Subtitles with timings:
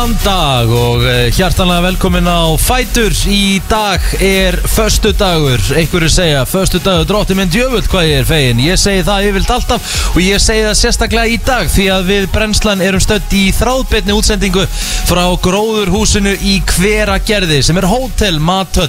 [0.00, 6.46] Góðan dag og eh, hjartanlega velkomin á Fætur Í dag er föstu dagur Einhverju segja
[6.48, 8.62] föstu dagur drótti minn djöfull hvað ég er fegin.
[8.64, 12.28] Ég segi það yfirlt alltaf og ég segi það sérstaklega í dag Því að við
[12.32, 14.64] brennslan erum stödd í þráðbyrni útsendingu
[15.10, 18.88] Frá gróðurhúsinu í Hveragerði Sem er hótel, matöll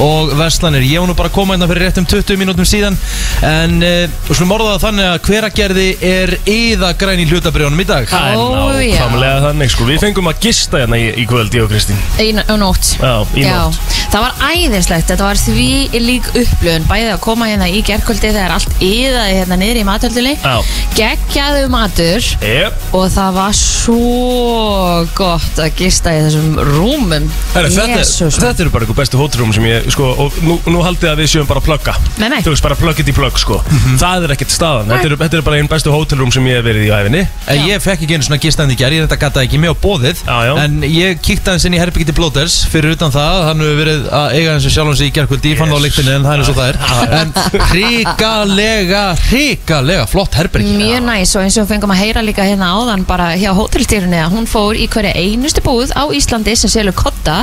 [0.00, 0.84] og verslanir.
[0.84, 3.00] Ég var nú bara að koma hérna fyrir réttum 20 mínútum síðan
[3.48, 8.04] En uh, skulum orða það þannig að Hveragerði er yða græn í hlutabrjónum í dag.
[8.12, 9.00] Er Ó, já.
[9.00, 9.88] nákvæmlega þannig sko.
[9.88, 11.98] Við fengum að gista hérna í, í kvöld, ég og Kristín.
[12.18, 12.96] Í n- á nótt.
[12.98, 13.78] Já, í nótt.
[14.10, 15.66] Það var æðislegt, þetta var því
[16.02, 20.32] lík upplöðun Bæðið að koma hérna í gerkvöldi þegar allt yðaði hérna niður í matöldinni
[20.40, 20.56] Já.
[20.98, 22.80] Geggjaðu matur Yep.
[22.98, 27.28] Og það var svo gott að gista í þessum rúmum.
[27.54, 28.38] Herra, þetta, Jesús.
[28.42, 31.30] þetta eru bara einhver bestu hótelrúm sem ég, sko, og nú, nú haldið að við
[31.36, 31.94] séum bara að plugga.
[32.18, 32.40] Nei, nei.
[32.42, 33.60] Þú veist, bara plug it í plug, sko.
[34.00, 36.66] Það er ekkert staðan, þetta eru, þetta eru bara einn bestu hótelrúm sem ég hef
[36.66, 39.44] verið í æfinni En Ég fekk ekki einu svona gistandi í gerð, ég þetta gata
[39.46, 40.52] ekki með á bóðið Já, já.
[40.64, 44.06] En ég kíkti aðeins inn í herbyggi til Blóters Fyrir utan það, hann hefur verið
[44.20, 45.86] að eiga eins og sjálfum sig í gerðkvöldi Ég fann það á Yes.
[45.88, 46.76] lyktinni en það er eins og það er
[47.20, 47.32] En
[47.70, 52.70] hrikalega, hrikalega flott herbyggi Mjög næs og eins og við fengum að heyra líka hérna
[52.76, 56.96] áðan bara hjá hótelstýrunni að hún fór í hverja einustu búð á Íslandi sem selur
[56.96, 57.42] kotta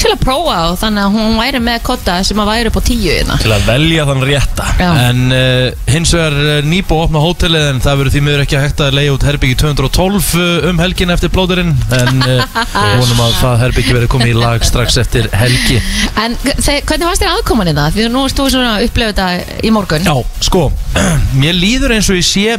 [0.00, 2.82] til að prófa á þannig að hún væri með kotta sem að væri upp á
[2.84, 3.36] tíu hérna.
[3.40, 4.88] Til að velja þann rétta Já.
[5.06, 8.82] En uh, hins vegar uh, nýbú opna hótelið En það verður því miður ekki hægt
[8.84, 13.56] að leiða út herbyggi 212 uh, um helgin eftir Blóterinn En uh, vonum að það
[13.64, 15.80] herbyggi verður komið í lag strax eftir helgi.
[16.20, 17.96] En hvernig varst þér aðkoman í það?
[17.96, 20.08] Því að nú erst þú svona að upplifa þetta í morgun.
[20.08, 20.14] Já,
[20.48, 20.64] sko,
[21.42, 22.58] mér líður eins og ég sé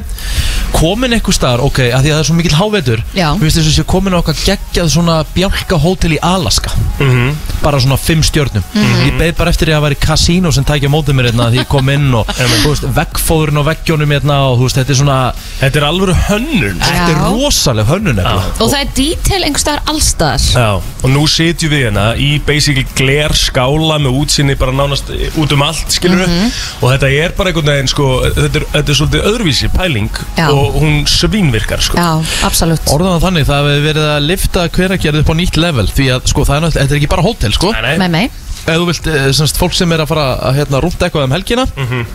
[0.75, 3.03] komin eitthvað staðar, ok, að því að það er svo mikill hávetur.
[3.15, 6.73] Mér finnst eins og ég sé komin á okkar geggjað svona bjálka hótel í Alaska.
[6.99, 7.35] Mhm.
[7.63, 8.65] Bara svona fimm stjörnum.
[9.05, 11.61] Ég beið bara eftir því að það væri kasíno sem tækja mótið mér hérna Því
[11.61, 12.29] ég kom inn og,
[12.99, 15.17] veggfóðurinn á veggjónum hérna Og þú veist, þetta er svona,
[15.61, 16.81] Þetta er alvöru hönnun.
[16.83, 17.25] Þetta er Já.
[17.31, 22.05] rosaleg hönnun Og það er detail einhver staðar allstaðar Já, og nú sitjum við hérna
[22.21, 25.09] í basically gler skála með útsinni bara nánast
[25.41, 28.99] út um allt, skilur og þetta er bara einhvern veginn, sko þetta er, þetta er
[29.01, 30.47] svolítið öðruvísi pæling Já.
[30.53, 31.97] og hún svínvirkar, sko.
[31.99, 32.85] Já, absolutt.
[32.93, 36.45] Orðan þannig, það hefur verið að lifta hveragerð upp á nýtt level Því að, sko,
[36.47, 37.73] það er náttúrulega, þetta er ekki bara hótel, sko.
[37.85, 38.25] Nei, nei,
[38.65, 41.35] Ef þú vilt, eh, semst, fólk sem er að fara að hérna, rúnta eitthvað um
[41.35, 42.07] helgina Mhm.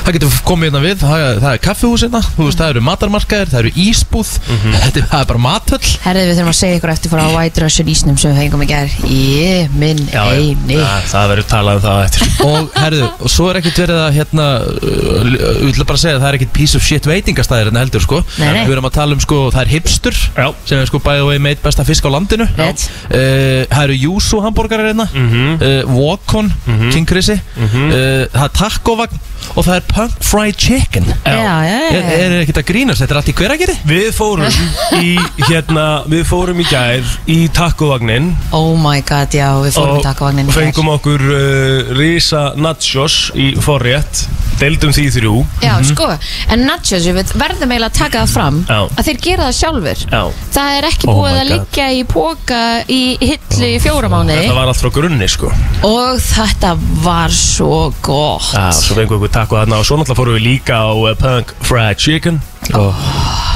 [0.00, 3.50] Það getur komið hérna við, það, það er kaffihús hérna, þú veist, það eru matarmarkaðir,
[3.52, 4.72] það eru ísbúð, Mhm.
[4.82, 7.28] þetta er, það er bara matöll Herðið við þurfum að segja ykkur eftir fór á
[7.36, 10.40] White Russian ísnum sem við fengum í gær Ég minn Já, já.
[10.40, 14.00] eini Já, það verður talað um það eftir Og herðu, og svo er ekkert verið
[14.00, 14.46] að hérna,
[14.80, 17.84] uh, ég ætla bara að segja að það er ekkert piece of shit veitingastæðir hérna
[17.84, 18.62] heldur, sko Nei, nei.
[18.66, 20.48] Við erum að tala um, sko, það er hipstur Já.
[20.64, 22.86] sem er sko bæðið og meitt besta fisk á landinu Rétt.
[23.10, 25.60] uh, Það eru Yuzu hambúrgarar hérna Mhm.
[25.60, 26.50] uh, Wokon,
[26.90, 29.20] King Chrissy uh, Það er tacovagn
[29.56, 31.06] og það er Punk Fried Chicken.
[31.24, 32.18] Já, já, já, Er, já.
[32.24, 33.76] er ekkert að grínast, þetta er allt í hveragerði?
[33.90, 34.60] Við fórum
[35.00, 35.14] í,
[35.48, 40.50] hérna, við fórum í gær í takkuvagnin Oh my god, já, við fórum í takkavagnin
[40.52, 44.26] og fengum okkur uh, risa nachos í forrétt.
[44.60, 45.34] Deildum því þrjú.
[45.64, 46.06] Já, sko,
[46.52, 48.80] en nachos, við verðum eiginlega að taka það fram Já.
[48.92, 50.20] að þeir gera það sjálfur Já.
[50.52, 51.52] Það er ekki Oh búið my að God.
[51.54, 52.58] liggja í póka
[52.92, 54.42] í hillu í fjóra mánuði.
[54.44, 55.52] Þetta var allt frá grunni sko.
[55.88, 56.74] Og þetta
[57.06, 58.50] var svo gott.
[58.52, 61.12] Já, svo fengum við okkur takku þarna og svo náttúrulega fórum við líka á uh,
[61.20, 62.40] Punk Fried Chicken.
[62.76, 62.94] Og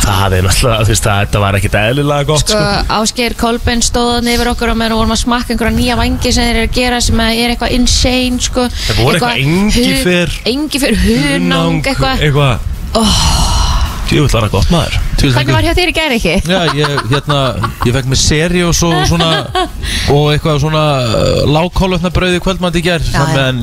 [0.04, 3.82] það er náttúrulega, þú veist, það, þetta var ekkit eðlilega gott Sko, sko, Ásgeir Kolben
[3.84, 6.78] stóðan yfir okkur og meðan vorum að smakka einhverja nýja vangi sem þeir eru að
[6.78, 8.66] gera sem er eitthvað insane sko.
[8.74, 12.24] Það voru eitthvað engifer- Engifer, hunang, eitthvað.
[12.28, 12.70] Eitthvað.
[12.94, 13.04] Jú,
[14.10, 14.96] það var gott maður.
[15.24, 16.34] Hvernig var hjá þér í gæri ekki?
[16.50, 17.38] Já, ég, hérna,
[17.86, 19.28] ég fekk með seri og svo svona
[20.12, 23.08] og eitthvað svona uh, lágkólvetna brauði kvöldmandi í gerð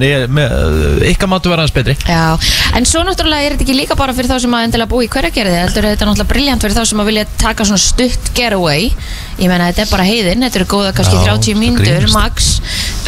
[0.01, 1.95] með, uh, ykkar matu var aðeins betri.
[2.07, 2.33] Já,
[2.77, 5.11] en svo náttúrulega er þetta ekki líka bara fyrir þá sem að endilega búi í
[5.11, 8.33] hverja gerði heldur er þetta náttúrulega briljant fyrir þá sem að vilja taka svona stutt
[8.37, 8.89] getaway.
[9.37, 12.51] Ég meina þetta er bara heiðin, þetta eru góða kannski Já, 30 það mínútur max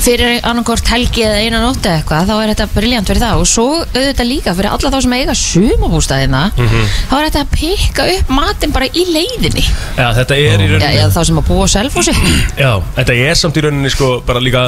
[0.04, 3.48] fyrir annarkort helgi eða eina nótt eða eitthvað þá er þetta briljant fyrir það og
[3.48, 6.82] svo auðvitað líka fyrir alla þá sem eiga sumabústæðina Mhm.
[7.10, 9.64] þá er þetta að pikka upp matinn bara í leiðinni.
[9.98, 12.14] Já, þetta er í rauninni já, þá sem að búa á selfhúsi
[12.60, 14.66] Já, þetta er samt í rauninni sko bara líka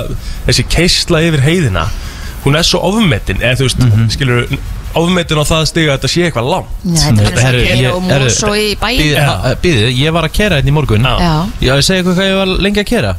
[0.47, 1.88] þessi keisla yfir heiðina.
[2.45, 4.09] Hún er svo ofmetin eða þú veist, Mhm.
[4.13, 4.47] skilur
[4.95, 6.67] ofmetin á það stiga að þetta sé eitthvað langt.
[6.83, 9.59] Nei, þetta er eins og og mús og í bæinn.
[9.61, 11.03] Býðið, ég var að kera hérna í morgun.
[11.03, 11.49] Já.
[11.61, 13.15] Ég segi eitthvað hvað ég var lengi að kera.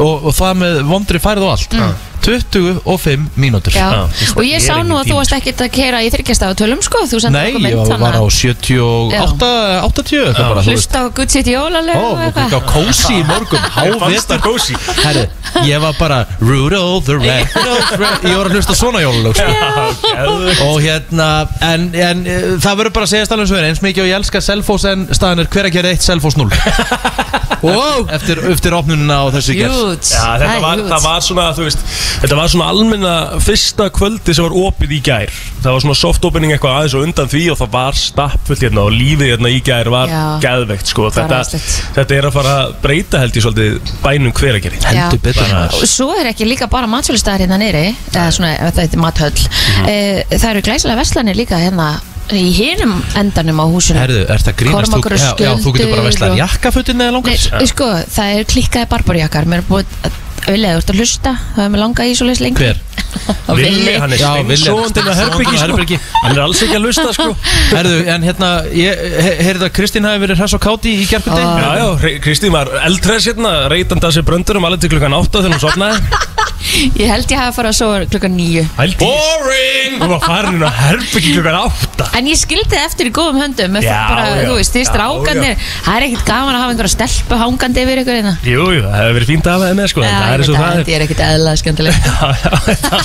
[0.00, 1.76] Og, og það með vondri færð og allt
[2.24, 3.72] 25 mínútur.
[3.74, 4.06] Já.
[4.36, 7.50] Og ég sá nú að þú varst ekkert að kera í þryggjastaf tölum sko Nei,
[7.54, 9.50] okkur ég var, var á 78,
[9.86, 10.64] 80 eitthvað bara.
[10.66, 12.56] Hlusta á Good City jólalegu Ó, og og eitthvað.
[12.56, 13.64] á kósi í morgun.
[13.76, 14.76] Hávetur kósi.
[15.00, 15.24] Herri,
[15.66, 17.48] ég var bara Rudolph the Red.
[17.56, 18.28] Rudolph the Red.
[18.30, 19.50] Ég var að hlusta á svona jólalög sko.
[20.70, 21.30] Og hérna
[21.60, 24.40] En, en uh, það verður bara að segja staflega svo Eins mikið og ég elska
[24.44, 26.48] Selfoss en staðan er hver að gera 1 Selfoss 0
[27.64, 28.06] wow.
[28.16, 29.74] Eftir, eftir opnununa á þessu gerð.
[30.00, 30.88] Já, Það þetta var, huge.
[30.90, 31.82] það var svona, þú veist
[32.20, 33.14] Þetta var svona almenna
[33.44, 35.32] fyrsta kvöldi sem var opið í gær.
[35.62, 38.84] Það var svona soft opening eitthvað aðeins og undan því og það var stappfullt hérna
[38.86, 40.22] og lífið hérna í gær var Já.
[40.44, 41.08] geðveikt sko.
[41.14, 41.40] Þetta,
[41.96, 44.82] þetta er að fara að breyta held ég svolítið bænum hveragerði.
[44.90, 45.24] Heldur Já.
[45.30, 45.88] betur.
[45.90, 49.48] Svo er ekki líka bara matsölustæðar hérna nýri eða svona, þetta er mathöll.
[49.50, 49.88] Mhm.
[49.88, 51.90] e, það eru glæsilega verslanir líka hérna
[52.30, 53.98] í hinum endanum á húsinu.
[53.98, 54.94] Herðu, er það grínast?
[54.94, 57.88] Og já, já, þú getur bara að vesla Skjöldur og- jakkafutin eða Nei, langar sko,
[58.16, 59.84] það er klikkaði barbarjakkar mér er búið
[60.46, 62.78] auðvitað, þú ert að hlusta það er með langa í svo leys lengi Hver?
[63.60, 65.62] Villi, hann er steinsóðandi að herbyggi sko.
[65.64, 65.96] Herbergi.
[66.22, 67.26] Hann er alls ekki að lusta sko
[67.74, 71.42] Herðu, en hérna, ég he- heyrði að Kristín hafi verið hress og káti í gerkundi
[71.42, 71.58] Ah.
[71.58, 75.42] Já, já, Re- Kristín var eldræs hérna, reytandi að sér bröndurum alveg til klukkan 8
[75.42, 76.49] þegar hún sopnaði
[77.00, 78.64] ég held ég hafi farið að sofa klukkan nýju
[79.00, 79.94] Boring!
[80.00, 83.38] Hún var farin inn á herbyggi klukkan 8 En ég skildi það eftir í góðum
[83.40, 83.78] höndum.
[83.80, 84.44] Já, bara, já.
[84.48, 88.18] þú veist, Já, strákanir það er ekkert gaman að hafa einhverja stelpu hangandi yfir ykkur
[88.18, 88.34] hérna.
[88.44, 90.50] Jú, jú, það hefur verið fínt að hafa það með sko en það er eins
[90.50, 90.80] og það er.
[90.80, 92.14] Þetta er ekkert eðla skemmtilegt Já,
[92.44, 92.52] já,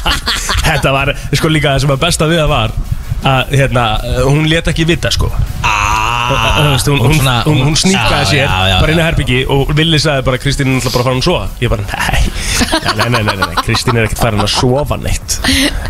[0.71, 2.75] þetta var- sko líka það sem var besta við það var
[3.25, 3.85] að, hérna,
[4.25, 5.31] hún let ekki vita sko.
[6.25, 9.05] Veist, hún, hún hún, hún, sníkaði Já, sér já, já, bara inn í já.
[9.11, 11.49] herbyggi og Villi sagði bara Kristín er náttúrulega bara farin að sofa.
[11.61, 12.21] Ég bara, nei,
[12.81, 15.37] Já, nei, nei, nei, Kristín er ekkert farin að sofa neitt.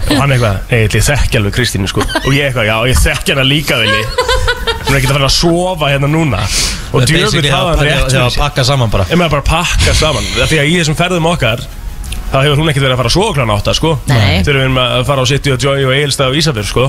[0.09, 2.03] Og hann eitthvað, nei, ég þekki alveg Kristínu sko.
[2.25, 4.03] Og ég eitthvað, já, ég þekki hana líka Villi.
[4.09, 6.43] Hún er ekkert að fara að sofa hérna núna.
[6.95, 9.07] Og djöfull hafa hann rétt Það var að pakka saman bara.
[9.11, 10.27] Ég með bara að pakka saman.
[10.35, 11.63] Því að í þessum ferðum okkar
[12.31, 13.93] þá hefur hún ekkert verið að fara að sofa klána átta sko.
[14.09, 14.41] Nei.
[14.43, 16.87] Þegar við erum að fara á City og Joy og Egilstað og Ísafjör sko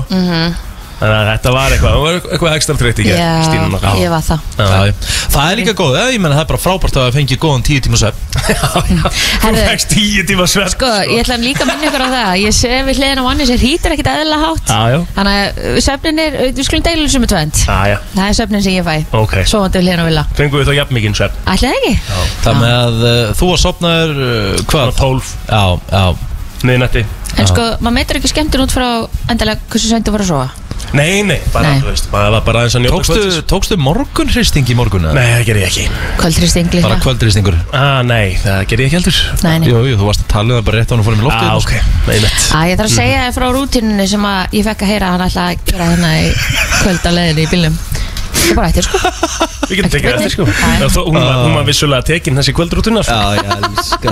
[0.97, 3.99] Þannig að þetta var eitthvað, það var eitthvað ekstra treytt í gerð Já, Stínun okkar
[4.01, 4.45] ég var það.
[4.57, 4.93] Já, já.
[5.35, 7.83] Það er líka góð, eða, ég menna það er bara frábært að fengi góðan tíu
[7.85, 8.17] tíma svepp
[8.47, 8.81] Þú
[9.43, 12.55] Herðu, fegst tíu tíma svett Sko, ég ætla líka að minna ykkur á það Ég
[12.57, 14.71] sé við hliðin á manni sem hýtir ekkert eðla hátt.
[14.73, 18.23] Já, já, Þannig að söfnin er, við skulum deilum sem er tvönd já, já, Það
[18.25, 18.95] er söfnin sem ég fæ.
[19.21, 19.35] Ok.
[19.51, 21.93] Sofandi við hliðin á vila Fengum við þá jafn mikinn svett Ætli það ekki?
[22.45, 24.93] Það með að uh, þú að sopnaður uh, hvað?
[25.01, 25.63] 12 Já,
[25.93, 26.05] já.
[26.65, 27.03] Miðnætti.
[27.37, 28.87] En sko, maður meitur ekki skemmtinn út frá
[29.29, 31.81] endalega hversu þú var að sofa Nei, nei, bara, Nei.
[31.83, 33.47] þú veist, var bara aðeins að njóta Tókstu, kvöldsins.
[33.51, 35.03] tókstu morgunhristing í morgun?
[35.09, 35.13] eða?
[35.17, 35.85] Nei, það ger ég ekki.
[36.21, 39.19] Kvöldristing Bara líka kvöldristingur Ah, nei, það ger ég ekki heldur.
[39.43, 39.67] Nei, nei.
[39.69, 41.27] Jú, jú, þú varst að tala um það bara rétt á hann og fórum í
[41.27, 41.73] loftið Ah, ok,
[42.07, 44.91] nei, nett Æ, ég þarf að segja þér frá rútinunni sem að ég fekk að
[44.93, 46.31] heyra að hann ætla að gera hérna í
[46.81, 47.77] kvöld á leiðinni í bílnum
[48.37, 48.99] Það er bara eftir sko.
[49.67, 50.45] Við getum tekið eftir sko.
[50.47, 53.15] Það- Hún var, hún var vissulega tekin þessi kvöldrútuna sko.
[53.17, 54.11] Já, ég elska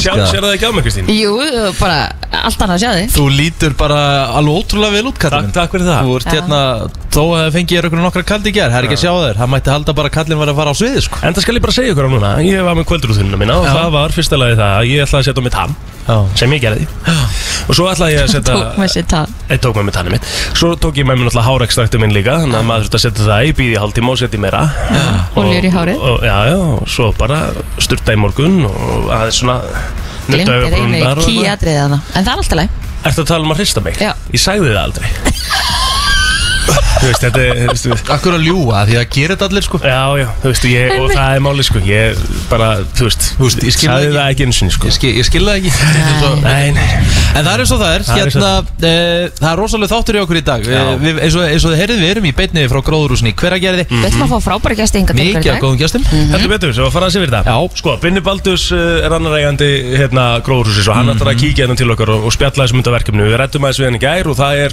[0.00, 0.26] Sjá, elska.
[0.32, 1.10] sér það ekki á mig Kristín?
[1.14, 1.34] Jú,
[1.78, 1.98] bara
[2.40, 3.12] allt annað að sjá þig.
[3.14, 4.00] Þú lítur bara
[4.40, 6.00] alveg ótrúlega vel út, Takk, kallinn takk fyrir það.
[6.08, 6.60] Þú ert hérna,
[7.14, 9.38] þó að fengi ég einhvern nokkra kaldi í gerð, það er ekki að sjá þér.
[9.44, 11.22] Það mætti halda bara að kallinn var að fara á sviði, sko.
[11.22, 13.66] En það skal ég bara segja ykkur á núna Ég var með kvöldrútununa mína og
[13.70, 15.89] það var fyrsta lagi það að ég ætlaði að setja á mig tann Já,
[16.34, 16.86] sem ég gerði.
[17.68, 19.34] Og svo ætlaði ég að setja Tók með sér tann.
[19.50, 20.28] Ég tók með mig tannið mitt.
[20.58, 23.26] Svo tók ég með mér náttúrulega hárekstraktu minn líka þannig að maður þurfti að setja
[23.28, 24.62] það í bíði hálftíma og setja meira.
[25.34, 25.96] Og- Oljur í hárið.
[26.00, 27.40] og, Já, já, og svo bara
[27.78, 29.60] sturta í morgun og aðeins svona
[31.54, 33.96] atriðið hana En það er alltaf læg Ertu að tala um að hrista mig?
[33.96, 34.10] Já.
[34.34, 35.08] Ég sagði það aldrei
[37.00, 39.78] Þú veist, þetta er þú veist, Akkur að ljúa, því að gera þetta allir, sko.
[39.80, 41.80] Já, já, þú veist, ég, og það er máli, sko.
[41.86, 44.18] Ég bara, þú veist, Þú veist, ég skil það sagði ekki.
[44.20, 44.90] það ekki eins og, sko.
[44.90, 45.72] Ég skil, ég skil það ekki.
[45.80, 46.88] Þetta er svo- Nei, nei.
[47.30, 48.52] En það er eins og það er, Það er eins og hérna,
[48.90, 50.60] e, það er rosalega þáttur í okkur í dag.
[50.66, 53.36] E, við, eins, og, eins og þið heyrið, við erum í beinni frá gróðurúsinni í
[53.40, 53.84] hveragerði.
[53.90, 55.62] Við ætlum að fá frábæra gæsti hinga til Mikið okkur í af dag.
[55.64, 56.04] góðum gestum.
[56.10, 57.44] Heldur betur, svo að fara að sé fyrir það.
[57.50, 57.56] Já.
[57.80, 61.76] Sko, Binni Baldus uh, er annar eigandi hérna gróðurhúsis og hann ætlar að kíkja hérna
[61.78, 63.22] til okkar og, og spjalla þessum undan verkefni.
[63.30, 64.72] Við rættum aðeins við hann í gær og það er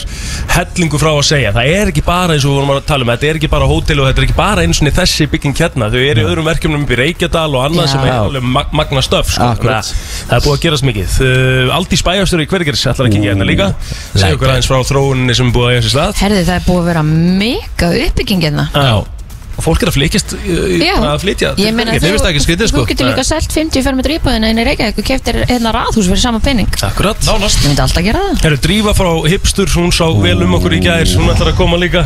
[0.57, 1.53] hellingu frá að segja.
[1.53, 3.67] Það er ekki bara eins og við vorum að tala um Þetta er ekki bara
[3.69, 5.89] hótel og þetta er ekki bara eins og þessi bygging hérna.
[5.93, 7.91] Þau eru í öðrum verkefnum upp í Reykjadal og annað Já.
[7.93, 9.49] sem er alveg mag magna stöf sko.
[9.57, 9.91] Þannig að
[10.27, 11.17] Það er búið að gerast mikið.
[11.27, 13.69] Uh, Aldís Bæjastur í hvergers ætlar að kíkja hérna líka.
[14.13, 16.17] Segja okkur aðeins frá þróuninni sem er búið að eiga sér stað.
[16.23, 18.67] Herði það er búið að vera mega uppbygging hérna.
[18.73, 19.16] Já
[19.57, 21.51] Og fólk er að flytjast uh, að flytja.
[21.57, 22.83] Ég meina það ekki skrítið, sko.
[22.83, 26.21] Þú getur líka selt 50 fermetri íbúðina inn í Reykjavík og keftir hérna raðhús fyrir
[26.21, 27.17] sama penning Akkurat.
[27.25, 27.63] Nánast.
[27.63, 28.43] Ég myndi alltaf gera það.
[28.45, 31.81] Herru, Drífa frá Hipstur, hún sá vel um okkur í gær, hún ætlar að koma
[31.81, 32.05] líka.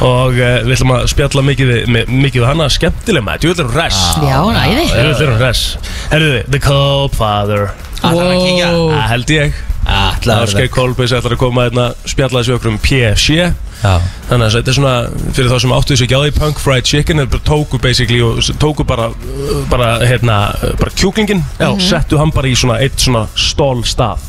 [0.00, 3.60] Og uh, við ætlum að spjalla mikið við, mi- mikið við hana, skemmtileg maður, djúvel
[3.60, 5.62] er hún res Já, næði Djúvel er hún res
[6.12, 7.66] Herru, The Cold Father
[7.98, 8.70] Ætlar að kíkja?
[8.94, 12.80] Það held ég Ætla Ásgeir Kolbis ætlar að koma hérna spjalla þessu okkur um
[13.78, 14.00] Já.
[14.26, 14.92] Þannig að þetta er svona,
[15.36, 18.18] fyrir þá sem áttu þessu ekki á því Punk Fried Chicken er bara tóku basically
[18.26, 19.06] og tóku bara,
[19.70, 20.38] bara hérna,
[20.80, 24.24] bara kjúklingin Já, settu hann bara í svona eitt svona stól stað.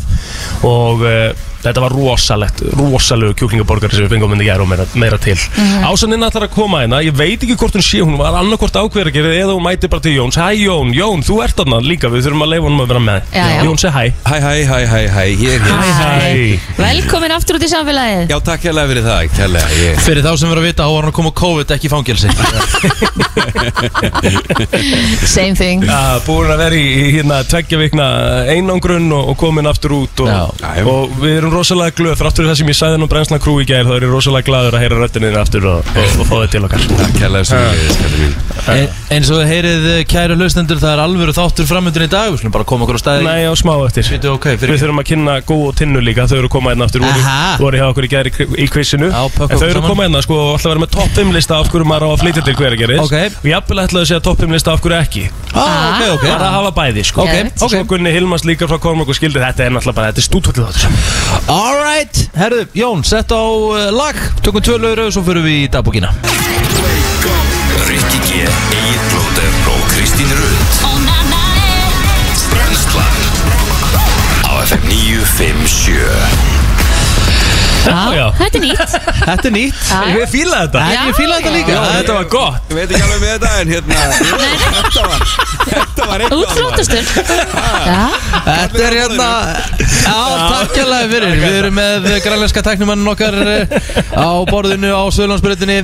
[0.70, 1.32] Og uh,
[1.64, 5.38] þetta var rosalegt, rosalegu kjúklingaborgari sem við fengum myndi gæra og meira, meira til.
[5.58, 8.76] Mm Ásanninn ætlar að koma hérna, ég veit ekki hvort hún sé Hún var annarkvort
[9.20, 10.36] gera eða hún mæti bara til Jóns.
[10.40, 13.20] Hæ Jón, Jón, þú ert þarna líka, við þurfum að leifa honum að vera með.
[13.34, 13.64] Já, já.
[13.66, 14.04] Jón, seg hæ.
[14.26, 15.60] Hæ, hæ, hæ, hæ, hæ, er hér.
[16.00, 16.06] Hæ.
[16.80, 18.24] Velkomin aftur út í samfélagið.
[18.32, 19.94] Já, takk hérlega fyrir það, kærlega ég...
[20.06, 22.30] Fyrir þá sem verður að vita á hann að koma COVID ekki í fangelsi.
[25.36, 25.80] Same thing.
[25.88, 26.88] Já, búin að vera í, í
[27.18, 28.06] hérna tveggja vikna
[28.50, 30.44] einangrun og, og komin aftur út og, Já.
[30.86, 32.16] og við erum rosalega glöð.
[32.20, 34.78] Þráttur það sem ég sagði nú brensna krú í gær þá er ég rosalega glaður
[34.78, 36.88] að heyra röttinni aftur og, og, og fá þetta til okkar.
[37.00, 38.34] Takk ég mín.
[38.70, 42.30] En- Eins og þið heyrið eh, kæru hlustendur það er alvöru þáttur framöndin í dag.
[42.30, 44.06] Við skulum bara koma okkur á staði Nei, á smá eftir.
[44.14, 46.86] Býtu, ok, fyrir- Við þurfum að kynna Gó og Tinnu líka Þau eru koma hérna
[46.86, 47.02] aftur.
[47.02, 47.56] Voru, Aha.
[47.58, 48.34] voru hjá okkur í gær í,
[49.10, 49.90] Já, En þau eru saman.
[49.90, 52.22] koma hérna sko og alltaf vera með topp 5 lista af hverju maður á að
[52.24, 53.18] flytja til hver að gerist Ok.
[53.42, 55.24] Og jafnvel ætlaðu að segja topp 5 lista af hverju ekki.
[55.56, 56.26] Ah, Ok, ok.
[56.30, 57.22] Bara að hafa bæði sko.
[57.26, 57.62] Ok, Geðveikt.
[57.64, 57.74] ok.
[57.74, 60.64] Svo Gunni Hilmars líka frá Kormák og skildi Þetta er náttúrulega bara, þetta er stútvöldið
[60.70, 64.18] þáttur Alright, herðu, Jón, sett á uh, lag.
[64.44, 66.12] Tökum tvö lögur og svo fyrir við í dagbúkina
[67.90, 70.70] Rikki G, Egil Blóter og Kristín Rund.
[72.50, 73.18] Brenslan
[74.46, 76.14] Á FM 957 já.
[77.80, 78.96] Þetta er nýtt.
[79.24, 79.84] Þetta er nýtt.
[80.20, 80.84] Ég fíla þetta.
[80.94, 81.02] Já.
[81.10, 81.76] Ég fíla þetta líka.
[81.76, 82.70] Já, þetta var gott.
[82.70, 83.96] Ég veit ekki alveg með þetta en hérna
[84.80, 85.24] Þetta var,
[85.70, 87.04] þetta var eitthvað Útflóttastur
[87.90, 88.02] Já,
[88.46, 89.30] Þetta er hérna
[89.80, 90.18] Já,
[90.50, 91.36] takk hérlega fyrir.
[91.40, 93.74] Við erum með grænleiska tæknumannin okkar eh,
[94.16, 95.80] á borðinu á Söðlandsbyrðinni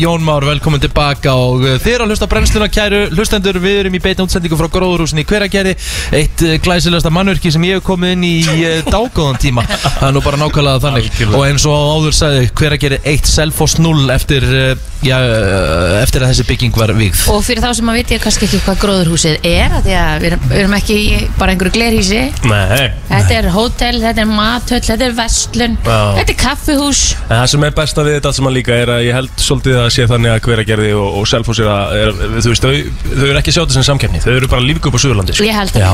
[0.00, 3.58] Jón Már, velkomin tilbaka og eh, eru að hlusta á brennsluna kæru hlustendur.
[3.62, 5.76] Við erum í beitna útsendingu frá Gróðurhúsin í Hveragerði
[6.16, 9.64] Eitt eh, glæsilegasta mannverki sem ég hef komið inn í eh, dágóðan tíma.
[9.68, 11.08] Það er nú bara nákvæmlega þannig.
[11.12, 11.31] Algjörlega.
[11.32, 16.32] Og eins og áður sagði Hveragerði 1 Selfoss 0 eftir, eh, já, eh, eftir að
[16.32, 19.46] þessi bygging var vigð og fyrir þá sem að veit ég kannski ekki hvað gróðurhúsið
[19.48, 20.98] er að því að við erum, við erum ekki
[21.38, 22.90] bara einhverju glerhísi Nei.
[23.08, 25.98] Þetta er hótel, þetta er mathöll, þetta er vestlun Já.
[26.18, 27.02] Þetta er kaffihús.
[27.28, 29.78] En það sem er besta við þetta sem að líka er að ég held svolítið
[29.82, 33.26] að sé þannig að hveragerði og, og Selfoss er að, er, þú veist, þau, þau
[33.26, 35.48] eru ekki að sjá þetta sem samkeppni, þau eru bara lífgu upp á Suðurlandi sko.
[35.62, 35.90] Að Já,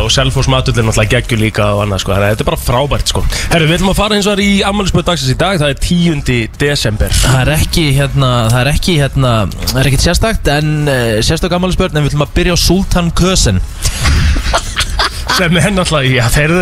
[0.00, 3.12] og Selfoss matull er náttúrulega geggjur líka og annað sko, að þetta er bara frábært
[3.12, 3.24] sko.
[3.52, 5.80] Herru, við ætlum að fara eins og það í ammælisböð dagsins í dag, það er
[5.84, 6.38] 10.
[6.60, 9.32] desember Það er ekki hérna, það er ekki hérna,
[9.66, 13.10] það er ekkert sérstakt en uh, sérstök ammælisbörn en við ætlum að byrja á Sultan
[13.18, 13.62] Kösen
[15.36, 16.60] sem er náttúrulega, já, þeirðu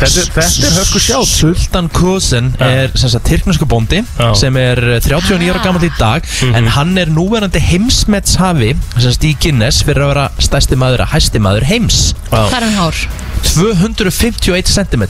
[0.00, 4.30] þetta, þetta er höfku sjátt Sultan Kösen er sem sagt tyrknesku bóndi Já.
[4.38, 9.26] sem er eh, 39 ára gammal í dag en hann er núverandi heimsmetshafi sem sagt
[9.28, 12.00] í Guinness fyrir að vera stærsti maður að hæsti maður heims.
[12.30, 13.00] Hvað er hann hár?
[13.46, 15.04] 251 cm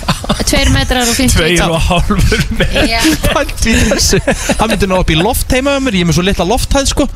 [0.48, 3.00] Tveir metrar og 50 Tveir og hálfur með Já.
[3.28, 4.20] Pælt í þessu.
[4.60, 6.90] Hann myndi ná upp í loft heima með mér Ég er með svo litla lofthæð
[6.94, 7.08] sko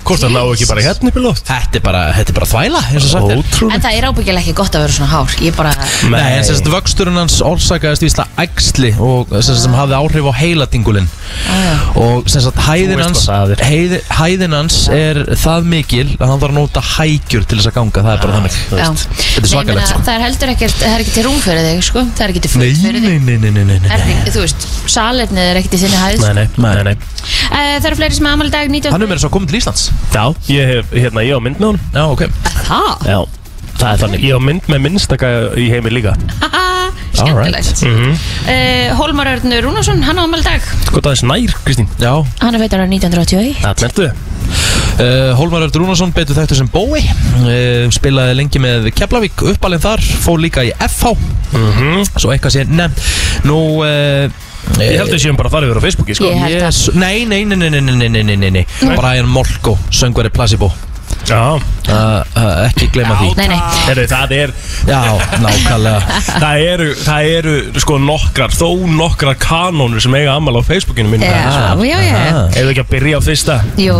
[0.00, 1.44] Hvort það ná ekki bara hérna upp í loft?
[1.50, 3.40] Þetta er bara, þetta er bara þvæla eins og sagt er.
[3.42, 5.34] Ótrúlega En það er ábyggilega ekki gott að vera svona hár.
[5.44, 5.72] Ég bara
[6.10, 10.26] Nei, en sem sagt vöxturinn hans orsakaðist vísla æxli og sem, sagt, sem hafði áhrif
[10.26, 11.74] á heiladingulinn já.
[12.00, 13.64] og sem sagt hæðin veist hans, hvað það er.
[13.70, 17.76] heiði, hæðin hans er það mikil að hann þarf að nota hægjur til þess að
[17.78, 18.58] ganga, það er bara þannig.
[18.60, 18.88] Já.
[18.90, 20.02] Þetta er Nei, svakalegt, meina, sko.
[20.08, 22.04] Það er heldur ekkert, það er ekki til rúm fyrir þig sko.
[22.16, 23.20] Það er ekki til Nei, fullt fyrir nei, þig.
[23.20, 24.16] nei, nei, nei, nei, Það er nei.
[24.20, 24.66] ekki, Þú veist,
[24.96, 26.96] salernið er ekkert í þinni hæð Nei, nei, nei, nei.
[27.50, 29.89] Eh, Það eru fleiri sem amal dag 19 Hann er meira svo komið til Íslands
[30.14, 31.80] Já, ég hef, hérna, ég á mynd með honum.
[31.94, 32.22] Já, ok.
[32.66, 33.04] Það?
[33.06, 33.18] Já,
[33.78, 34.24] það er þannig.
[34.26, 35.30] Ég á mynd með minnstaka
[35.60, 36.16] í heimi líka.
[36.40, 36.66] Haha,
[37.14, 37.82] Skemmtilegt.
[37.84, 38.18] mm -hmm.
[38.48, 40.60] uh, Hólmar Örn Rúnarsson, hann á amal dag.
[40.86, 41.88] Sko það er snær, Kristín.
[42.00, 44.10] Já, Hann er veitar á 1981 Það mertu
[45.00, 47.00] Uh, Hólmar Örd Rúnarsson betur þekktur sem Bói.
[47.40, 51.14] Uh, spilaði lengi með Keflavík uppalinn þar, fór líka í FH
[51.52, 52.04] Mhm.
[52.18, 53.00] svo eitthvað sé nefnt.
[53.44, 54.28] Nú uh,
[54.80, 56.30] Ég held að ég séum bara að fara yfir á Facebooki, sko.
[56.30, 58.94] Ég held yes, nei, nei, nei, nei, nei, nei, nei, nei, nei, nei.
[58.94, 60.70] Brian Molko, söngveri Placebo.
[61.28, 61.58] Já.
[61.90, 63.28] Uh, uh, ekki gleyma því.
[63.38, 63.58] Nei, nei.
[63.86, 64.52] Heru, það er
[64.88, 65.00] já,
[65.42, 66.18] nákvæmlega.
[66.42, 71.26] Það eru, það eru sko nokkrar, þó nokkrar kanónur sem eiga ammál á Facebookinu mínu.
[71.26, 72.16] Já, já, já.
[72.16, 72.48] Ah.
[72.48, 73.58] Ef við ekki að byrja á fyrsta?
[73.80, 73.96] Jú,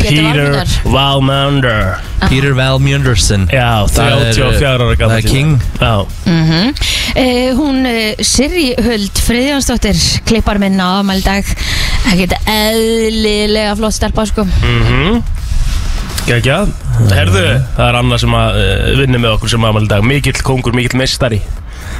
[0.00, 1.82] Peter Valmundar Valmander
[2.28, 5.56] Peter Val Munderson Já, Það er, 34 ára gammal það er King.
[5.80, 5.94] Já,
[6.26, 11.46] mm Hún uh, Sirri Huld Friðjónsdóttir klippar minn á amal dag
[12.10, 14.46] Ekkert eðlilega flott stelpa sko.
[14.46, 15.20] Mhm.
[16.28, 16.60] Gekja,
[17.10, 17.42] herðu,
[17.76, 20.98] það er annað sem að uh, vinna með okkur sem ámæli dag Mikill kongur, mikill
[21.00, 21.40] mestari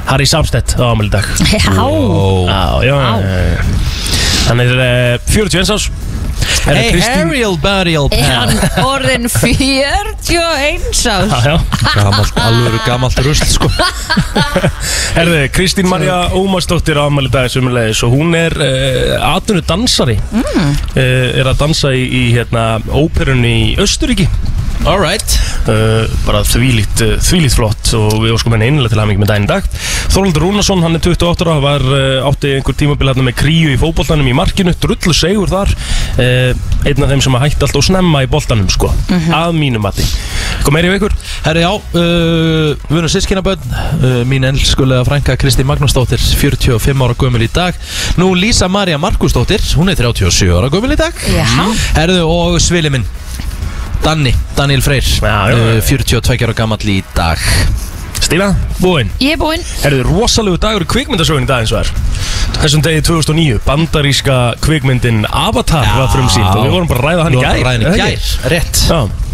[0.07, 1.59] Harry Samstedt á ámæli dag Já.
[1.67, 3.65] Já, já, já, já.
[4.47, 5.89] Hann er uh, 41 ás
[6.65, 8.53] Hey, Kristín- Ariel Burial Er hann
[8.85, 11.03] orðin 41 ás?
[11.03, 11.55] Já, já
[11.95, 13.69] Gamalt, alveg gamalt rusl sko.
[15.17, 20.71] Herðu, Kristín Marja Ómarsdóttir á ammali dag sumulegis og hún er uh, atvinnu dansari mm.
[20.95, 24.29] er að dansa í, í hérna, óperunni í Östuríki
[24.89, 29.31] Alright uh, bara þvílít, uh, þvílít flott og við óskum henni einlega til hamingi með
[29.31, 29.67] daginn í dag.
[30.11, 33.77] Þorvaldur Rúnarsson, hann er 28 ára var uh, átti einhver tímabil hérna með kríu í
[33.81, 35.73] fótboltanum í markinu, drullu segur þar.
[36.17, 36.51] Uh,
[36.87, 38.89] einn af þeim sem að hætti alltaf snemma í boltanum sko,
[39.37, 40.05] að mínum mati.
[40.65, 41.13] Kom meiri í vikur?
[41.45, 47.41] Herri já, uh, við erum sískinabönd uh, Mín elskulega frænka Kristín Magnúsdóttir 45 ára gömul
[47.45, 47.77] í dag.
[48.21, 51.17] Nú Lísa Maria Markusdóttir Hún er 37 ára gömul í dag.
[51.33, 51.65] Já.
[51.97, 53.07] Herðu og svili minn
[54.01, 55.77] Danni, Daniel Freyr Já, já, já.
[55.77, 57.37] uh, 42 ára gamall í dag.
[58.21, 59.09] Stíla, búinn.
[59.21, 59.61] Ég er búinn.
[59.83, 61.91] Herðu, rosalegu dagur í kvikmyndasögun í dag eins og er.
[62.61, 65.95] Þessum degi 2009, bandaríska kvikmyndin Avatar Já.
[65.97, 68.81] var frumsýnd og við vorum bara að ræða hann í gær Ræðin í gær, rétt.
[68.89, 69.30] Já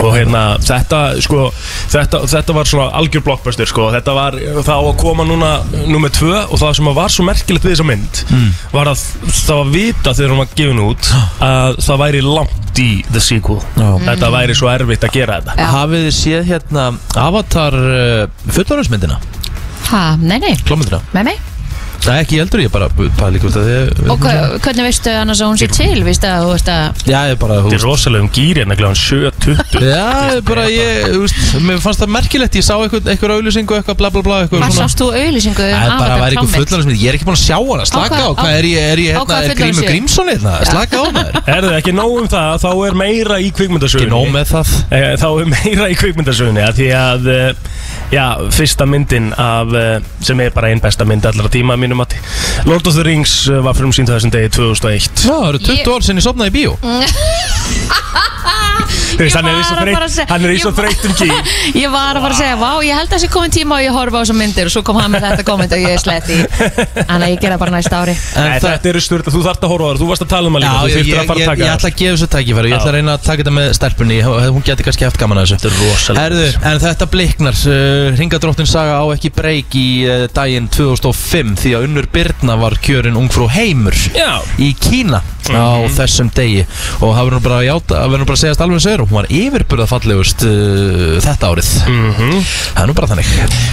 [0.00, 1.48] Og hérna, þetta, sko,
[1.92, 3.90] þetta, þetta var svona algjör blockbuster, sko.
[3.94, 5.50] Þetta var, það á að koma núna
[5.90, 8.22] nummer tvö Og það sem var svo merkilegt við þessa mynd
[8.72, 11.12] Var að það var vita þegar hún var gefin út
[11.50, 13.58] Að það væri langt í the sequel.
[13.76, 13.88] Já.
[14.06, 15.56] Þetta væri svo erfitt að gera þetta.
[15.58, 15.68] Já.
[15.74, 16.86] Hafið þið séð hérna
[17.18, 19.20] Avatar uh, fullorðarsmyndina
[19.90, 21.00] Ha, nei, nei, Klómyndina?
[21.16, 21.46] Með mig
[22.00, 24.22] Það er ekki heldur, ég bara að þið Og
[24.64, 27.58] hvernig veistu annars að hún sé til, víst að, þú veist að Já, ég bara,
[27.66, 28.96] Þetta er rosalegum gýri hérna gláðan
[29.40, 33.72] 7.20 Já, bara, ég, þú veist, mér fannst það merkilegt Ég sá eitthvað, eitthvað auðlýsingu,
[33.78, 37.00] eitthvað bla bla bla Hvað sást þú auðlýsingu um Það er bara vera eitthvað fullorðarsmynd
[37.00, 39.34] Ég er ekki búin að sjá hana, slaka Á hvað- er ég, er ég hérna,
[39.40, 39.84] er Grímur?
[39.90, 40.52] Grímsson hérna?
[40.70, 44.28] Slaka á maður Erðu ekki nóg um það, þá er meira í Ekki kvikmyndasögunni nóg
[44.34, 44.66] með það.
[44.94, 47.50] Eh, Þá er meira í kvikmyndasögunni að Því að, eh,
[48.14, 52.08] já, fyrsta myndin af, eh, sem er bara einn besta mynd allara tíma mínum að
[52.66, 56.02] Lord of the Rings var frumsýnd þessum degi 2001 Já, það eru 20 Ég- ár
[56.06, 56.72] sinni ég sopnaði í bíó
[59.18, 61.28] veist, hann er í svo að að er þreyttum ký
[61.82, 63.84] Ég var að fara að segja, vá, ég held að það sé komin tíma og
[63.84, 64.68] ég horfa á þessum myndir.
[64.70, 67.42] Og svo kom hann með þetta komment og ég er slett í Þannig að ég
[67.44, 68.14] gera bara næsta ári.
[68.14, 70.30] En Nei, það- þetta eru sturt, þú þarft að horfa á það, þú varst að
[70.34, 71.90] tala um að líka, Já, þú ég, ég, að fara ég, að taka ég ætla
[71.90, 74.86] að gefa þessu tækifæri Ég ætla að reyna að taka þetta með stelpunni Hún geti
[74.86, 75.58] kannski haft gaman að þessu.
[75.60, 80.68] Þetta er rosalega en þetta bliknar uh, Ringadróttin saga á ekki breyk í uh, daginn
[80.72, 86.64] 2005 Því að Unnur Birna var kjörin ungfrú heimur Já, í Kína á þessum degi.
[87.00, 89.08] Og það verður nú bara að játa það verður nú bara að segja alveg segur
[89.08, 91.70] hún var yfirburða fallegust uh, þetta árið.
[91.88, 92.42] Mhm.
[92.74, 93.30] það er nú bara þannig.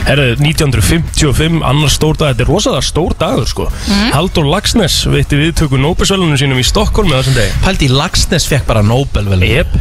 [0.08, 3.68] Herru, 1955, annar stór dag, þetta er rosalega stór dagur sko.
[4.14, 7.62] Haldur Lagsnes veitti viðtöku Nóbesvölunum sínum í Stokkólm með þessum degi.
[7.66, 9.78] Pældi Lagsnes fekk bara Nobel vel Jep,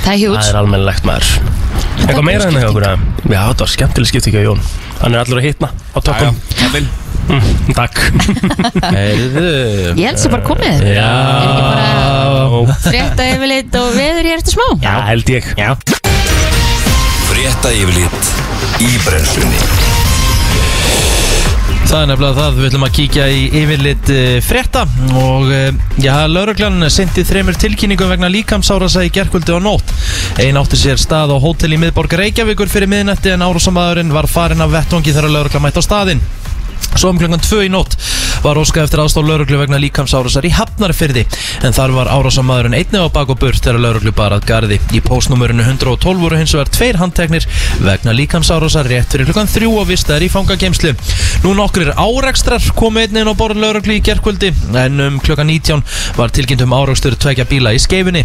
[0.00, 1.32] er það hjúts er almennlegt maður.
[2.00, 4.62] Eitthvað meira en það okkur að Já, þetta var skemmtileg skipt ekki á Jón.
[5.02, 6.88] Hann er allur að hitna á tokkum Kevin
[7.28, 8.00] mm, Takk.
[8.96, 9.50] Heyrðu.
[9.98, 10.84] Ég held sem bara komið.
[10.94, 11.10] Já.
[11.10, 14.66] Er ekki bara frétta yfirleitt og veður ég eftir smá?
[14.82, 15.52] Já, held ég.
[15.60, 15.74] Já.
[17.30, 18.34] Frétta yfirlit
[18.80, 19.88] í brennslunni.
[21.90, 24.84] Það er nefnilega það, við ætlum að kíkja í yfirlit uh, frétta.
[25.18, 29.90] Og uh, já, lauruglan sendi þremur tilkynningum vegna líkamsárasa í gerkvöldi og nótt.
[30.38, 34.62] Ein átti sér stað á hótel í miðborg Reykjavíkur fyrir miðnætti en árásamæðurinn var farin
[34.62, 36.22] af vettvangi þegar lauruglan mætti á staðinn.
[36.96, 37.94] Svo um klokkan 2 í nótt
[38.44, 41.22] var óskað eftir aðstóð lauruglu vegna líkamsárásar í Hafnarfyrði
[41.66, 44.80] en þar var árásamæðurinn einnig á bak og burt þegar lauruglu bar að gardi.
[44.96, 47.46] Í póstnúmurinu 112 voru hins vegar tveir handteknir
[47.84, 50.94] vegna líkamsárásar rétt fyrir klokkan 3 og vistaðir í fangageimslu.
[51.44, 55.84] Nú nokkrir árekstrar komu einnig inn á borðin lauruglu í gerkvöldi en um klokkan 19
[56.18, 58.24] var tilkynnt um árekstur tvekja bíla í skeifinni.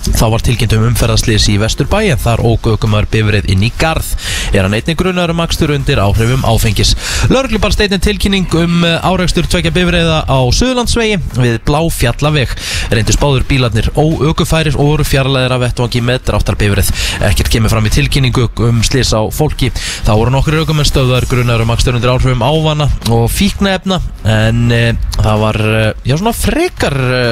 [0.00, 4.08] Þá var tilkynnt um umferðarslýs í Vesturbæ en þar ógu aukumar bifrið inn í garð.
[4.54, 6.94] Er hann einnig grunnar um akstur undir áhrifum áfengis.
[7.32, 12.54] Lörglu bara steinni tilkynning um áreikstur tvekja bifriða á Suðurlandsvegi við Bláfjallaveg.
[12.94, 16.92] Reyndu spáður bílarnir óaukufærir og voru fjarlæðir af vettvangi með dráttar bifrið.
[17.30, 19.70] Ekkert kemur fram í tilkynningu um slýs á fólki.
[20.06, 24.82] Þá voru nokkur aukumenn stöðar grunnar um akstur undir áhrifum ávana og fíknefna en e,
[25.16, 27.22] það var e, já, frekar e,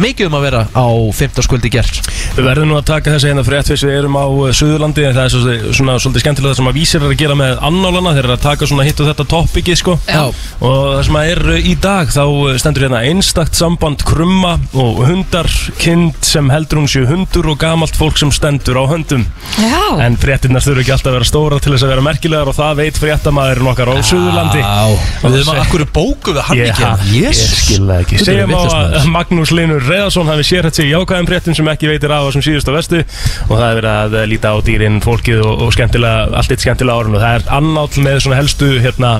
[0.00, 1.46] mikið um að vera á 15.
[1.46, 2.02] skvöldi gerð.
[2.36, 5.16] Við verðum nú að taka þessi hérna frétt fyrst við erum á uh, Suðurlandi en
[5.16, 8.14] það er svo, svona svolítið skemmtilega það sem að vísir er að gera með annálana
[8.16, 9.96] þeir eru að taka svona hitt og þetta topikið sko.
[10.06, 10.22] Já.
[10.60, 14.54] og það sem að er uh, í dag þá uh, stendur hérna einstakt samband krumma
[14.76, 15.50] og hundar
[15.82, 19.24] kind sem heldur hún séu hundur og gamalt fólk sem stendur á höndum.
[19.60, 22.56] Já, en fréttinnar þurfa ekki alltaf að vera stóra til þess að vera merkilegar og
[22.58, 24.62] það veit fréttamaðurinn okkar á Suðurlandi.
[25.22, 27.20] Við erum að akkur bóku við hann Ég, ekki?
[27.22, 28.18] ég skil það ekki.
[28.20, 29.08] Þetta Segjum á að.
[29.16, 32.70] Magnús Linur Reðarsson hafi sérhætt sig í jákvæðum fréttum sem ekki veitir af sem síðust
[32.70, 36.52] á vestu og það er verið að líta á dýrin, fólkið og, og skemmtilega, allt
[36.54, 39.12] eitt skemmtilega árun og það er annáll með svona helstu hérna,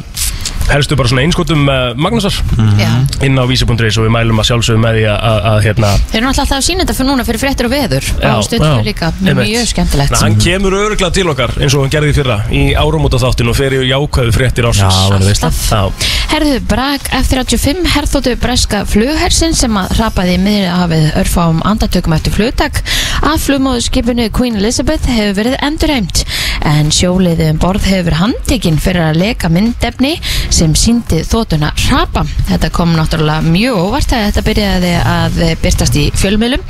[0.70, 2.36] helstu bara svona einskotum uh, Magnúsar.
[2.80, 2.90] Já.
[3.26, 6.18] inn á vísi.is og við mælum að sjálfsögum með því að, að, að hérna Þeir
[6.18, 8.08] eru náttúrulega alltaf að sína þetta fyrir núna fyrir fréttir og veður.
[8.16, 8.86] Já, og stundur já.
[8.86, 9.50] líka, Einmitt.
[9.52, 10.14] mjög skemmtilegt.
[10.14, 13.52] Na, hann kemur öruglega til okkar eins og hann gerði í fyrra í áramóta þáttin
[13.52, 15.14] og fer í jákvæðu fréttir Já, ásins það.
[15.16, 16.12] Var veist Alltaf.
[16.26, 22.34] Herðu, brak eftir 85 herþóttu breska flughersin sem að rapaði í miðrihafið örfáum andartökum eftir
[22.34, 22.82] flugtak
[23.22, 26.24] að flugmóðskipinu Queen Elizabeth hefur verið endurheimt
[26.66, 30.14] en sjóliðið um borð hefur verið handtekinn fyrir að leka myndefni
[30.52, 32.24] sem síndi þótuna rapa.
[32.50, 36.64] Þetta kom náttúrulega mjög óvart að þetta byrjaði að byrtast í fjölmiðlum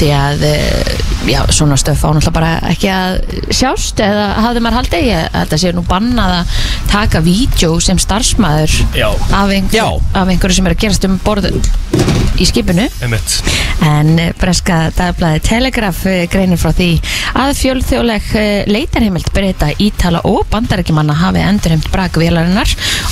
[0.00, 0.92] því að eh,
[1.30, 3.18] já, svona stöf á náttúrulega bara ekki að
[3.52, 6.56] sjást eða hafði maður haldið ég að þetta sé nú bannað að
[6.92, 11.52] taka vídeo sem starfsmæður af, af einhverju sem er að gerast um borð
[12.40, 13.34] í skipinu Einmitt.
[13.84, 16.90] en eh, breska dagblæði Telegraph eh, greinir frá því
[17.38, 18.70] að fjölþjóðleg eh,
[19.42, 22.70] leitarheimild breyta ítala og bandarækjumanna hafi endurheimt brakvélarinnar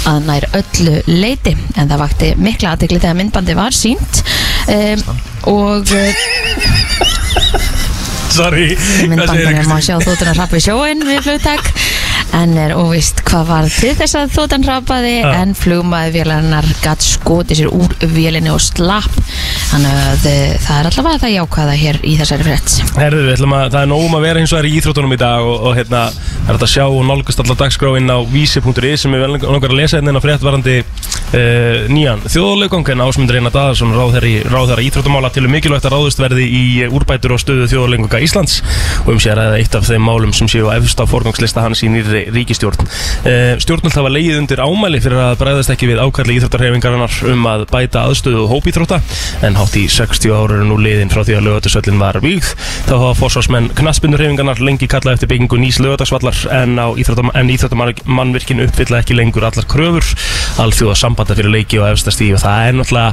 [0.09, 4.23] að nær öllu leiti en það vakti mikla aðtekli þegar myndbandi var sínt
[4.71, 5.05] um,
[5.51, 6.15] og eh,
[8.31, 8.77] Sorry.
[9.11, 11.73] Myndbandinu má sjá þóttunar rappi sjóin við flugtak
[12.37, 15.29] en er óvist hvað var til þess að þóttan rapaði Já.
[15.41, 19.15] en flugmaði vélarinnar gatt skotið sér úr vélinni og slapp.
[19.71, 22.77] Þannig að eh, það er allavega það jákvæða hér í þessari frétt.
[22.99, 25.47] Herðu, að, það er nógum að vera eins og það er í íþróttunum í dag
[25.47, 29.15] og, og hérna, það er hægt að sjá og nálgast alla dagskráin á vísi.is sem
[29.15, 33.55] við vel langar að lesa hérna inn á fréttvarandi uh, nýjan þjóðleikong en ásmundur Einar
[33.55, 38.23] Daðarsson ráðherri, ráðherra íþróttumála til mikilvægt að ráðust verði í eh, úrbætur og stöðu þjóðleikonga
[38.25, 38.61] Íslands.
[39.07, 39.23] Og um
[42.21, 42.87] nýri ríkistjórn.
[43.25, 47.67] Uh, stjórnult hafa leið undir ámæli fyrir að bregðast ekki við ákalli íþróttarhefingarinnar um að
[47.71, 49.01] bæta aðstöðu hópíþrótta
[49.47, 52.53] en hátt í 60 ára nú liðin frá því að lögatursöllin var vígð.
[52.89, 59.19] Þá hafa fórsvarsmenn knaspindurhefingarnar lengi kallað eftir byggingu nýs lögatarsvallar en, en íþróttamannvirkinu uppfylla ekki
[59.19, 60.07] lengur allar kröfur
[60.61, 63.11] alþjóða sambanda fyrir leiki og efsta stíð og það er náttúrulega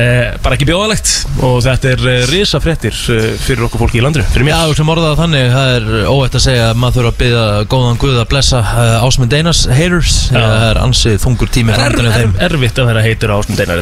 [0.00, 1.12] eh, bara ekki bjóðalegt
[1.46, 4.78] og þetta er eh, risa fréttir eh, fyrir okkur fólki í landinu, fyrir Já, mér
[4.78, 7.44] sem orðað þannig, það er óætt að segja að maður þurfa að byggja
[7.74, 10.28] góðan guð að blessa uh, Ásmund Einars haters.
[10.32, 10.40] Já.
[10.40, 13.72] Það er ansið þungur tími er er, erfitt að vera heitur á ásmund er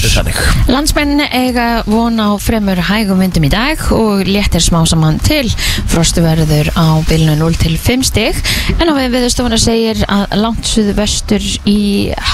[0.00, 0.40] þannig.
[0.70, 5.44] Landsmenn eiga von á fremur hægum vindum í dag og léttir smá saman til.
[5.90, 8.40] Frostu verður á bylnu 0 til 5 stig.
[8.78, 11.80] En á við viðstofuna segir að langt suðu vestur í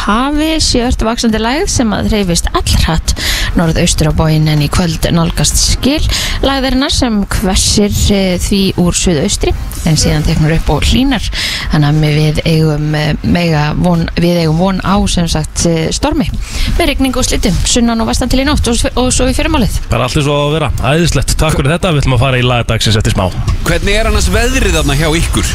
[0.04, 3.16] hafi sé ört vaksandi lægð sem að reyfist allrætt
[3.58, 6.02] norðaustur á bóin en í kvöld nálgast skil
[6.44, 9.54] læðarinnar sem hversir eh, því úr suðaustri
[9.86, 11.24] en síðan teknur upp og hlínar
[11.72, 16.28] þannig að við eigum, eh, mega von, við eigum von á sem sagt eh, stormi.
[16.76, 19.80] Með regning og slittum sunnan og vestan til í nótt og, og svo í fyrirmálið
[19.90, 21.94] Bara allir svo að vera, æðislegt, takk fyrir þetta.
[21.94, 23.28] Við ætlum að fara í lagdagsins eftir smá.
[23.66, 25.54] Hvernig er annars veðrið þarna hjá ykkur?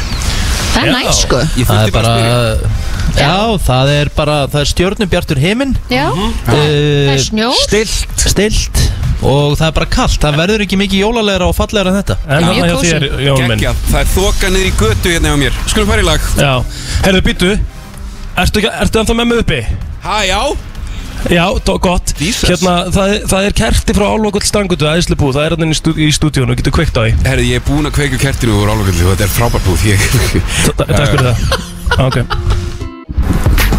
[0.72, 1.42] það er næst sko.
[1.58, 2.81] Ég Það þurfti er bara, bara að spyrja
[3.18, 3.34] já,
[3.66, 6.06] það er bara, það er stjörnubjartur heiminn já,
[6.48, 7.62] það uh, er snjór.
[7.66, 8.82] Stilt Stilt
[9.22, 12.16] Og það er bara kallt, það verður ekki mikið jólalegra og fallegra en þetta.
[12.26, 13.52] En hann hjá þér, Jón minn.
[13.60, 15.60] Gekkja, það er þoka niður í götu hérna hjá mér.
[15.70, 16.26] Skulum fara í lag.
[16.42, 16.50] Já,
[17.06, 17.52] herðu býtu
[18.42, 19.60] Ertu, ertu ennþá með mig uppi?
[20.02, 20.40] Hæ, já.
[21.30, 22.14] Já, tó, gott.
[22.18, 22.48] Jesus.
[22.50, 25.78] Hérna, það, er- það er kerti frá Álvakull strangutu Æðislu búð, það er hann í,
[25.78, 27.14] stú, í stúdíónu Getur kveikt á því.
[27.28, 30.08] Herri, ég er búinn að kveika kertinu úr álugöldu og þetta er frábært búð ég...
[30.80, 31.66] Ta- Takk fyrir það.
[32.08, 32.70] Ok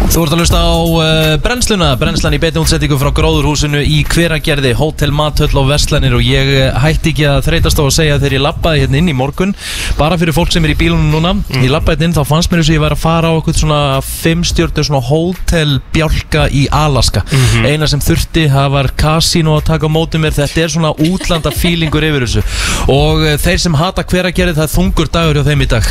[0.04, 1.02] Þú ert að hlusta á uh,
[1.42, 6.50] brennsluna Brennslan í beinu útsettingu frá gróðurhúsinu í hveragerði, hótel, matöll og verslanir og ég
[6.52, 9.54] uh, hætti ekki að þreytast á að segja þegar ég lappaði hérna inn í morgun.
[9.98, 12.62] Bara fyrir fólk sem er í bílunum núna ég lappaði hérna inn þá fannst mér
[12.62, 17.24] þess að ég var að fara á eitthvað svona fimmstjörnu svona hótel bjálka í Alaska.
[17.64, 21.50] Eina sem þurfti, það var kasínu að taka á móti mér, þetta er svona útlanda
[21.54, 22.44] feelingur yfir þessu.
[22.92, 25.90] Og uh, þeir sem hata hveragerði það er þungur dagur hjá þeim í dag.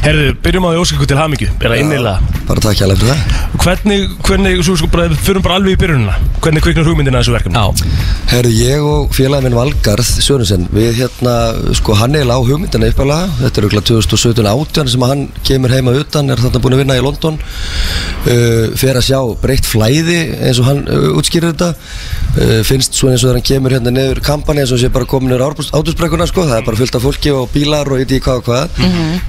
[0.00, 1.48] Það er er Herðu, byrjum á því óskilku til hamingju.
[1.60, 2.38] Er það innilega.
[2.48, 3.38] Bara takk hjá það fyrir það.
[3.60, 6.16] Hvernig, hvernig, svo sko bara, fyrir bara alveg í byrjunina.
[6.40, 7.60] Hvernig kviknar hugmyndina að þessu verkefni?
[7.60, 11.34] Já, Herðu, ég og félagin minn Valgarð Sörnsen, við hérna,
[11.76, 16.30] sko hann er á hugmyndina uppalega, þetta er auðvitað 2017-18 sem hann kemur heima utan,
[16.30, 17.38] er þarna búin að vinna í London.
[18.24, 21.72] Uh, fer að sjá breytt flæði eins og hann uh, útskýrir þetta.
[22.38, 25.08] Uh, finnst svo eins og þegar hann kemur hérna niður kampani eins og sé bara
[25.08, 28.78] komin niður átusbrekkuna sko, það er bara fullt af fólki og bílar og og hvað.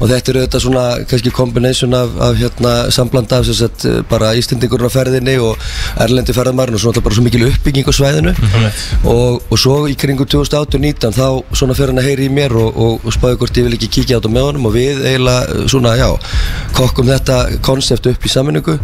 [0.01, 4.33] Og þetta er auðvitað svona kannski combination af, af hérna samblanda af þess að bara
[4.39, 5.59] Íslendingurinn á ferðinni og
[6.05, 8.35] erlendi ferðamarinn og svona bara svo mikil uppbygging á svæðinu.
[9.11, 12.77] Og, og svo í kringu 2018-19 þá svona fer hann að heyri í mér og,
[12.77, 14.69] og, og spáði hvort ég vil ekki kíkja á þetta með honum.
[14.69, 16.09] Og við eiginlega svona já
[16.77, 18.77] kokkum þetta konsept upp í sammenningu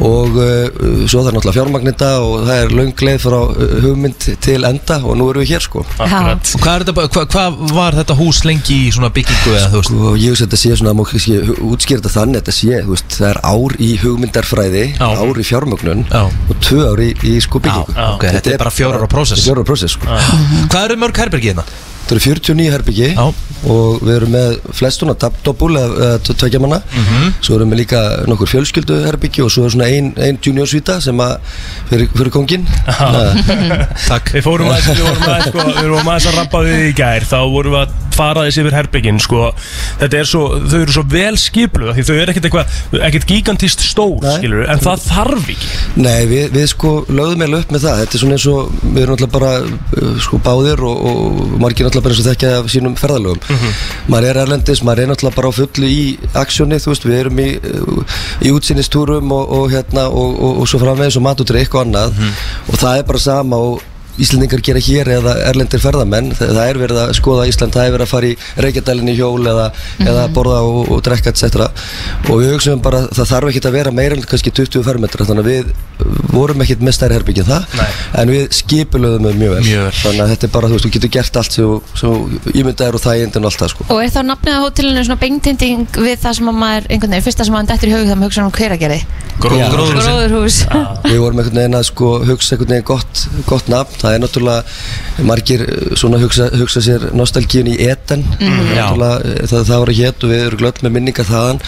[0.00, 4.26] og uh, svo það er náttúrulega fjármagnita og það er löng leið frá uh, hugmynd
[4.46, 7.28] til enda og nú erum við hér sko Akkurat Og hvað, er þetta, bara- hvað,
[7.34, 9.92] hvað var þetta hús lengi í svona byggingu eða þú veist?
[9.92, 11.36] og ég veist að þetta sé svona, má kannski
[11.68, 15.06] útskýra þetta þannig að þetta sé, þú veist, það er ár í hugmyndarfræði, Já.
[15.22, 16.22] ár í fjármögnun Já.
[16.48, 19.44] og tvö ár í, í sko byggingu Já, ok, þetta er bara fjórar ára prósess.
[19.44, 20.08] Fjóra ára prósess, sko
[20.72, 21.64] Hvað eru mörg herbergi hérna?
[22.02, 23.24] Það eru 49 herbyggi Já.
[23.72, 26.80] og við erum með flestuna doppul eða tvekja manna.
[26.92, 27.34] Mhm.
[27.40, 31.00] svo erum við líka nokkur fjölskyldu herbyggi og svo er svona ein, ein junior svíta
[31.00, 31.38] sem að
[31.90, 32.66] fyrir, fyrir kongin
[34.10, 34.32] Takk.
[34.34, 37.26] Við fórum aðeins, við vorum aðeins, sko, við vorum aðeins að rappa við í gær.
[37.28, 39.46] Þá vorum við að fara þessi yfir herbyggin sko.
[40.02, 42.74] Þetta er svo, þau eru svo vel skipluð Því þau eru ekkert eitthvað,
[43.08, 45.70] ekkert gigantist stór skilur, En það þarf ekki.
[46.02, 48.02] Nei, við, við sko lögðum eiginlega upp með það.
[48.02, 51.88] Þetta er svona eins og, við erum alltaf bara uh, sko báðir og, og margir
[51.92, 53.68] alltaf bara eins og þekkja af sínum ferðalögum.
[54.12, 56.02] Maður er erlendis, maður er náttúrulega bara á fullu í
[56.42, 57.48] aksjóni, þú veist, við erum í,
[58.48, 61.84] í útsýnistúrum og, og hérna og, og, og svo framvegis og mat og drikk og
[61.86, 62.20] annað
[62.68, 63.82] og það er bara sama og
[64.20, 67.92] Íslendingar gera hér eða erlendir ferðamenn það, það er verið að skoða Ísland, það er
[67.96, 68.34] verið að fara í
[68.66, 69.66] Reykjadælinn í hjól eða,
[70.02, 71.44] eða borða og, og drekka etc
[72.28, 75.42] og við hugsaum bara það þarf ekki að vera meira en kannski 20 fermetra þannig
[75.42, 75.64] að við
[76.32, 77.90] vorum ekkit með stærri herbyggin það Nei.
[78.22, 79.64] en við skipulöðum við mjög vel.
[79.66, 79.96] Mjög vel.
[80.02, 81.64] þannig að þetta er bara, þú veist, þú getur gert allt sem
[82.00, 82.10] þú
[82.52, 83.82] ímyndaðir og þægindin og allt það sko.
[83.92, 87.26] Og er þá nafnið á hótelinu svona beintinding við það sem að maður, einhvern veginn,
[87.28, 88.48] fyrsta sem maður dettur í hug þegar maður hugsa um
[94.02, 99.46] hugsa það er náttúrulega margir eh, svona hugsa, hugsa sér nostalgíun í eten náttúrulega eh,
[99.46, 101.62] það, það var að hétt og við erum glödd með minningar þaðan.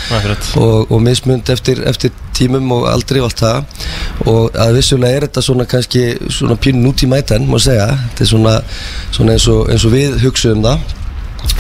[0.61, 3.87] Og, og mismund eftir, eftir tímum og aldrei og allt það.
[4.27, 8.33] Og að vissulega er þetta svona kannski svona pínu nútíma eten má segja, þetta er
[8.33, 8.59] svona,
[9.15, 11.01] svona eins, og, eins og við hugsaum það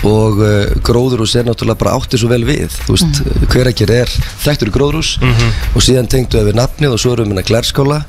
[0.04, 2.74] og uh, gróðurhús er náttúrulega bara áttið svo vel við.
[2.86, 3.46] Þú veist, mm.
[3.54, 5.14] hverager er þekktur í gróðurhús.
[5.74, 8.00] Og síðan tengdu við nafnið og svo erum við með glærskóla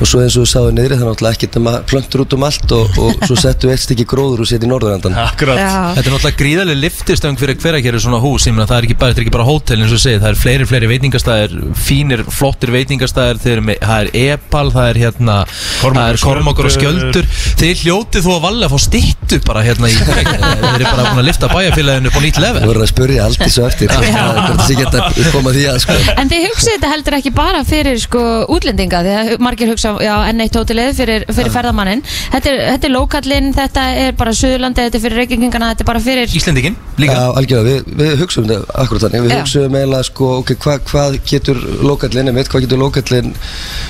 [0.00, 2.46] og svo eins og við sáum niðri það er náttúrulega ekkert nema plöntur út um
[2.46, 5.60] allt og, og svo settu við eitt stykki gróðurhús hérna í norðurendan Akkurat.
[5.60, 5.72] Já.
[5.96, 8.48] Þetta er náttúrulega gríðarlega liftistöng fyrir hver að gera svona hús.
[8.48, 10.40] Ég meina það er ekki bara, er ekki bara hótel eins og segið það er
[10.40, 15.38] fleiri, fleiri veitingastæðir fínir, flottir veitingastæðir þeir eru með, það er Epal, það er hérna
[16.10, 16.20] er
[16.64, 17.28] og Skjöldur.
[17.60, 20.52] Þeir hljótið þú að valja að fá stittu bara hérna í Hveragerði.
[20.60, 22.64] þeir eru bara að lifta bæjarfélaginu upp á nýtt level?
[22.68, 25.96] Voru að spurja allt svo eftir hvort sé geta koma því að sko.
[26.20, 30.14] En þið hugsið þetta heldur ekki bara fyrir sko útlendinga því að margir hugsa já,
[30.32, 34.98] N1 hótelið fyrir, fyrir ferðamannin þetta er, þetta er lókallinn, þetta er bara Suðurlandi, þetta
[35.00, 37.16] er fyrir reykingingana, þetta er bara fyrir Íslendingin líka?
[37.16, 41.18] Já, algjörlega, við, við hugsaum þetta akkurat þannig, við hugsaum eiginlega sko, ok, hva, hvað
[41.30, 43.32] getur lokallinn, einmitt, hvað getur lokallinn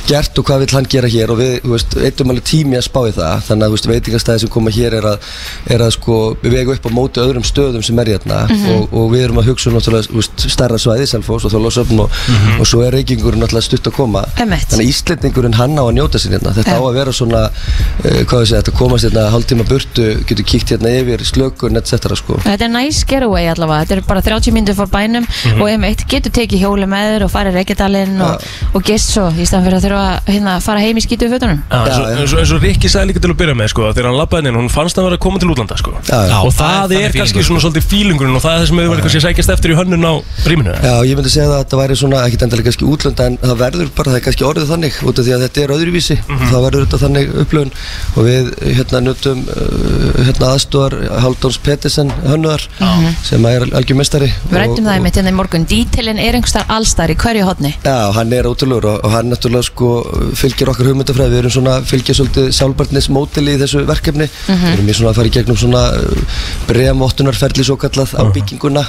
[0.08, 1.32] gert og hvað vill hann gera hér?
[1.34, 3.90] Og við, þú veist, eittum alveg tími að spá í það, þannig að, þú veist,
[3.92, 5.30] veitingastæði sem koma hér er að,
[5.74, 9.10] er að sko, við vegu upp á móti öðrum stöðum sem er hérna og, og
[9.12, 12.18] við erum að hugsa um náttúrulega, stærra svæði, Selfoss og Þorlásöfn og,
[12.60, 14.68] og svo er reykingurinn náttúrulega stutt að koma, Einmitt.
[14.70, 16.80] þannig að Íslendingurinn hann á að njóta sér hérna, þetta Já.
[16.80, 20.92] á að vera svona, uh, hvað segja, þetta komast hérna hálftíma burtu, getur kíkt hérna
[21.00, 22.14] yfir slökun, etc.
[22.20, 22.38] sko.
[22.44, 26.34] Þetta er nice getaway allavega, þetta er bara 30 mínútur fór bænum og M1 getur
[26.34, 29.86] tekið hjóli með þér og farið Reykjadalinn og, og gist svo í staðan fyrir að
[29.88, 32.18] þurfa að hérna, fara heim í skítu fötunum Já, eins, og, Já, já.
[32.20, 34.50] eins, og, eins og Rikki sagði líka til að byrja með sko, þegar hann labbaði
[34.50, 35.94] inn, hún fannst að vera að koma til útlanda sko.
[36.08, 36.36] Já, já.
[36.40, 38.88] og það það, er kannski feelingur, svona svolítið fílingurinn og það er það sem við
[38.90, 40.14] verðum kannski að sækjast eftir í hönnun á
[40.50, 40.74] rýminu.
[40.84, 43.60] Já, ég myndi segja það að þetta væri svona, ekkit endilega kannski útlönda en það
[43.64, 46.56] verður bara, það er kannski orðið þannig út af því að þetta er öðruvísi, þá
[46.64, 47.74] verður þetta þannig upplöfun.
[48.14, 52.66] Og við hérna nutum uh, hérna aðstóðar Haldóns Pettersen hönnuðar
[53.24, 57.12] sem er algjör mestari Við rættum það einmitt hérna í morgun, dítilinn er einhverstaðar allstar
[57.12, 59.90] í hverju hodni Já, hann er ótrúlegur og, og hann náttúrulega sko
[60.38, 64.28] fylgir okkar hugmyndafræði, við erum svona fylgja svolítið sjálfbarnismótili í þessu verkefni.
[64.48, 65.82] Við erum í svona að fara í gegnum svona
[66.94, 68.82] bremvottunarferli svo kallað á bygginguna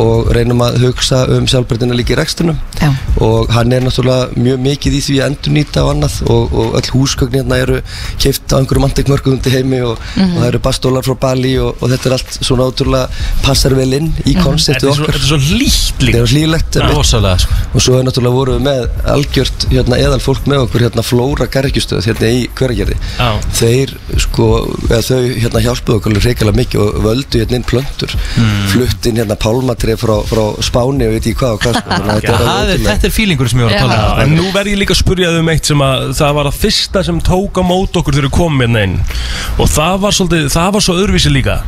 [0.00, 2.88] og reynum að hugsa um sjálfbarnina líka í rekstunum Já.
[3.22, 6.90] og hann er náttúrulega mjög mikið í því að endurnýta og annað og, og öll
[6.96, 7.80] húsgögn hérna eru
[8.22, 11.92] keift á einhverjum antikmörkum undir heimi og, og það eru bastólar frá Bali og, og
[11.92, 15.36] þetta er allt svona ótrúlega passar vel inn í Þetta konseptið er svo, okkar þetta
[15.36, 16.96] er svo líkt Þetta líka er hlýlegt einmitt.
[16.96, 17.60] rosalega sko.
[17.76, 21.46] og svo er náttúrulega vorum við með algjört hérna, eðal fólk með okkur hérna flóra
[21.52, 23.28] garrikjustöð hérna í hveragerði Já.
[23.60, 24.48] þeir sko,
[24.88, 28.52] eða þau hérna hjálpuðu okkur reykjala mikið og völdu hérna inn plöntur mm.
[28.72, 31.98] flutt inn hérna pálmatrið frá, frá Spáni og veit ég hvað og hvað sko.
[32.12, 34.80] Þetta er er, er fílingur sem ég var að tala um en nú verð ég
[34.82, 37.62] líka að spurja þau um eitt sem að það var að fyrsta sem tók á
[37.66, 38.96] mót okkur þegar við komum hérna inn
[39.58, 41.60] og það var svolítið, það var svo öðruvísi líka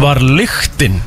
[0.00, 1.00] var lyktin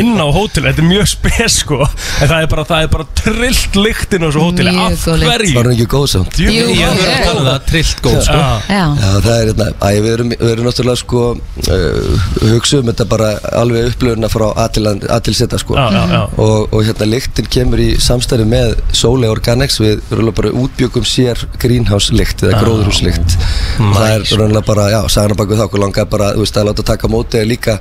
[0.00, 1.78] inn á hótel, þetta er mjög spes sko.
[2.20, 5.18] En það er bara, það er bara trillt lyktin á þessu hóteli, Mjög af góð
[5.20, 5.30] lykt.
[5.30, 5.54] hverju?
[5.56, 6.36] Var hann ekki góð samt?
[6.36, 8.40] Djú, Jú, Ég verið að tala um það, trillt góð sko.
[8.40, 8.50] Já.
[8.70, 12.90] Já, Já, það er hérna, æ, við erum, við erum náttúrulega sko uh, hugsa um
[12.90, 15.76] þetta bara alveg upplöfuna frá A til, A til Z sko.
[15.78, 16.20] Já, já, já.
[16.40, 19.80] Og, og hérna lyktin kemur í samstæði með Sólei Organics.
[19.80, 23.36] Við erum bara útbjögum sér greenhouse lykt eða gróðurhús lykt
[23.80, 26.56] og það er raunlega bara, já, sagana bak við þá okkur langar bara, þú veist,
[26.60, 27.78] að láta taka móti líka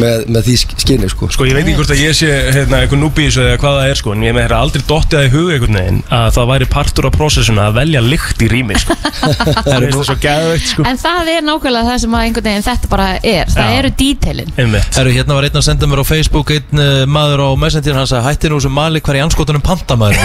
[0.00, 0.56] með, með því
[1.00, 1.28] skinni sko.
[1.32, 4.00] Sko ég veit ekki hvort að ég sé hérna, í þessu eða hvað það er
[4.00, 6.68] sko en ég með þeirra aldrei dottið að í huga einhvern veginn að það væri
[6.74, 8.96] partur af prósessuna að velja lykt í rými sko.
[9.60, 10.84] Það er það svo gæðveikt sko.
[10.88, 13.50] En það er nákvæmlega það sem að einhvern veginn þetta bara er.
[13.50, 13.78] Það Já.
[13.80, 17.48] eru dítelin Herru, hérna var einn að senda mér á Facebook einn uh, maður á
[17.60, 20.18] Messenger hann sagði hætti nú sem mali hver í anskotunum pantamaður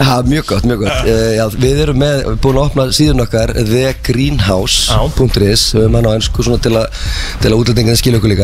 [0.00, 1.06] Já, mjög gott, mjög gott.
[1.06, 5.98] Uh, já, Við erum með, við erum búin að opna síðan okkar thegreenhouse.is við erum
[5.98, 6.86] hann á ennsku svona til að
[7.40, 8.39] til að útlendingan skilja okkur líka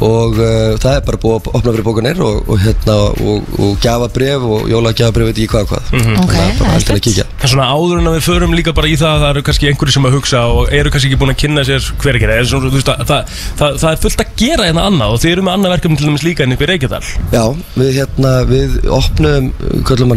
[0.00, 3.84] og uh, það er bara búið að opna fyrir bókanir og, og hérna, og, og
[3.84, 5.90] gjafabrif og jólagjafabrif, veit ég hvað og hvað.
[5.90, 7.26] Ok, Þannig að bara það er alltaf að kíkja.
[7.40, 9.70] En svona áður en að við förum líka bara í það að það eru kannski
[9.70, 12.44] einhverju sem að hugsa og eru kannski ekki búin að kynna sér hver ekki það,
[12.50, 15.34] svona, þú veist, að, það, það, það er fullt að gera hérna annað og þið
[15.34, 17.02] eru með annað verkefni til dæmis líka en upp í Reykjadal.
[17.34, 17.44] Já,
[17.76, 19.50] við hérna, við opnum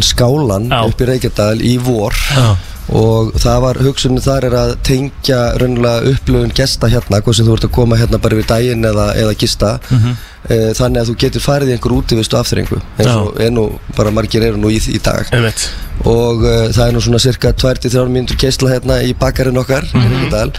[0.04, 0.80] skálan Já.
[0.88, 2.16] upp í Reykjadal í vor.
[2.34, 2.46] Já.
[2.94, 7.56] Og það var hugsunin þar er að tengja raunlega upplöfun gesta hérna, hvað sem þú
[7.56, 9.78] ert að koma hérna bara við daginn eða, eða gista.
[9.90, 10.14] Mhm.
[10.44, 13.64] e, þannig að þú getur farið í einhver útivistu afþrengu eins og er nú
[13.96, 15.30] bara margir eru nú í, í dag.
[15.32, 15.68] Einmitt
[16.04, 20.02] og uh, það er nú svona cirka 2-3 mínútur keisla hérna í bakarinn okkar mm
[20.02, 20.50] -hmm.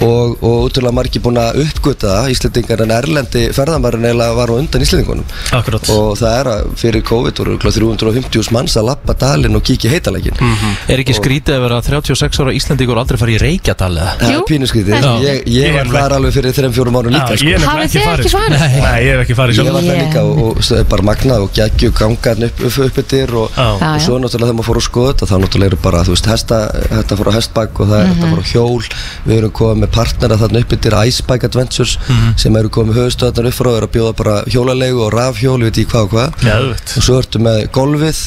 [0.00, 4.54] og, og útrúlega margir búin að uppgöta það Íslendingar en erlendi ferðamærin eiginlega var á
[4.58, 9.14] undan Íslendingunum Akkurat og það er að fyrir COVID voru örugglega 350 manns að lappa
[9.14, 10.76] dalinn og kíkja í heitalækin mm.
[10.88, 14.12] Er ekki skrítið að vera 36 ára Íslandíkur aldrei farið í Reykjadal eða?
[14.20, 17.32] það er pínuskrítið það ég, Ég ég er var þar alveg fyrir 3-4 mánu líka
[17.32, 17.48] Já, sko.
[17.48, 18.38] ég er Hafið ekki þið farið ekki sko.
[18.38, 18.58] farið?
[18.82, 20.06] Nei, ég hef ekki farið Ég sjálf var það Yeah.
[20.08, 24.00] líka og, og er bara magnað og geggju gangan upp, upp, upp yfir og, og
[24.02, 26.58] svo náttúrulega þegar maður fór að skoða þetta þá náttúrulega eru bara, þú veist, hesta,
[26.92, 28.88] þetta fór á hestbæk og það er þetta fór á hjól.
[29.26, 31.94] Við erum komið með partnera þarna upp yfir Icebike Adventures
[32.40, 35.68] sem eru komið höfustöðarnar upp frá og eru að bjóða bara hjólalegu og rafhjól, ég
[35.70, 36.36] veit ekki hvað og hvað.
[36.42, 36.94] Geðveikt.
[36.98, 38.20] og svo ertu með golfið,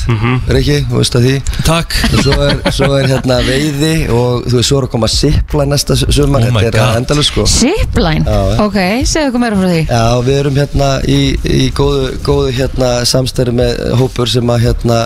[0.55, 1.35] Riki, þú veist að því.
[1.65, 1.95] Takk.
[2.05, 5.65] Og svo er, svo er hérna veiði og þú veist, svo er að koma sipla
[5.69, 7.45] næsta su- sumar, Oh þetta er endalus sko.
[7.49, 8.25] Zipline,
[8.65, 8.77] ok,
[9.09, 9.81] segðu okkur meira frá því.
[9.89, 14.99] Já, við erum hérna í, í góðu, góðu hérna samstæri með hópur sem að hérna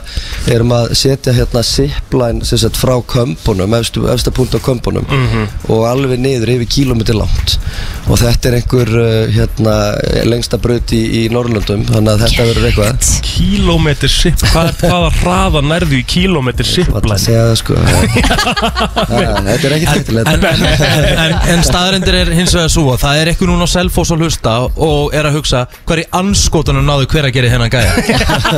[0.52, 5.06] erum að setja hérna zipline sem sagt frá kömpunum, efsta punkt á kömpunum
[5.70, 7.58] og alveg niður yfir kílómetri langt.
[8.10, 9.76] Og þetta er einhver uh, hérna
[10.26, 13.10] lengsta braut í, í Norrlundum þannig að þetta verður eitthvað.
[13.30, 17.78] Kílómetr sipp hvað, Hvaða hraða nærðu í kílómetr Valla að sipplæn segja það sko.
[19.10, 20.44] Það- Þetta er ekki En, hættilegt en,
[21.24, 24.24] en, en staðarendir er hins vegar svo að það er eitthvað núna á Selfoss að
[24.24, 27.92] hlusta og er að hugsa hver í anskotunum náðu hver að gera hennan gæja.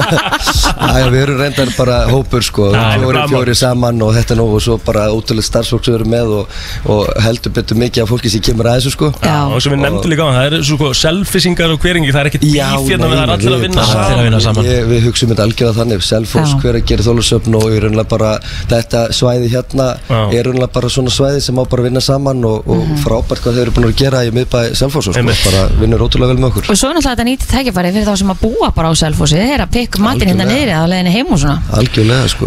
[0.91, 4.45] Æja, við erum reyndar bara hópur sko, Já, fjóri, fjóri saman og þetta er nú
[4.55, 6.57] og svo bara ótrúlega starfsfólk sem erum með og,
[6.95, 9.37] og heldur betur mikið af fólki sem kemur að þessu sko Já.
[9.51, 12.29] Og sem við nefndum líka á það er svo sko selfisingar og hveringi Það er
[12.31, 14.65] ekkert bíf hérna við það er allir að vinna saman að vinna saman.
[14.71, 16.59] Ég, við hugsaum þetta algjörða þannig Selfoss, Já.
[16.61, 18.31] hver að gera þólusöfn og í rauninlega bara
[18.71, 20.19] þetta svæði hérna Já.
[20.37, 22.97] er rauninlega bara svona svæði sem á bara vinna saman og, og Mhm.
[23.05, 25.41] frábært hvað þeir eru búin að gera í miðbæ Selfoss sko, Einmitt.
[25.45, 27.45] bara vinnur ótrúlega vel með okkur Og svo er náttúrulega þetta nýtt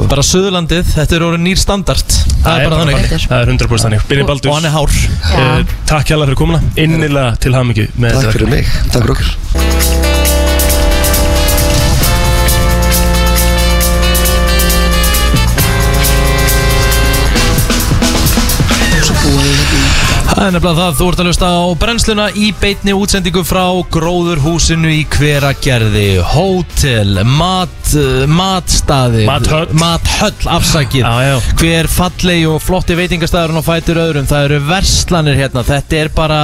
[0.05, 2.17] og sko bara Suðurlandið, þetta er orðin nýr standard.
[2.45, 3.07] Það er bara þannig.
[3.25, 4.07] Það er 100% þannig.
[4.11, 4.53] Byrni og Baldur.
[4.53, 4.97] hann er hár.
[5.33, 6.61] Eh, Takk hjá fyrir komuna.
[6.77, 10.14] Innilega til hamingju með Takk fyrir mig, takk fyrir okkur
[20.35, 23.63] Það er nefnilega það, þú ert að hlusta á brennsluna í beitni útsendingu frá
[23.95, 27.93] gróðurhúsinu í hveragerði, hótel, mat,
[28.35, 29.71] matstaði, Mathöll.
[29.79, 31.37] mathöll, afsakið, Já, já.
[31.61, 36.41] hver fallegi og flotti veitingastæðurinn á fætur öðrum, það eru verslanir hérna, þetta er bara,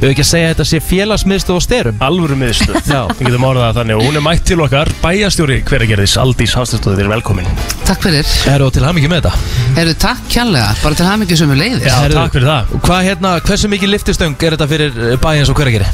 [0.00, 2.00] við ekki að segja þetta sé félagsmiðstu og styrum.
[2.08, 3.02] Alvöru miðstöð Já.
[3.18, 6.98] Við getum orðað það þannig og hún er mætt til okkar Bæjastjóri hveragerðis Aldís Hafstæðstóðið
[7.00, 7.48] Þið er velkomin
[7.84, 8.32] Takk fyrir.
[8.54, 9.80] Eru til hamingi með þetta?
[9.84, 11.88] Eru takk kjærlega, bara til hamingi sem við leiðis.
[11.90, 15.88] Já, takk fyrir það Hvað hérna, hversu mikið liftistöng er þetta fyrir bæins og hverageri?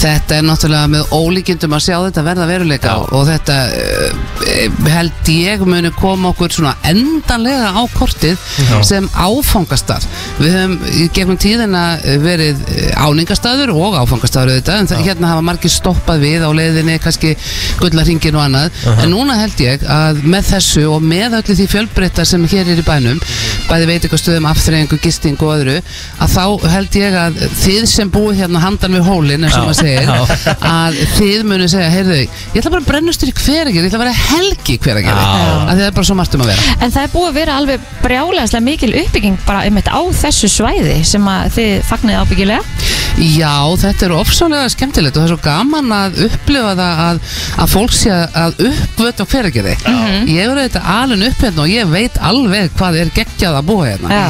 [0.00, 4.30] Þetta er náttúrulega með ólíkindum að sjá þetta verða veruleika og þetta uh,
[4.88, 8.38] held ég muni koma okkur svona endanlega á kortið
[8.86, 10.06] sem áfangastað.
[10.40, 10.76] Við höfum
[11.14, 16.24] gegnum tíðina eh, verið eh, áningastaður og áfangastaður auðvitað en það, hérna hafa margir stoppað
[16.24, 17.34] við á leiðinni, kannski
[17.80, 18.80] gullarringin og annað.
[18.96, 22.80] En núna held ég að með þessu og með öllu því fjölbreytta sem hér er
[22.80, 23.20] í bænum,
[23.68, 25.78] bæði veitingastöðum, afþreyingu, gisting og öðru,
[26.20, 29.78] að þá held ég að þið sem búið hérna handan við hólinn, eins og maður
[29.80, 30.10] segir,
[30.70, 34.04] að þið munu segja, heyrðu, ég ætla bara að brennustur í hveragerði, ég ætla að
[34.04, 35.26] vera helgi í hveragerði.
[35.60, 36.76] Að það er bara svo margt um að vera.
[36.80, 40.98] En það er búið að vera alveg brjálæðislega mikil uppbygging bara einmitt á þessu svæði
[41.08, 42.88] sem að þið fagnið ábyggilega.
[43.20, 43.52] Já,
[43.82, 47.18] þetta er ofsálega skemmtilegt og það er svo gaman að upplifa það að,
[47.60, 49.74] að fólk sé að uppvöta á hveragerði
[50.30, 53.88] Ég hefur þetta alveg upp hérna og ég veit alveg hvað er geggjað að búa
[53.90, 54.20] hérna.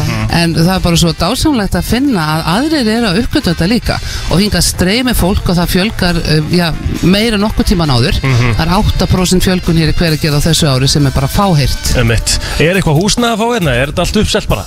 [0.40, 3.98] En það er bara svo dásamlegt að finna að aðrir eru að uppgöta þetta líka.
[4.30, 6.66] Og hinga streymi fólk og það fjölgar uh, já,
[7.02, 8.20] meira nokkuð tíman áður.
[8.22, 11.30] Það er 8% fjölgun hér í hveragerði á þessu ári sem er bara
[12.00, 12.36] Einmitt.
[12.60, 13.74] Er eitthvað húsnæði að fá hérna?
[13.74, 14.66] Er þetta allt uppselt bara?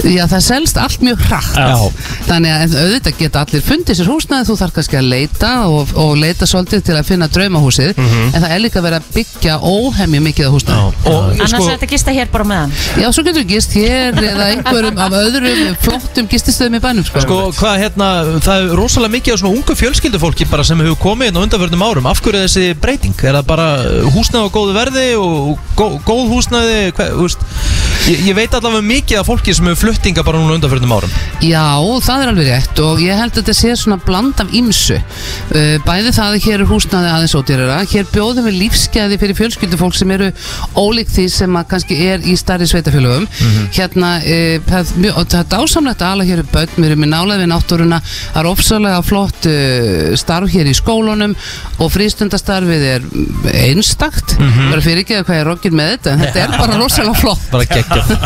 [0.00, 1.56] Já, það selst allt mjög hratt.
[1.58, 2.04] Já.
[2.28, 4.46] Þannig að auðvitað geta allir fundið sér húsnæði.
[4.48, 8.00] Þú þarf kannski að leita og, og leita svolítið til að finna draumahúsið.
[8.00, 10.94] En það er líka verið að byggja óhemju mikið af húsnæði.
[11.10, 12.74] Og Annars sko, er þetta gista hér bara meðan.
[13.00, 17.22] Já, svo getur við gist hér eða einhverjum af öðrum flottum gististöðum í bænum sko.
[17.24, 18.08] Sko, hvað hérna,
[18.42, 21.84] það er rosalega mikið af svona ungu fjölskyldufólki bara sem hefur komið inn á undanförnum
[21.84, 22.08] árum.
[22.10, 23.16] Af hverju er þessi breyting?
[23.20, 23.68] Er það bara
[24.14, 27.44] húsnæði á góðu verði og gó, góð húsnæði, hvað, þú veist
[28.08, 31.16] ég, ég veit allavega mikið af fólki sem hefur fluttinga bara núna undanförnum árum.
[31.44, 31.66] Já,
[32.06, 35.76] það er alveg rétt og ég held að þetta sé svona bland af ymsu uh,
[35.86, 37.78] Bæði það að hér er húsnaði aðeins ódýrara.
[37.90, 40.30] Hér bjóðum við lífsgæði fyrir fjölskyldufólk sem eru
[40.78, 43.26] ólík því sem kannski er í starri sveitafélögum
[43.74, 47.10] Hérna, uh, það, er það er dásamlegt að ala hér upp börn Við erum í
[47.10, 48.00] nálega við náttúruna.
[48.04, 51.36] Það er ofsalega flott uh, starf hér í skólunum
[51.80, 53.06] og frístundastarfið er
[53.66, 54.38] einstakt.
[54.38, 54.72] Mm -hmm.
[54.72, 56.10] Bara fyrir ekki að hvað er rokkið með þetta.
[56.14, 57.46] En þetta er bara rosalega flott.
[57.50, 58.16] Bara geggjað.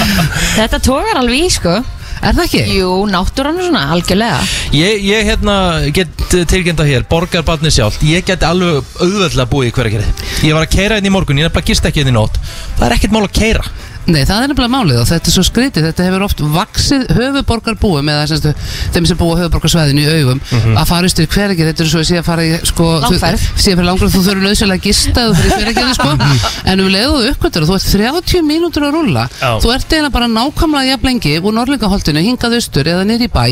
[0.58, 1.82] Þetta tógar alveg í sko.
[2.24, 2.60] Er það ekki?
[2.78, 4.38] Jú, náttúran er svona, algjörlega.
[4.72, 5.56] Ég, ég hérna
[5.92, 6.08] get
[6.48, 11.00] tilgjönda hér, borgarbarni sjálf Ég get alveg auðveldlega búið í hverjargerði Ég var að keira
[11.00, 12.38] inn í morgun, ég nefnilega gist ekki inn í nótt.
[12.78, 13.66] Það er ekkert mál að keira
[14.04, 18.10] Nei, það er nefnilega málið og þetta er svo skrítið, þetta hefur oft vaksið höfuborgarbúum
[18.12, 18.50] eða semstu,
[18.92, 20.42] þeim sem búa höfuborgarsvæðinu í augum
[20.76, 23.46] að fara í hverjargerð, þetta er svo að sé að fara í sko, Langferð.
[23.48, 26.84] þú, sé að fyrir langferð, þú þurfur nöðsynlega að gista þú fyrir hverjargerði sko, en
[26.84, 27.88] um leiðu þú uppkvöldur og þú ert
[28.28, 29.50] 30 mínútur að rúlla Já.
[29.64, 33.44] þú ert eiginlega bara nákvæmlega jafn lengi úr Norlingaholtinu, hingað austur eða niður í bæ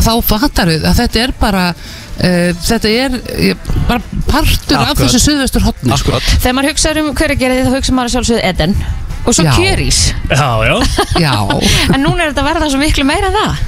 [0.00, 4.94] að þá fattar við að þetta er bara uh, þetta er uh, bara partur af
[4.94, 5.04] Akkurat.
[5.04, 6.16] þessu suðvestur hotni sko.
[6.16, 8.76] Akkurat Þegar maður hugsaður um hver að gera því þá hugsa maður að sjálfsögðu Eden
[9.24, 9.52] Og svo Já.
[9.56, 10.14] kjörís.
[10.30, 10.76] Já, já.
[11.20, 11.34] Já.
[11.94, 13.58] En núna er þetta að verða svo miklu meira en það.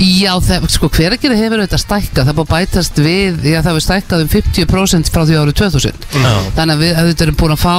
[0.00, 3.68] Já, það, sko, hveragerði hefur auðvitað stækkað, það er búið að bætast við, já, það
[3.70, 6.06] hefur stækkað um 50% frá því árið 2000.
[6.56, 7.74] Þannig að við auðvitað erum búin að fá,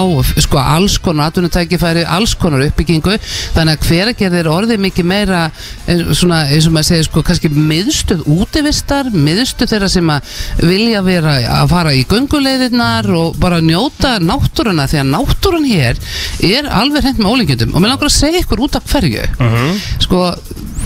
[0.46, 3.16] sko, alls konar atvinnutækifæri, alls konar uppbyggingu,
[3.56, 5.40] þannig að hveragerði er orðið mikið meira,
[5.88, 11.02] eh, svona, eins og maður segir, sko, kannski miðstöð útivistar, miðstöð þeirra sem að vilja
[11.08, 16.04] vera að fara í gönguleiðirnar og bara njóta náttúruna, því að náttúrun hér
[16.52, 19.26] er alveg hreint með ólíkjöndum og mér langar að segja ykkur út af hverju.
[20.06, 20.24] Sko,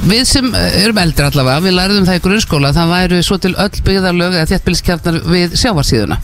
[0.05, 3.81] við sem erum eldri allavega, við lærðum það í grunnskóla það væru svo til öll
[3.87, 6.17] byggðarlög eða þéttbíliskjarnar við sjávarsíðuna.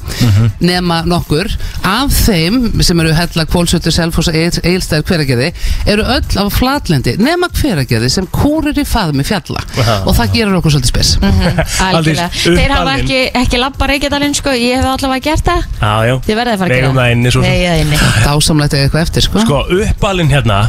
[0.64, 1.50] Nema nokkur.
[1.88, 5.50] Af þeim sem eru hella kvólsötur, selfos, eilstæður, hveragerði
[5.92, 9.62] eru öll af flatlendi nema hveragerði sem kúrir í faðmi fjalla.
[9.82, 9.98] Aha.
[10.06, 11.14] og það gerur okkur svolítið spes.
[11.88, 12.30] Algjörlega.
[12.30, 14.54] Aldís, Þeir hafa ekki, ekki labba Reykjadalinn sko.
[14.58, 15.68] Ég hef allavega gert það.
[15.82, 16.16] Já, já.
[16.28, 17.14] Þið verðið að fara að gera það.
[17.16, 17.52] inni svo sem.
[17.52, 18.02] Nei, það inni.
[18.26, 19.46] Dásamlegt eða eitthvað eftir sko.
[19.46, 20.60] Sko, uppalinn hérna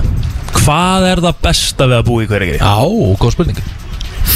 [0.61, 2.61] Hvað er það besta við að búa í hverjargerði?
[2.63, 3.63] Já, góð spurning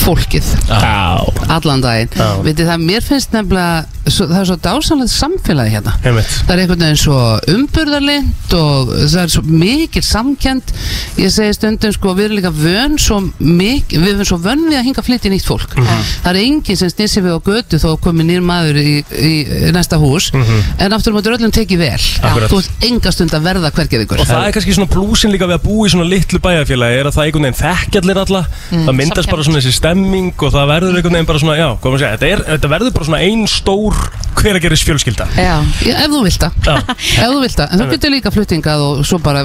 [0.00, 0.48] fólkið.
[0.68, 1.24] Já.
[1.56, 2.12] Allan daginn.
[2.46, 5.92] Vitið það, mér finnst nefnilega svo, það er svo dásamlegt samfélagi hérna.
[6.06, 6.30] Einmitt.
[6.46, 7.18] það er einhvern veginn svo
[7.52, 10.66] umburðarlind og það er svo mikil samkend
[11.18, 14.78] ég segi stundum sko við erum líka vön svo mikil, við erum svo vön við
[14.80, 15.70] að hinga að flytja nýtt fólk.
[15.76, 19.32] Það er enginn sem snýsir við á götu þó komið nýr maður í, í,
[19.68, 20.24] í næsta hús.
[20.78, 22.02] En aftur að öllum tekið vel.
[22.22, 22.50] Akkurat.
[22.52, 24.18] þú ert enga stund að verða hvergið ykkur.
[24.22, 27.06] Og það er kannski svona plúsin líka við að búa í svona litlu bæjarfélagi er
[27.10, 27.60] að það einhvern veginn
[29.86, 32.70] stemming og það verður einhvern veginn bara svona, já, hvað maður segja þetta, er, þetta
[32.72, 34.00] verður bara svona ein stór
[34.36, 35.54] hverageris fjölskylda Já.
[35.86, 36.56] Já, ef þú vilt það.
[36.66, 36.74] Já,
[37.24, 39.44] ef þú vilt það, en þú getur líka fluttingað og svo bara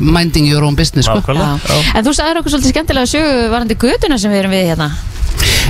[0.00, 1.20] minding your own business sko.
[1.20, 1.58] nákvæmlega.
[1.68, 1.96] Já.
[1.98, 4.90] En þú sagðir okkur svolítið skemmtilega sögu varandi göduna sem við erum við hérna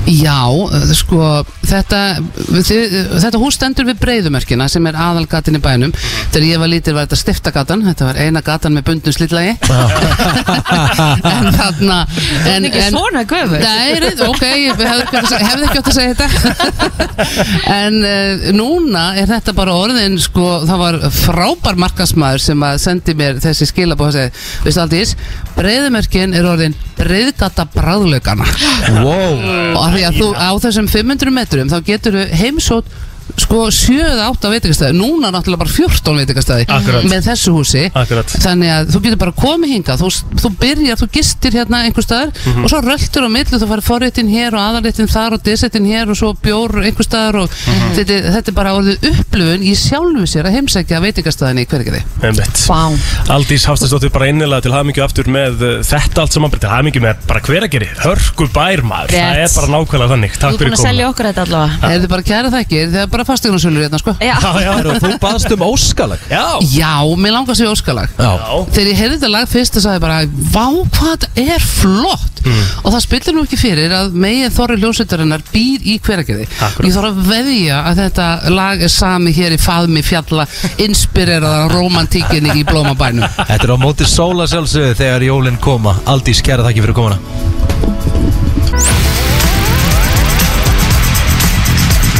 [0.04, 2.00] Já, uh, sko þetta,
[2.36, 5.94] þið, þetta hús stendur við breyðumerkina sem er aðalgatan í bænum.
[6.34, 9.54] Þegar ég var lítil var þetta stiftagatan þetta var eina gatan með bundum slillagi
[11.34, 11.98] en þarna
[12.44, 15.80] En en, ekki svona göfur Nei, ok, ég hefði ekki átt að segja- hefði ekki
[15.80, 16.28] átt að segja þetta.
[17.74, 23.16] En uh, núna er þetta bara orðin sko, það var frábær markasmaður sem að sendi
[23.18, 25.14] mér þessi skilabóð og segi, veistu aldís,
[25.56, 28.46] breyðumerkin er orðin breyðgata bráðlaugana
[29.04, 29.34] Wow
[29.78, 32.88] og því að þú á þessum 500 metrum þá getur heimsótt
[33.40, 37.04] sko 7-8 veitingastæði núna náttúrulega bara 14 veitingastæði Akkurat.
[37.10, 38.26] með þessu húsi Akkurat.
[38.44, 40.10] þannig að þú getur bara komið hingað þú,
[40.42, 42.64] þú byrjar, þú gistir hérna einhver staðar Mhm.
[42.64, 46.10] og svo röltur á milli, þú farið forréttin hér og aðaléttin þar og desettin hér
[46.10, 47.94] og svo bjór einhver staðar og Mhm.
[47.96, 52.56] þetta, þetta er bara orðið upplifun í sjálfu sér að heimsækja veitingastæðinni í hverjum Einmitt.
[52.68, 52.92] Vá
[53.34, 57.00] Aldís Hafstæðsdóttir bara innilega til hafmyggju aftur með uh, þetta allt saman, bara til hafmyggju
[57.02, 60.32] með bara hverageri, hörku bær maður, það er bara nákvæmlega þannig,
[63.14, 64.16] Bara fastegnarsölur hérna sko.
[64.18, 66.22] Já, Já, já, Heru, Þú baðst um óskalag.
[66.26, 68.10] Já, Já, mér langar að segja óskalag.
[68.18, 68.32] Já,
[68.74, 70.16] Þegar ég heyrði þetta lag fyrst og sagði bara
[70.54, 70.64] Vá
[70.96, 72.42] hvað þetta er flott.
[72.82, 76.48] Og það spillir nú ekki fyrir að megin Þorri hljómsveitarinnar býr í hveragerði.
[76.58, 76.88] Akkurat.
[76.88, 78.26] Ég þarf að veðja að þetta
[78.58, 80.48] lag er sami hér í faðmi fjalla
[80.84, 83.30] Inspireraða romantíkinni í blómabænum.
[83.46, 85.96] Þetta er á móti sóla sjálfsögðu þegar jólinn koma.
[86.10, 87.22] Aldís, kæra þakki fyrir komuna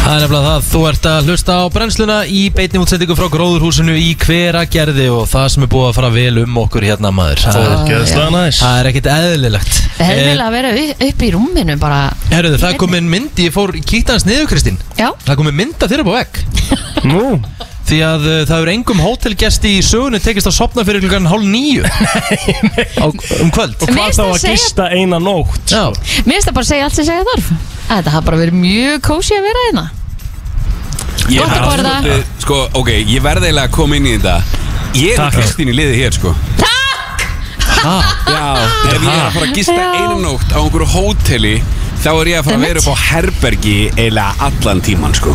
[0.04, 3.94] Það er nefnilega það, þú ert að hlusta á brennsluna í beinni útsendingu frá gróðurhúsinu
[3.96, 7.40] í hveragerði og það sem er búið að fara vel um okkur hérna maður.
[7.46, 8.58] Það er, ógeðslega næs.
[8.60, 9.78] það er ekkit eðlilegt.
[9.96, 10.72] Það hefði vilja að vera
[11.08, 12.00] upp, í rúminu bara
[12.34, 14.76] Herruðu, það er komin mynd, ég fór kíkt hans niður Kristín.
[15.00, 16.42] Já, Það er komin mynd að þér upp á vegg.
[17.10, 17.24] Nú,
[17.84, 21.44] Því að uh, það eru engum hótelgesti í sögunni tekist að sopna fyrir klukkan hálf
[21.44, 21.84] nýju
[23.04, 23.06] á,
[23.44, 23.76] um kvöld.
[23.84, 25.68] Og hvað þá að segja- gista eina nótt?
[25.68, 25.90] Já,
[26.24, 27.50] mér finnst það bara að segja allt sem segja þarf
[27.88, 29.84] Þetta hafa bara verið mjög kósi að vera hérna.
[31.28, 31.92] Ég Gott að borða.
[32.02, 34.42] svolítið- Sko, ok, ég verði eiginlega að koma inn í þetta.
[34.94, 35.34] Ég er Takk.
[35.38, 36.34] Kristín í liði hér, sko.
[37.84, 38.56] Ha, Já,
[38.94, 39.92] ef ég er að fara að gista Já.
[40.00, 41.62] einu nótt á einhverju hóteli
[42.00, 45.34] Þá er ég að fara að vera upp á herbergi eiginlega allan tíman, sko.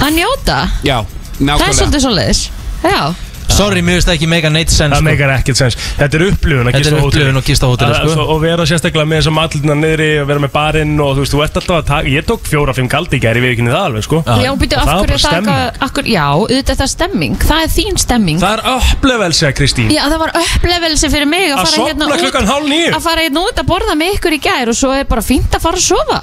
[0.00, 1.74] Að njóta, Já, það er nákvæmlega.
[1.78, 2.40] svolítið svoleiðis.
[2.82, 3.14] Já,
[3.58, 5.06] sorry, mér finnst það ekki mega neitt sens Það sko.
[5.08, 7.22] meikar ekkert sens Þetta er upplifun að Þetta gista er á hóteli.
[7.22, 8.26] upplifun að gista á hóteli, Að- sko.
[8.34, 11.42] Og vera sérstaklega með þessum allirna niðri og vera með barinn og þú veist, þú
[11.44, 14.02] ert alltaf að taka Ég tók fjóra, fimm kaldi í gæri við ekki það alveg,
[14.08, 15.50] sko já býtu Og af það var hverju bara það stemming.
[15.58, 19.90] eitthvað- akkur, Já, auðvitað er það stemming, það er þín stemming Það er upplifelse, Kristín
[19.90, 23.02] Já, það var upplevelsi fyrir mig að Að fara hérna sofna klukkan hálf níu Að
[23.02, 25.60] fara hérna út að borða með ykkur í gær og svo er bara fínt að
[25.60, 26.20] fara að sofa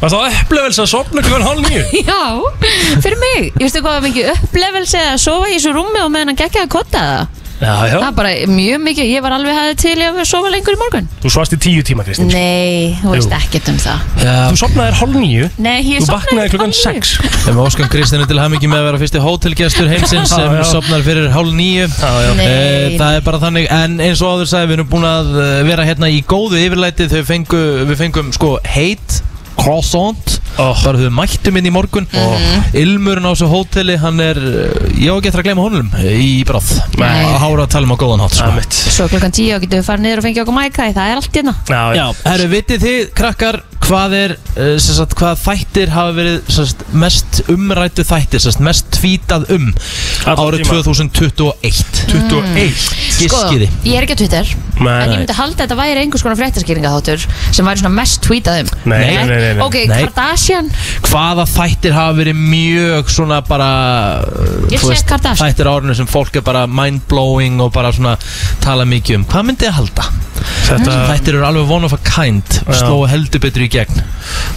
[0.00, 1.82] Það er upplifelse að sopna klukkan hálf níu?
[2.10, 2.22] Já,
[3.04, 3.50] fyrir mig.
[3.52, 6.64] Ég veistu hvað var mikið upplevelsi að sofa í þessu rúmi og meðan hann gekkja
[6.64, 7.36] að kotta það?
[7.60, 7.98] Já, já.
[8.00, 10.78] Það er bara mjög mikið, ég var alveg hafði til í að sofa lengur í
[10.80, 11.08] morgun.
[11.20, 12.30] Þú svast í tíu tíma, Kristín.
[12.32, 14.06] Nei, þú veist ekkert um það.
[14.24, 15.50] Já, Þú sopnaðir hálf níu.
[15.60, 16.86] Nei, ég Þú sofnaði vaknaði klukkan hálf níu.
[16.86, 17.12] sex.
[17.20, 21.28] Við erum óskan Kristinu til hamingi með að vera fyrsti hótelgestur heimsins sem sopnar fyrir
[21.36, 22.32] hálf nýju Já, já.
[22.40, 22.46] Nei.
[22.48, 25.56] Eh, Það er bara þannig, en eins og áður sagði við erum búin að eh,
[25.68, 27.10] vera hérna í góðu yfirlæti.
[27.12, 27.60] Þau fengu,
[27.92, 29.20] við fengum sko heit
[29.60, 30.36] croissant.
[30.60, 30.74] Oh.
[30.84, 32.06] bara þau mættum inn í morgun.
[32.76, 36.18] Ilmurinn á þessu hóteli, hann er eh, ég á ekki eftir að gleyma honum eh,
[36.20, 36.72] í bráð.
[37.00, 37.06] Nei.
[37.06, 38.66] að hára að tala um á góðan hátt sko.
[38.98, 41.38] Svo klukkan tíu og getum við farið niður og fengið okkur mækæ Það er allt
[41.40, 41.54] hérna.
[41.70, 44.32] Já, Já, herru, vitið þið, krakkar, hvað er,
[44.78, 49.68] sem sagt, hvað þættir hafa verið sagt, mest umrættu þættir, sagt, mest tvítað um
[50.28, 50.82] Allan árið tíma.
[50.84, 52.82] 2021 21
[53.20, 55.16] Giskiði Sko, ég er ekki á Twitter Nei, En ég nei.
[55.20, 58.70] myndi halda að þetta væri einhvers konar fréttaskýringa þáttur Sem væri svona mest tweetað um
[58.88, 59.64] Nei, nei, nei, nei, nei.
[59.66, 59.98] Ok, Nei.
[60.06, 60.70] Kardashian
[61.08, 63.68] Hvaða þættir hafa verið mjög svona bara
[64.72, 65.42] Ég þú sé Kardashian.
[65.50, 68.14] Þættir á árinu sem fólk er bara mind-blowing og bara svona
[68.64, 70.08] tala mikið um Hvað myndið þið halda?
[70.70, 72.78] Þetta Þættir eru alveg one of a kind Já.
[72.80, 74.00] Slóa heldur betur í gegn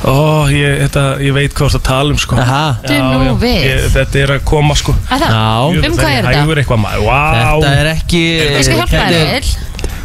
[0.04, 0.16] Ó,
[0.52, 2.64] ég, þetta, ég veit hvað það tala um sko Aha.
[2.84, 3.60] Þú nú við.
[3.70, 5.86] ég, Þetta er að koma sko Að það, Já.
[5.88, 6.34] um hvað er þetta?
[6.42, 9.54] Hægur eitthvað maður, Þetta wow er ekki Ég skal hjálpa Þetta þér er-.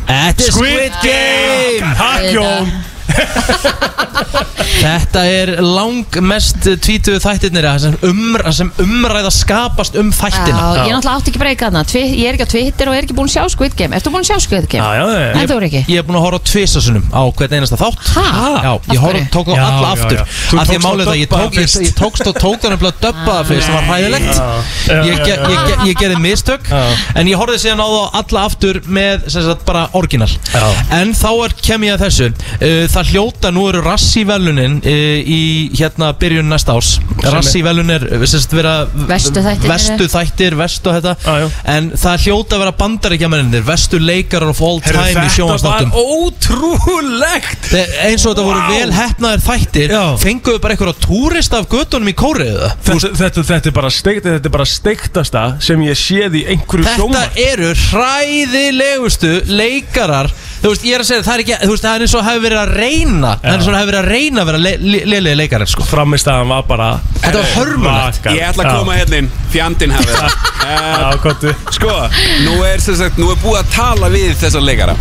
[0.09, 2.71] Þetta er Squid Game Takk Jón
[4.79, 10.93] Þetta er lang mest tvítuðu þættirnir sem, umr, sem umræða skapast um þættina Já, ég
[10.95, 13.31] náttúrulega átti ekki breyka þarna Tvi- Ég er ekki á Twitter og er ekki búin
[13.31, 14.85] að sjá Squid Game Ertu búin að sjá Squid Já, Game?
[14.85, 15.83] já, já En þú er ekki?
[15.91, 18.27] Ég er búin að horfa tvisasunum á hvern einasta þátt Ha?
[18.29, 19.31] Já, Af ég horf, hverju?
[19.35, 20.25] tók á Já, alla já, aftur já.
[20.29, 21.83] Þú Af því tókst málið að það, ég dubba tók, ég, fyrst.
[21.83, 24.47] ég tókst og tók hann að dubba það fyrst, það var hræðilegt Já,
[24.89, 25.49] Ég, já, ge, já.
[25.49, 26.83] ég, ge, ég gerði mistök Já.
[27.19, 30.65] En ég horfði síðan á það alla aftur með sem sagt bara orginal Já.
[31.01, 34.93] En þá er, kem ég að þessu uh, Það hljóta, nú eru rassi velunin uh,
[35.23, 35.43] í
[35.79, 36.97] hérna byrjun næsta ás
[37.31, 39.71] Rassi velun er vera Verstu þættirnir.
[39.71, 41.47] Vestu þættir, vestu þetta já.
[41.71, 45.95] En það hljóta að vera bandaríkjamennir Vestu leikarar of all Heyrðu, time í Þetta var
[45.95, 50.03] ótrúlegt eins og þetta voru vel hefnaðir þættir Já.
[50.25, 54.51] fenguðu bara einhverja túrist af göttunum í kóriðu Þetta, þetta, þetta, er bara steikt, þetta
[54.51, 57.41] er bara steiktasta sem ég séð í einhverju Þetta sjónvarp.
[57.47, 61.97] eru hræðilegustu leikarar Þú veist, ég er að segja, það er ekki, þú veist, það
[61.97, 63.35] er eins og hafi verið að reyna.
[63.39, 65.87] Það er eins og hafi verið að reyna að vera leiðlega le, le, leikarar, sko.
[65.89, 66.89] Framistæðan var bara
[67.23, 68.29] Þetta var hörmulegt.
[68.35, 70.39] Ég ætla að koma hérna inn, fjandinn hafið það.
[70.69, 71.97] Já, uh, Sko,
[72.45, 74.97] nú er, sagt, nú er búið að tala við þessa leikara.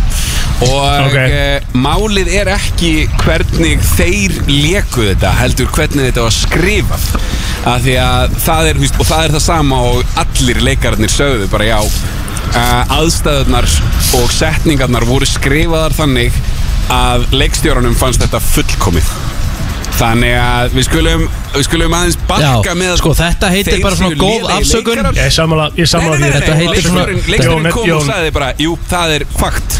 [0.58, 1.12] Og Ok.
[1.12, 1.58] okay.
[1.78, 7.04] málið er ekki hvernig þeir leku þetta Heldur hvernig þetta var skrifað.
[7.68, 11.68] Að því að það er, og það er það sama og allir leikararnir sögðu bara
[11.68, 13.68] já uh, aðstæðunar
[14.18, 16.36] og setningarnar voru skrifaðar þannig
[16.92, 19.10] að leikstjóranum fannst þetta fullkomið
[19.98, 21.24] þannig að við skulum
[21.56, 25.00] við skulum aðeins bakka með sko, þetta heitir bara svona góð afsökun.
[25.16, 27.98] Ég sammála, ég Nei, sammála nei, því Jón, kom Jón.
[27.98, 29.78] og sagði bara, jú, það er fakt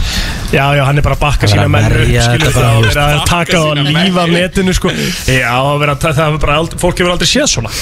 [0.48, 2.68] Já, já, hann er bara að bakka er sína að menn upp, skilur þetta það
[2.68, 4.36] og þú vera að taka sína lífa menn.
[4.38, 4.92] netinu sko
[5.28, 7.72] Já, að vera, það, það er bara, fólk hefur aldrei séð svona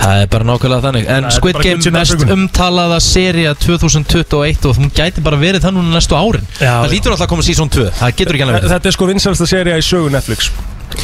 [0.00, 1.06] Það er bara nákvæmlega þannig.
[1.12, 6.16] En Squid Game mest umtalaða seria 2021 og hún gæti bara verið það núna næstu
[6.16, 6.46] árin.
[6.60, 8.74] Já, Það lítur alltaf að koma season 2 Það getur ekki alveg verið.
[8.74, 10.50] Þetta er sko vinsalasta seria í sögu Netflix.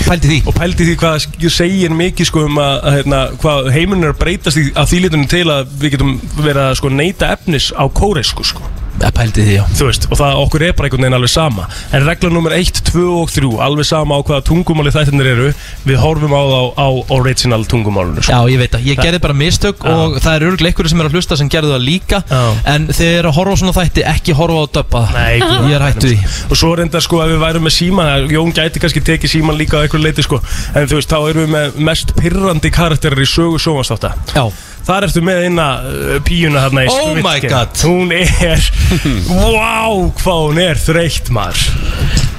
[0.07, 0.39] Pældi því.
[0.51, 4.19] Og pældi því hvað sk- segir mikið sko um að, hérna, hvað heimurinn er að
[4.25, 7.85] breytast í, að því litunum til að við getum verið að sko neyta efnis á
[7.87, 8.63] kóresku sko
[9.03, 9.65] Ja, Pældi því, já.
[9.77, 11.67] Þú veist, og það okkur er bara einhvern veginn alveg sama.
[11.95, 15.49] En regla nummer 1, 2 og 3 alveg sama á hvaða tungumáli þættinir eru
[15.87, 16.87] við horfum á þá á
[17.17, 18.33] original tungumálinu sko.
[18.33, 19.93] Já, ég veit það, ég gerði bara mistök Já.
[19.93, 22.23] og það er örgulega einhverju sem er að hlusta sem gerði það líka.
[22.31, 22.43] Já.
[22.75, 25.69] en þeir eru að horfa á svona þætti, ekki horfa á döppa Nei, guð.
[25.71, 26.19] Ég er hættu því.
[26.51, 29.79] Og svo reyndar sko ef við værum með síman Jón gæti kannski tekið síman líka
[29.79, 30.41] á einhverju leiti sko.
[30.75, 34.45] En þú veist, þá erum við með mest pirrandi karakterir í sögu sjónvastáta Já,
[34.87, 37.51] Þar ertu með eina uh, píuna þarna í Oh Squid my Game.
[37.51, 37.81] God.
[37.83, 38.61] Hún er
[39.57, 41.65] Wow, hvað hún er þreytt maður.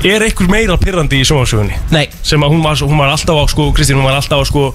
[0.07, 1.75] Er einhver meira pirrandi í sjónvarsögunni?
[1.91, 4.45] nei, sem að hún var, hún var alltaf á sko, Kristín, hún var alltaf á
[4.47, 4.67] sko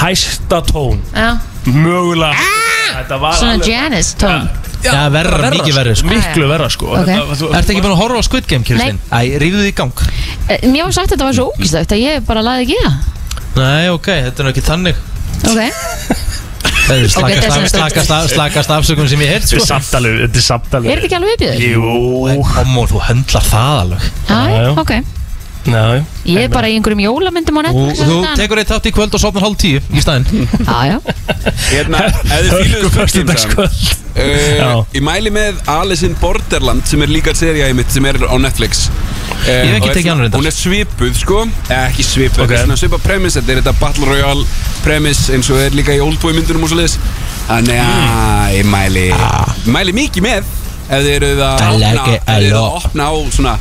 [0.00, 0.98] hæsta tón.
[1.14, 1.38] Já,
[1.70, 2.34] mögulega
[2.98, 4.50] þetta var svona alveg- Janice tón.
[4.80, 6.08] Já, Já, verra, mikið verra, sko.
[6.10, 6.86] miklu verra sko.
[6.96, 7.06] Ok.
[7.06, 9.00] Þetta- þú- Ertu ekki búin að horfa á Squid Game, Kirstin?
[9.12, 10.04] Æ, rífðu því í gang.
[10.48, 12.84] Eh, Mér var sagt að þetta var svo ógíslegt að ég bara laði ekki í
[12.84, 12.96] það.
[13.60, 15.02] Nei, ok, þetta er nú ekki þannig.
[15.46, 15.60] Ok,
[18.30, 19.68] Slakast, afsökun sem ég heirt þetta er sko.
[19.70, 20.46] samt alveg þetta er
[20.90, 21.62] er þetta ekki alveg viðbjöður?
[21.70, 24.70] jú Komur, þú höndlar það alveg Já, já.
[24.84, 25.19] ok
[25.66, 28.36] já, Ég er bara í einhverjum jólamyndum á Og Netflix þú þennan.
[28.40, 30.48] tekur eitt þátt í kvöld og sopnar hálf tíu í staðinn.
[30.64, 30.98] Já, já.
[31.70, 32.50] Hérna, ef þið
[33.40, 33.68] saman,
[34.10, 34.70] Já.
[34.74, 38.18] uh, Ég mæli með Alice in Borderland sem er líka seria í mitt sem er
[38.26, 38.88] á Netflix.
[38.90, 40.40] Uh, hef ekki og er tekið hana reyndar.
[40.42, 41.42] Hún er svipuð sko.
[41.70, 42.50] Eh, Ekki svipuð, Ok.
[42.50, 44.44] þetta er svona svipuð premise Þetta er þetta Battle Royale
[44.84, 46.98] premise eins og er líka í Oldboy myndunum og svo liðis
[47.48, 49.06] Þannig að ég mæli
[49.70, 50.50] Mæli mikið með
[50.90, 53.54] Ef þið eruð að opna, á svona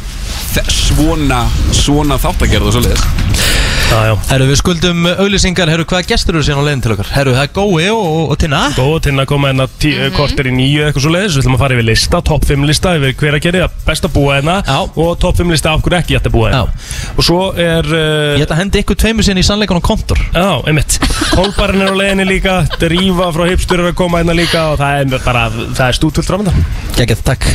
[0.74, 1.44] svona,
[1.76, 6.44] svona þáttagerð og svo liðis já, já Herru, við skuldum auðlýsingar, herru, hvaða gestur eru
[6.46, 7.08] síðan á leiðin til okkar?
[7.10, 8.60] Herru, það er Gói og, og, og Tinna.
[8.78, 10.14] Góð til að koma hérna tí, Mhm.
[10.16, 12.94] korter í nýju eitthvað svo leiðis Við ætlum að fara yfir lista, topp 5 lista
[13.00, 14.56] Yfir hver að gera best að búa hérna.
[14.64, 14.78] Já.
[14.96, 16.70] Og topp 5 lista af hverju ekki ætti að búa hérna.
[17.18, 20.22] Og svo er uh, Ég ætla að hendi ykkur tveimur síðan í sannleikan og kontor.
[20.38, 21.00] Já, einmitt.
[21.34, 25.02] Kolbarinn er á leiðinni líka Drífa frá hipstur er að koma hérna líka Og það
[25.18, 26.66] er bara, það er stútvöld framöndan
[26.98, 27.46] Gægætt, takk.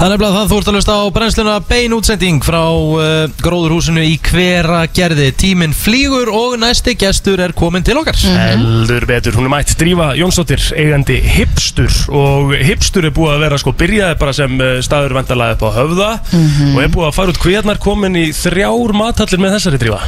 [0.00, 4.04] Það er nefnilega það þú ert að hlusta á brennsluna bein útsending frá uh, gróðurhúsinu
[4.06, 5.26] í hvera gerði
[5.60, 8.16] Tíminn flýgur og næsti gestur er komin til okkar.
[8.16, 11.92] Heldur betur, hún er mætt Drífa Jónsdóttir, eigandi hipstur.
[12.16, 15.70] Og hipstur er búið að vera sko Byrjaði bara sem eh, staður vendalega upp á
[15.76, 16.08] höfða.
[16.70, 17.42] Og er búið að fara út.
[17.44, 20.00] Hvernar komin í þrjár mathallir með þessari Drífa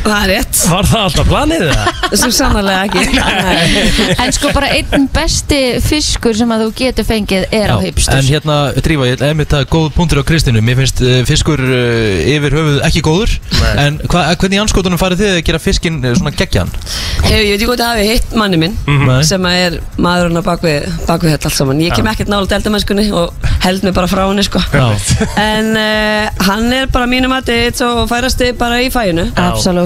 [0.00, 1.98] Það er rétt, Var það alltaf planið það?
[2.20, 3.02] sem sannarlega ekki.
[3.46, 4.14] Nei.
[4.24, 8.16] En sko bara einn besti fiskur sem að þú getur fengið er á Já, hipstur
[8.16, 10.62] En hérna, Drífa, ég er með það góð punktur á Kristínu.
[10.64, 13.36] Mér finnst uh, fiskur uh, yfir höfuð ekki góður.
[13.80, 16.72] En hva, hvernig í anskotunum farið þið að gera fiskinn uh, svona geggjan?
[17.28, 19.20] Ég, ég veit ekki hvort að hafi hitt manni minn Nei.
[19.28, 21.84] sem að er maðurinn á bakvið, bakvið þetta allt saman.
[21.84, 24.62] Ég kem ekkert nála deldamennskunni og held mig bara frá henni sko.
[24.72, 24.88] Já,
[25.40, 29.28] En uh, hann er bara mínum að þetta og færasti bara í fæinu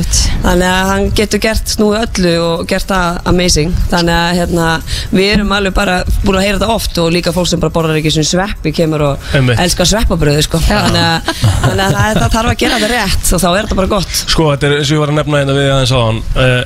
[0.04, 4.66] Absolutt Þannig að hann getur gert snúið öllu og gert það amazing Þannig að hérna,
[5.14, 8.00] við erum alveg bara búin að heyra þetta oft og líka fólk sem bara borðar
[8.00, 9.60] ekki sem sveppi kemur og Einmitt.
[9.64, 10.60] elskar sveppabröðu sko.
[10.64, 11.30] þannig, að,
[11.64, 14.14] þannig að það, það þarf að gera þetta rétt og þá er þetta bara gott
[14.20, 16.20] Sko, þetta er eins og ég var að nefna hérna við aðeins á hann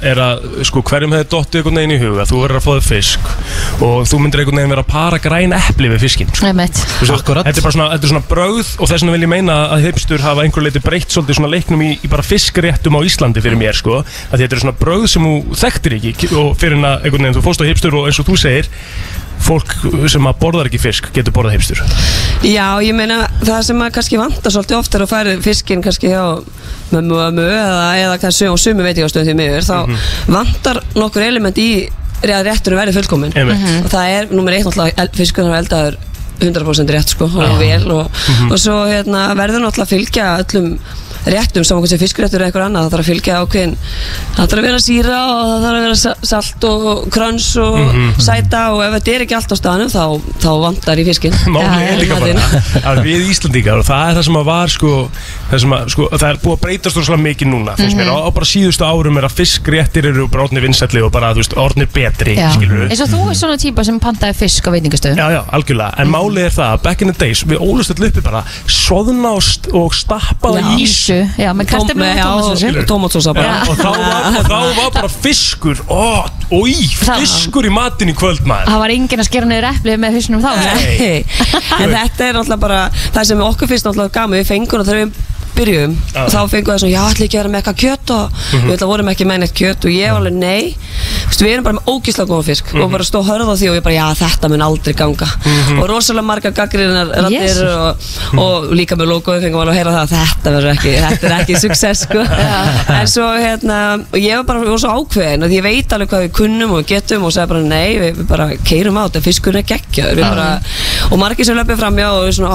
[0.09, 3.31] Er að, sko, hverjum hefði dottið einhvern veginn í huga Þú verður að þig fisk
[3.85, 6.51] Og þú myndir einhvern veginn vera að para græn epli við fiskinn sko.
[7.19, 7.47] Akkurat.
[7.47, 9.85] Þetta er bara svona, þetta er svona brauð og þess vegna vil ég meina að
[9.87, 13.59] hipstur hafa einhver leiti breytt svolítið svona leiknum í, í bara fiskréttum á Íslandi fyrir
[13.61, 17.05] mér sko að þetta er svona brauð sem þú þekktir ekki og fyrir en að
[17.05, 18.71] einhvern veginn þú fórst á hipstur og eins og þú segir
[19.39, 19.75] fólk
[20.11, 21.83] sem að borðar ekki fisk getur borðað hipstur
[22.47, 26.11] Já, ég meina það sem að kannski vantar svolítið oft er að færa fiskinn kannski
[26.11, 26.25] hjá
[26.95, 29.79] mömmu og ömmu eða, eða kannski á sumu veitingastöðum því miður þá
[30.33, 31.71] vantar nokkur element í
[32.19, 33.67] að rétturinn verði fullkomin Einmitt.
[33.85, 35.99] og það er nummer eitt náttúrulega fiskurinn er eldaður
[36.41, 40.73] 100% rétt sko og vel og, og svo hérna, verður náttúrulega að fylgja öllum
[41.29, 43.73] réttum saman hvernig fiskréttur eða eitthvað annað það þarf að fylgja ákveðin
[44.37, 47.75] það þarf að vera síra og það þarf að vera sa- salt og kröns og
[47.79, 48.13] Mhm.
[48.23, 50.05] sæta og ef þetta er ekki allt á staðanum þá,
[50.45, 54.27] þá vantar í fiskin Máli er líka bara að við Íslandingar og það er það
[54.29, 54.93] sem að var sko,
[55.51, 58.15] það, sem að, sko, það er búið að breytast rosalega mikið núna finnst mér, Mhm.
[58.15, 61.91] á, á bara síðustu árum er að fiskréttir eru bara orðnir vinsætli og bara, orðnir
[61.93, 65.19] betri eins og þú er svona típa sem pantaði fisk á veitingastöðum.
[65.19, 68.11] Já, já, algjörlega, en málið er það að back in the days, við ólust allir
[68.13, 70.85] uppi bara soðna og, st og stappaða ís.
[70.89, 73.33] Ísu, já, með kartöflu og tómatsósu.
[73.33, 78.17] og þá var, þá var bara fiskur ó, og í, Það- fiskur í matinn í
[78.19, 78.71] kvöld maður.
[78.73, 80.77] Það var enginn að skera niður eplið með hausnum þá sko.
[81.83, 82.79] En þetta er náttúrulega bara
[83.15, 86.21] það sem okkur finnst náttúrulega gaman við fengum og þegar við byrjum Já.
[86.23, 88.25] og þá fengum við svona, já, ætla ekki að vera með eitthvað kjöt og
[88.69, 90.63] við ætla vorum ekki með neitt kjöt og ég var alveg, nei.
[91.19, 93.67] Þú veist, við erum bara með ógíslega góðan fisk og bara stóð hörð á því
[93.73, 95.29] og ég bara, já, þetta mun aldrei ganga.
[95.79, 97.69] Og rosalega margar gaggrinnar raddir Jesus.
[97.69, 101.25] og, og líka með logoði fengum alveg að heyra það að þetta verður ekki, þetta
[101.29, 102.21] er ekki success, sko.
[102.99, 103.79] En svo, hérna,
[104.09, 106.71] og ég var bara ég var svo ákveðin að ég veit alveg hvað við kunnum
[106.79, 110.17] og getum og sagði bara, nei, við, við bara keirum á þetta, fiskur er geggjaður.
[110.19, 110.49] Við bara,
[111.09, 112.49] og margir sem löpum fram, já, og við svona,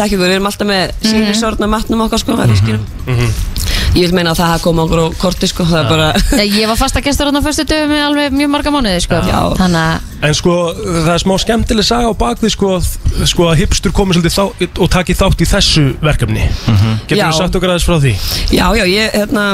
[0.00, 2.84] herri, við við erum alltaf með sínisorn að matnum okkar, sko, að fiskinum
[3.96, 6.70] ég vil meina að það hafa komið okkur á korti, sko, það er bara ég
[6.70, 9.18] var fasta gestur á fyrstu dögum með alveg mjög marga mánuði sko.
[9.26, 9.40] Já.
[9.58, 10.54] þannig að En sko,
[10.84, 12.74] það er smá skemmtileg saga á bakvið sko,
[13.24, 16.44] sko að hipstur komið svolítið þá, og taki þátt í þessu verkefni.
[17.08, 18.12] Getur þú sagt okkur aðeins frá því?
[18.52, 19.46] Já, já, ég, hérna,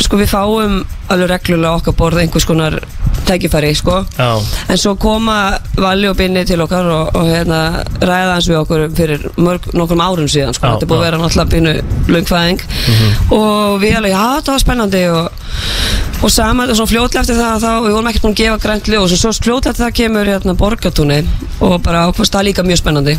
[0.00, 0.80] sko við fáum
[1.10, 2.78] alveg reglulega okkar borð einhvers konar
[3.26, 4.00] tækifæri, sko.
[4.70, 5.36] En svo koma
[5.78, 7.60] Valli og Binni til okkar og, og hérna,
[8.00, 10.66] ræða hans við okkur fyrir mörg, nokkrum árum síðan sko.
[10.66, 11.74] Já, þetta er búið að vera náttúrulega bínu
[12.14, 12.64] löngfæðing
[13.36, 15.44] og við alveg, já það var spennandi og,
[16.20, 18.90] og saman, og svo fljótlega eftir það þá, við vorum ekkert búin að gefa grænt
[18.90, 19.14] ljós.
[19.14, 21.20] Og svo fljótlega eftir það kemur hérna borgatúni
[21.60, 23.16] og bara ákvæmst það líka mjög spennandi.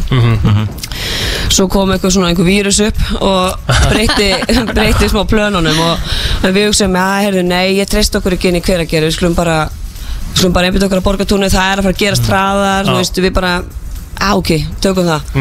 [1.51, 4.29] Svo kom eitthvað svona einhver vírus upp og breytti,
[4.75, 8.63] breytti smá plönunum og við hugsaum, já, heyrðu, nei, ég treyst okkur ekki inn í
[8.65, 11.81] hver að gera, við skulum bara við skulum bara einbytta okkur að borgatúni, það er
[11.81, 12.99] að fara að gerast hraðar, þú Já.
[13.01, 13.53] veist, við bara
[14.21, 14.51] á, ok,
[14.83, 15.35] tökum það.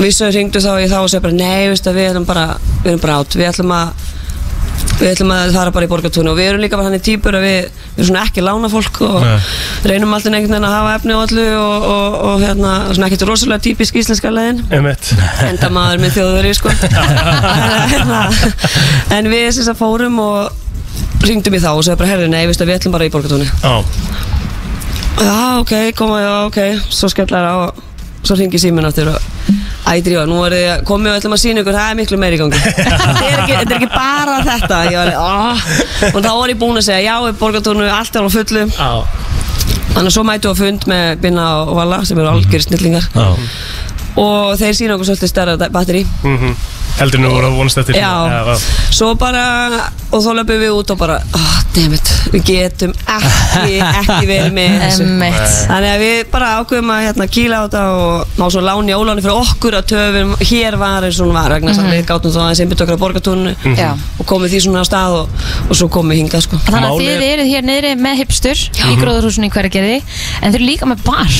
[0.00, 2.44] Við svo ringdu þá í þá og segja bara, nei, að við erum bara,
[2.82, 4.12] við erum bara átt, við ætlum að
[5.00, 7.34] við ætlum að fara bara í borgatúni og við erum líka bara hann í típur
[7.38, 7.58] að við,
[7.96, 9.38] við erum ekki lána fólk og Nei.
[9.90, 13.26] reynum alltaf einhvern veginn að hafa efni á allu og, og, og hérna, svona ekkert
[13.28, 14.28] rosalega típisk íslenska
[14.78, 15.04] emitt
[15.48, 16.68] enda maður með þjóðveri sko.
[19.16, 20.38] en við þess að fórum og
[21.24, 23.74] ringdum í þá og segja bara herri nei, við ætlum bara í borgatúni Já,
[25.24, 26.58] já ok, koma, já ok
[26.90, 27.54] svo skellar á.
[27.66, 27.93] og
[28.24, 29.18] svo ringi síminn áttur og
[29.92, 32.38] ædri og nú er þið komið og ætlum að sína ykkur, það er miklu meiri
[32.38, 32.60] í gangi.
[32.64, 34.80] Þetta er ekki, þetta er ekki bara þetta.
[34.88, 35.66] Ég var, oh.
[36.10, 37.16] og þá var ég búin að segja já,
[37.98, 38.64] allt er á fullu.
[38.72, 38.90] Já,
[39.94, 43.10] þannig að svo mætu á fund með Binna og Vala sem eru algjör snillingar
[44.20, 46.56] og þeir sína okkur svolítið stærra batteri mm
[46.94, 48.54] Heldur nú voru að vonast eftir Já,
[48.94, 49.40] svo bara
[50.14, 54.76] og þá löpum við út og bara oh, dammit, við getum ekki ekki verið með
[54.84, 55.08] þessu.
[55.66, 59.26] Þannig að við bara ákveðum að hérna, kýla á þetta og ná svo láni óláni
[59.26, 60.36] fyrir okkur að töfum.
[60.52, 62.94] Hér var eins og hún var vegna þess að við gátum þá aðeins einbytt okkur
[62.96, 63.90] að borgatúnu Já.
[63.98, 66.62] og komum því svona á stað og, og svo komum við hingað sko.
[66.70, 70.60] Þannig að þið er- eruð hér niðri með hipstur í gróðurhúsinu í hverjargerði en þið
[70.62, 71.38] eru líka með bar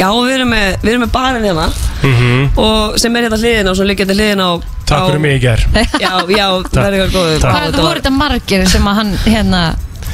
[0.00, 1.66] Já, við erum með, við erum með barinn hérna.
[2.64, 4.66] Og sem er hérna hliðina og svo liggjandi hliðina á Mhm.
[4.90, 5.60] Takk á- fyrir mig í ger
[6.02, 7.52] Já, já, það er eitthvað Takk.
[7.54, 9.60] Hvað voru þetta margir sem að hann hérna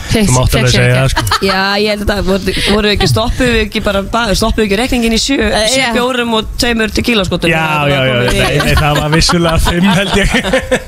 [0.07, 3.49] Þú mátt alveg segja það sko Já, ég held að það voru, voru ekki stoppuð
[3.55, 4.01] við ekki bara,
[4.39, 5.37] stoppuð ekki rekningin í sjö,
[5.72, 5.89] sjö já.
[5.97, 7.49] bjórum og tveimur tequila-skotum.
[7.51, 10.30] Já, já, já, nei, nei, það var vissulega fimm held ég.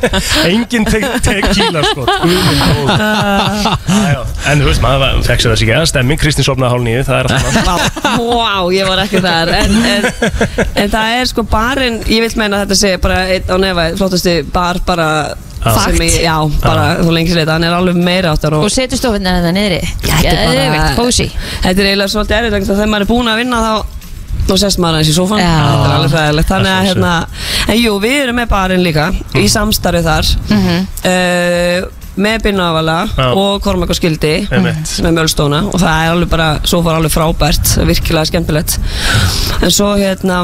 [0.53, 1.83] Engin tequila
[4.49, 7.19] En þú veist, maður fekk sér þess ekki að stemming Kristín sopnaði hálf nýju, það
[7.19, 7.99] er alltaf
[8.39, 9.51] Vá, ég var ekki þar.
[9.59, 10.07] En, en,
[10.85, 13.85] en það er sko barinn ég vil meina að þetta sé bara einn á nefa
[14.01, 15.09] flottasti bar bara
[15.59, 15.73] Já.
[15.83, 19.01] sem ég, já, bara þú lengir leita hann er alveg meira áttar og Og setur
[19.01, 19.81] stofinn þetta niðri.
[20.07, 23.41] Þetta er bara- Geðveikt, kósi þetta er eiginlega svolítið að þegar maður er búinn að
[23.43, 23.73] vinna þá
[24.49, 27.13] þá sest maður aðeins í sófan þetta er alveg fræðilegt þannig að hérna
[27.75, 30.31] en jú, við erum með barinn líka í samstarfi þar.
[31.05, 33.29] Uh, með Binnavala Já.
[33.33, 34.95] og Kormak og Skildi Einmitt.
[35.05, 38.79] með Mjölstóna og það er alveg bara svo fór alveg frábært, virkilega skemmtilegt
[39.63, 40.43] en svo hérna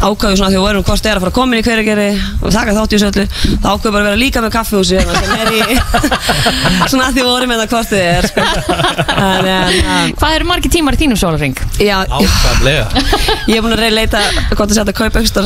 [0.00, 2.06] ákvæðu svona því við vorum hvort er að fara að koma inn í hverjargeri
[2.40, 3.26] og taka þátt í þessu öllu
[3.60, 5.60] þá ákvæðu bara að vera líka með kaffihúsi hérna sem er í
[6.90, 8.46] svona því við vorum með það hvort þið er sko.
[9.16, 11.56] en, en, en, Hvað eru margir tímar í þínum sólarring?
[11.80, 12.86] já, Ákvæmlega
[13.50, 14.24] ég er búin að reyna að leita
[14.56, 15.44] hvort það hægt að kaupa ekstra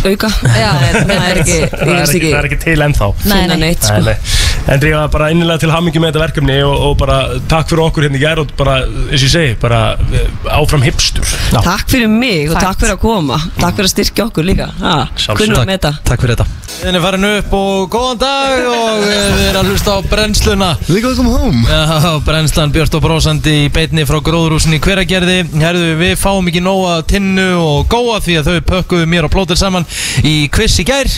[0.00, 0.70] auka Já.
[0.70, 3.84] það er, það er ekki, Það er ekki, það er ekki til ennþá Nei, neitt
[3.84, 3.98] sko.
[4.00, 4.38] Nei, nei.
[4.70, 7.16] En drífa bara innilega til hammingi með þetta verkefni og, og bara
[7.50, 9.80] takk fyrir okkur hérna í gær og bara, eins og ég segi, bara
[10.12, 10.26] eh,
[10.56, 11.26] áfram hipstur
[11.56, 14.70] Takk fyrir mig og takk fyrir að koma Takk fyrir að styrkja okkur líka.
[14.78, 16.22] Með þetta Takk.
[16.22, 16.46] fyrir þetta.
[16.80, 20.70] Þinn er farin upp og góðan dag og eh, við erum að hlusta á brennsluna.
[20.88, 21.62] We gotta come home.
[21.68, 25.40] Já, brennslan Björn og Brósandi í beinni frá gróðrúsin í hveragerði.
[25.60, 29.60] Herðu, við fáum ekki nóga tinnu og góa því að þau pökkuðu mér og plótir
[29.60, 29.88] saman
[30.24, 31.10] í quiz í gær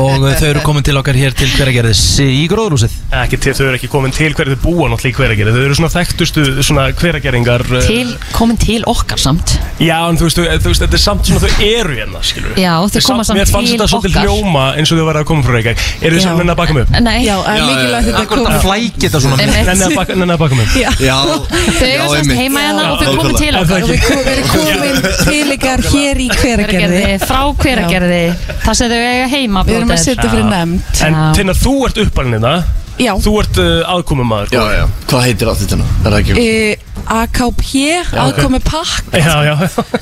[0.00, 2.02] og eh, þau eru komin til okkar hér til hveragerðis.
[2.24, 5.54] Í gróðrúsið Ekki til, þau eru ekki komin til hverju þau búa náttúrulega í hveragerði.
[5.54, 9.56] Þau eru svona þekktustu svona hverageringar eh, til, komin til okkar samt.
[9.82, 12.58] Já, en þú veist, þú, þú veist, þetta er samt svona þau eru hérna, skilur
[12.60, 14.28] Já, þau koma samt Mér fannst til þetta svolítið okkar.
[14.30, 15.84] hljóma eins og þau verða að koma frá Reykjavík.
[16.00, 16.92] Eru þið sem minna að baka mig upp?
[17.04, 19.36] Nei, Já, er mikilvægt þetta Akkur þetta flækir þetta svona.
[19.40, 20.74] Nenni að baka, að mig upp?
[21.74, 22.38] Þau eru einmitt.
[22.38, 23.80] heima hérna og þau Já, komið til okkar.
[23.84, 27.02] Við erum komin til ykkar hér í hveragerði.
[27.24, 28.22] Frá hveragerði.
[28.64, 31.26] Það sem þau eiga heima erum að setja fyrir nefnd En Já.
[31.38, 32.54] Tinna, þú ert uppalinn hérna
[32.94, 35.86] Já, Þú ert uh, aðkomumæður já, já Hvað heitir allt þetta nú?
[36.04, 36.34] Er það ekki?
[36.38, 37.70] e, AKP,
[38.18, 39.12] aðkomi pakk.
[39.14, 39.54] Já, já.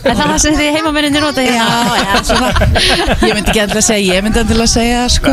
[0.03, 1.97] Er það það sem þið heimamenninni nota Já, hérna?
[1.99, 2.51] já, svona
[3.29, 5.33] Ég myndi ekki endilega að segja, ég myndi endilega að segja sko.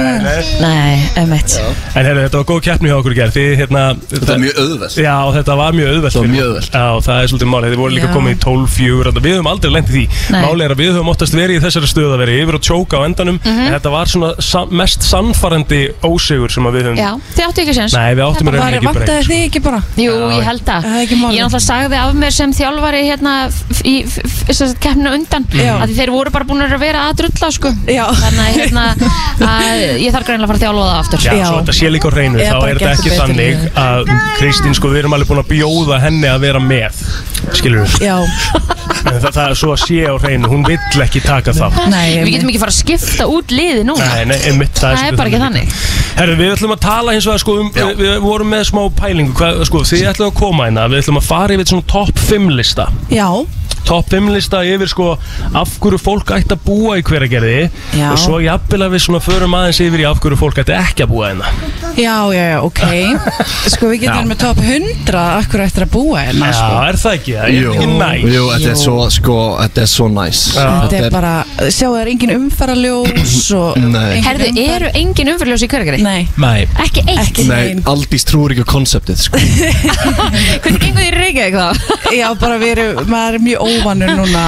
[0.59, 4.41] Nei, emitt En herru, þetta var góð keppni hjá okkur gerð Þið, hérna Þetta er
[4.43, 4.97] mjög auðvelt.
[4.99, 6.69] Já, þetta var mjög auðvelt Þetta var mjög auðvelt.
[6.79, 7.73] Já, það er svolítið málið.
[7.75, 8.13] Þið voru líka Já.
[8.15, 10.03] komið í 12, 4 Við höfum aldrei lent í því.
[10.33, 10.41] Nei.
[10.45, 12.99] Málið er að við höfum oftast verið í þessari stöðu að vera yfir og tjóka
[12.99, 13.39] á endanum.
[13.43, 13.65] Mhm.
[13.69, 17.63] En þetta var svona sa mest sannfarandi ósigur sem að við höfum Já, þið áttu
[17.63, 19.79] ekki sens Nei, við áttum í Var rauninni ekki vantaði breyk þið ekki bara?
[19.99, 21.35] Jú, Já, ég held það Það er ekki málið.
[21.35, 23.33] Ég náttúrulega sagði af mér sem þjálfari hérna
[23.87, 23.95] í
[24.81, 25.73] keppninu undan Já.
[25.83, 27.71] að þeir voru bara búin að vera að drulla sko.
[27.89, 28.05] Já.
[28.19, 28.85] Þannig að, hérna,
[29.49, 31.45] að ég þarf greinlega að fara að þjálfa það aftur Já, Já.
[31.45, 35.15] svo þetta sé líka Eða þá er þetta ekki þannig að Kristín, sko, við erum
[35.17, 37.03] alveg búin að bjóða henni að vera með
[37.55, 37.99] Skilur við?
[38.03, 38.17] Já,
[38.99, 42.19] Það, það er svo að sé á hreinu, hún vill ekki taka það nei.
[42.23, 45.19] Við getum ekki fara að skipta út liði nú Nei, nei, einmitt, það, Það er
[45.19, 45.77] bara ekki þannig.
[46.19, 48.81] Herru, við ætlum að tala eins og að sko um, við, við vorum með smá
[48.99, 52.23] pælingu, hvað, sko, þið ætlum að koma hérna, við ætlum að fara yfir svona topp
[52.29, 52.89] 5 lista.
[53.13, 53.27] Já,
[53.87, 55.07] Topp 5 lista yfir sko
[55.57, 57.69] af hverju fólk ætti að búa í hveragerði.
[57.97, 58.09] Já.
[58.13, 61.05] og svo jafnvel að við svona förum aðeins yfir í af hverju fólk ætti ekki
[61.05, 61.53] að búa hérna.
[61.99, 62.81] Já, já, já, ok.
[63.73, 66.77] Sko við getum með top 100 Akkur eftir að búa hérna Já, sko.
[66.89, 67.33] er það ekki?
[67.39, 68.23] Það er Jú, ekki næs.
[68.35, 70.43] Jú, þetta er svo, sko, þetta er svo næs.
[70.59, 71.33] Þetta er bara,
[71.73, 74.05] sjáu það er engin umferðaljós og Nei.
[74.13, 76.01] engin Herðu, umferð- eru engin umfyrljós í hverjargari?
[76.05, 76.67] Nei, Nei.
[76.85, 77.21] Ekki eitt?
[77.25, 79.41] Ekki Nei, nein Aldís trúir ekki á konseptið, sko.
[80.63, 82.13] Hvernig gengur þið í Reykjavík þá?
[82.15, 84.45] Já, bara við erum, maður er mjög óvanur núna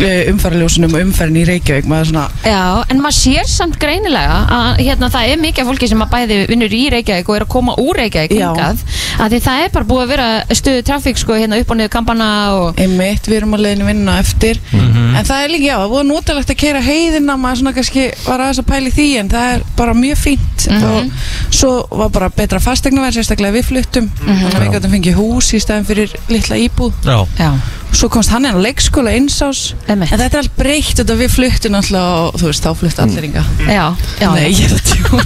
[0.00, 4.82] umferðaljósunum og umferðin í Reykjavík maður er svona, Já, en maður sér samt greinilega að
[4.84, 7.74] hérna, það er mikið fólki sem að bæði vinnur í Reykjavík og er að koma
[7.80, 8.44] úr Reykjavík Já.
[8.44, 8.84] hingað
[9.20, 10.28] að því það er bara búið að vera
[10.60, 14.18] stuðu trafík sko hérna upp og niður kampana og einmitt, við erum að leiðinu vinna
[14.22, 14.60] eftir.
[14.70, 15.16] Mhm.
[15.18, 18.44] en það er líka, já, það voru notalegt að keira heiðina maður svona kannski var
[18.44, 20.68] aðeins að pæli því en það er bara mjög fínt.
[20.70, 21.10] Og
[21.50, 24.10] svo var bara betra fastegnaverð sérstaklega við fluttum.
[24.20, 26.92] Þannig að við gætum fengið hús í stæðin fyrir litla íbúð.
[27.04, 27.18] Já.
[27.40, 27.50] Já,
[27.92, 31.74] svo komst hann inn á leikskóla einsás en þetta er allt breytt þetta við fluttum
[31.78, 33.86] alltaf og þú veist, þá fluttu allir ynga já,
[34.20, 35.20] já Nei, ég er að tjóka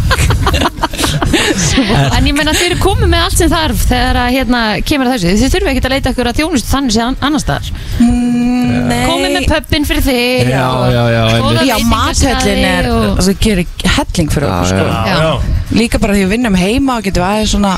[2.14, 5.14] En ég meina þeir eru komið með allt sem þarf þegar að hérna kemur að
[5.16, 7.66] þessu Þið þurfum ekki að leita ykkur að þjónustu þannig séð annar staðar
[8.84, 11.22] Nei Komið með pöppin fyrir þig Já, og já, já.
[11.68, 14.84] Já, mathöllin er, og- það gerir helling fyrir okkur sko.
[14.84, 15.04] já.
[15.04, 15.16] Já.
[15.24, 15.32] Já,
[15.74, 17.74] Líka bara því við vinnum heima og getum aðeins svona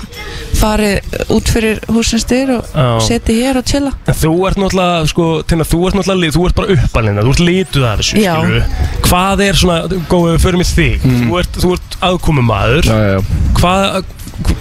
[0.57, 2.87] farið út fyrir húsinsdyr og Já.
[3.09, 6.59] setið hér og chilla En þú ert náttúrulega, sko, Tina, þú ert náttúrulega, þú ert
[6.61, 8.35] bara uppalina, þú ert lituð af þessu, Já.
[8.37, 8.62] skilurðu.
[9.09, 9.79] Hvað er svona,
[10.11, 13.51] góðum við förum í þig, þú ert, þú ert aðkomum maður, Já, já, já.
[13.61, 14.12] Hvað,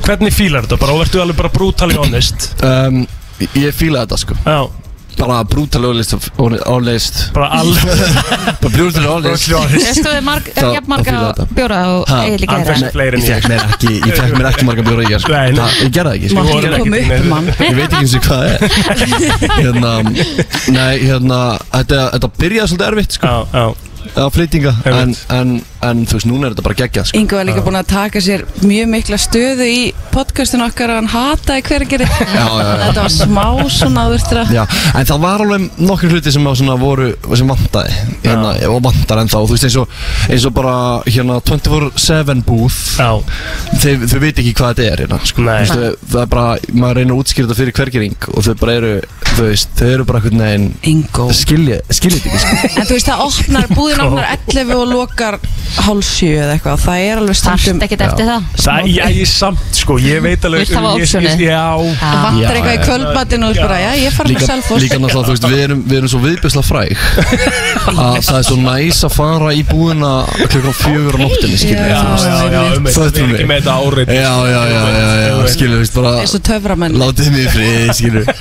[0.08, 2.50] hvernig fílar þetta bara, og verður alveg bara brutally honest?
[2.64, 3.04] um,
[3.60, 4.38] Ég fíla þetta, sko.
[4.48, 4.62] Já,
[5.16, 8.02] Bara brútal ólist Ólist bara alveg,
[8.62, 11.12] Bara brútal ólist Veistu þið marg, er jafn marga
[11.56, 11.78] bjóra
[12.10, 12.58] Ha, eiginlega
[13.16, 13.30] Ég ég.
[13.30, 15.26] fekk mér ekki, ég fekk mér ekki marga bjóra í gerð.
[15.30, 16.40] Það- Ég gerði það ekki, sko.
[17.66, 18.60] Ég veit ekki eins og hvað það er.
[19.62, 19.94] Hérna
[20.76, 21.40] Nei, hérna
[21.72, 23.34] Þetta, þetta byrjaði svolítið erfitt, sko.
[24.16, 25.56] Á flytinga en.
[25.90, 27.20] En, þú veist, núna er þetta bara geggjað, sko.
[27.20, 29.82] Ingo var líka búin að taka sér mjög mikla stöðu í
[30.14, 31.64] podcastinu okkar að hann hataði
[32.00, 32.46] já, já
[32.86, 34.06] Þetta var smá svona
[34.54, 34.64] Já,
[34.96, 39.22] en það var alveg nokkur hluti sem að svona voru, sem vantaði hérna, og vantar
[39.24, 39.96] ennþá, þú veist eins og
[40.30, 40.76] eins og bara
[41.08, 42.80] hérna 24-7 booth.
[43.00, 43.12] Já,
[43.82, 45.46] þau, þau veit ekki hvað þetta er hérna, sko.
[45.46, 45.76] Veist,
[46.12, 48.94] það er bara, maður reynir að útskýra þetta fyrir hvergering og þau bara eru,
[49.34, 51.28] þú veist, þau eru bara veginn Ingo.
[51.36, 52.72] Skilja, skilja þetta ekki, sko.
[52.82, 55.40] En þú veist það opnar, búðin opnar 11 og lokar
[55.86, 58.42] hálf sjö eða eitthvað Það er alveg Þarft stundum ekkert eftir það?
[58.66, 61.40] Það, já, ég samt sko, ég veit alveg Vilt hafa ég- ég- optionið?
[61.46, 61.66] Já,
[62.00, 64.98] Það vantar eitthvað í kvöldmatinn og þú bara, já, ég fara með Líka, selfos líka
[65.04, 66.92] náttúrulega, þú veist, við erum, við erum svo viðbjörslega fræg.
[68.06, 70.12] Að það er svo næs að fara í búðina
[70.50, 73.20] klukkan fjögur á nóttinni, skilur já, já, já, um Það Við.
[73.22, 76.36] Erum ekki með þetta árið Já, já, já, já, já, skilur, þú veist, bara eins
[76.36, 76.94] og töframenn.
[77.00, 78.24] Látið mig í frið, skilur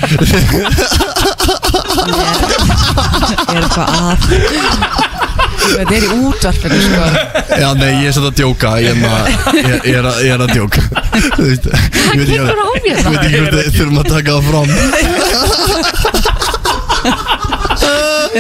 [3.55, 4.19] er eitthvað að
[5.65, 7.03] Þetta er í útvarpinu sko.
[7.63, 8.71] Já, nei, ég er svolítið að djóka.
[8.85, 10.81] Ég er, að, ég, er, að, djóka.
[11.37, 12.59] Þú veist, Ég veit ekki mér.
[12.85, 14.69] Ég veit ekki við þurfum að taka það fram.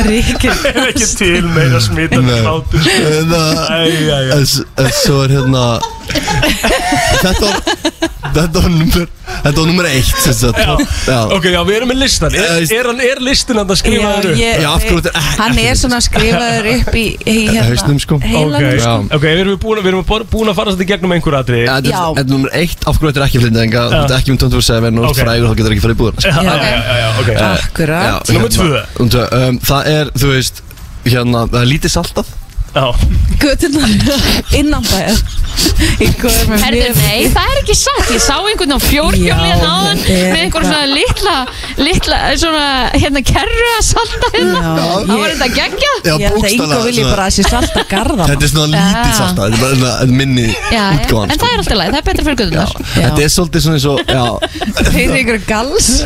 [0.04, 2.40] Ríkir Er ekki til meira smitandi Nei.
[2.42, 3.02] hlátur sko.
[3.30, 5.64] Það en svo er hérna
[7.24, 7.56] Þetta var
[8.34, 9.04] Þetta var nummer
[9.44, 10.58] Þetta var nummer eitt sem sagt.
[10.58, 10.72] Já.
[11.06, 11.18] Já.
[11.36, 14.40] Ok, já, við erum með listan Er, er, hann- er listin að skrifa þér upp?
[14.42, 17.98] Já, af hverju þetta er ekki- Hann er svona skrifaður upp í, í hérna, Hausnum,
[18.04, 18.18] sko.
[18.24, 18.94] heilanum Ok, sko.
[18.94, 19.16] Já.
[19.18, 21.76] ok, við erum búin, við erum búin að fara þetta í gegnum einhver atriði Ja,
[21.80, 22.00] Þetta Já.
[22.00, 23.88] er- þetta er nummer eitt Af hverju þetta er ekki flindinga Já.
[23.94, 25.18] Þetta er ekki um 24-7 og Ok.
[25.24, 28.70] frægur þá getur ekki farið í búðina Já, já, já, já, ok Akkurat Númer tvö.
[28.98, 30.62] Númer tvö um, Það er, þú veist
[31.04, 32.32] Hérna, það er lítið saltað
[32.74, 32.86] Já,
[36.02, 38.08] Í góður með Herðu, nei, það er ekki satt.
[38.10, 41.34] Ég sá einhvern á fjórhjóli Já, hérna áðan með einhver svona litla
[41.78, 42.64] litla, svona,
[42.98, 44.58] hérna, kerru að salta hérna.
[44.64, 44.72] Já,
[45.06, 47.42] Það var þetta geggja Já, Ég held að bókstaflega Ingo vilji svona- bara að sé
[47.46, 49.14] salta garðan Þetta er svona lítið Já.
[49.20, 52.06] saltað Þetta er bara minni Já, já, útgáðan en það er alltaf leið, það er
[52.10, 54.24] betra fyrir guðunar Þetta er svolítið svona eins og Já.
[54.90, 55.88] Fyrir ykkur gals.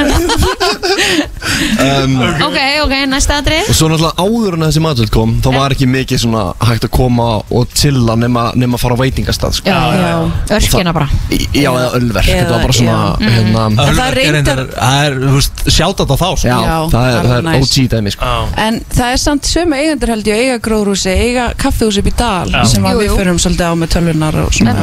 [1.79, 2.15] Um,
[2.45, 5.87] Ok, ok, næsta aðri Og svo náttúrulega áður en þessi matur kom Þá var ekki
[5.91, 9.71] mikið svona hægt að koma og chilla nema, nema að fara á veitingastað sko.
[9.71, 11.09] Já, já, örkina bara.
[11.55, 13.31] Já, eða ölverk Þetta var bara svona já.
[13.37, 16.49] hérna, En það er reyndar- Það er, þú veist, sjátt á þá sko.
[16.49, 16.59] Já,
[16.91, 18.33] það er, það er OG dæmi sko.
[18.67, 22.51] En það er samt sömu eigendur held ég eiga gróðrúsi, eiga kaffehúsi upp í dal
[22.51, 22.65] Já.
[22.75, 24.75] sem að við förum svolítið á með tölvunar og svona.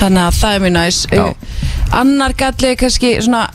[0.00, 1.24] Þannig að það er mjög næs Já.
[1.28, 1.34] Uh,
[2.00, 3.46] annar galli er kannski svona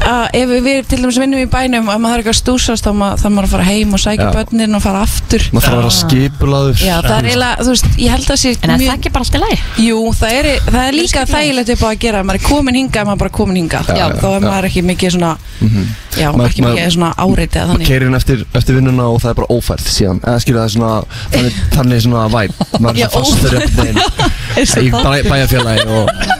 [0.00, 2.90] að ef við til dæmis vinnum í bænum og maður þarf ekki að stúsast þá
[2.96, 5.42] ma- þarf maður að fara heim og sækja börnin og fara aftur.
[5.52, 8.48] Maður þarf að vera skipulaður Já, það er eiginlega, þú veist, ég held að sé
[8.60, 9.58] En er það ekki bara allt í lagi?
[9.86, 12.22] Jú, það er, það er líka þægilegt upp á að gera.
[12.30, 13.84] Maður er komin hingað, er maður bara komin hingað.
[14.00, 14.06] Já.
[14.20, 15.32] þá er maður ekki mikið svona
[16.16, 17.86] já, Maður- ekki maður- mikið svona áreitið Maður þannig.
[17.90, 20.18] keirir inn eftir, eftir vinnuna og það er bara ófært síðan.
[20.24, 20.92] Eða skilja það er svona
[21.30, 23.08] Þannig, þannig svona væp Maður er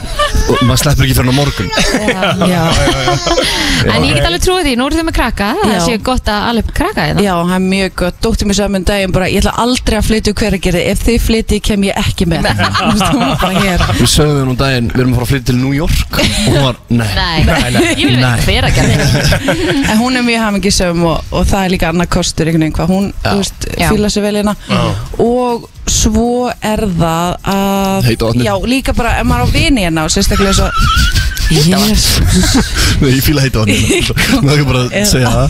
[0.51, 1.69] og maður sleppur ekki fyrir á morgun.
[2.51, 2.61] Já,
[3.91, 5.79] En ég get alveg trúið því, nú eru þið með krakka Það Já.
[5.87, 7.23] sé gott að alveg krakka hérna.
[7.25, 8.17] Já, það er mjög gott.
[8.21, 11.17] Dóttir mér saman daginn bara, ég ætla aldrei að flytja hver að gera Ef þið
[11.25, 12.49] flytji kem ég ekki með.
[12.77, 13.85] Þú veist, hún var bara hér.
[13.97, 16.19] Við sögum við nú daginn Við erum að fara að flytja til New York.
[16.21, 17.09] Og hún var, nei.
[17.21, 18.29] Nei, ég vil Nei.
[18.37, 21.89] veit hver að gera þetta En hún er mjög hamingisöfum og, og það er líka
[21.91, 23.87] annað kostur einhvern veginn hvað hún, þú veist, Já.
[23.89, 24.55] fýla sér vel hérna.
[25.17, 25.30] Og
[25.91, 28.47] svo er það að Heita vatnið.
[28.47, 30.69] Já, líka bara, ef maður á vini hérna og sérstaklega svo
[33.01, 33.71] Nei, ég fíla heita hann
[34.45, 35.49] Má ekki bara segja það?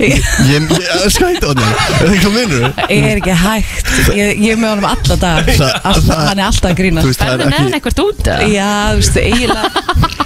[0.00, 2.66] Ég, ég elska heita hann Er það minnur?
[2.88, 3.90] Ég er ekki hægt.
[4.16, 7.14] Ég, ég er með honum alla dag Það- það- Hann er alltaf að grína Þú
[7.18, 8.32] það er ekki, eitthvað út?
[8.54, 10.18] Já, þú veist, eiginlega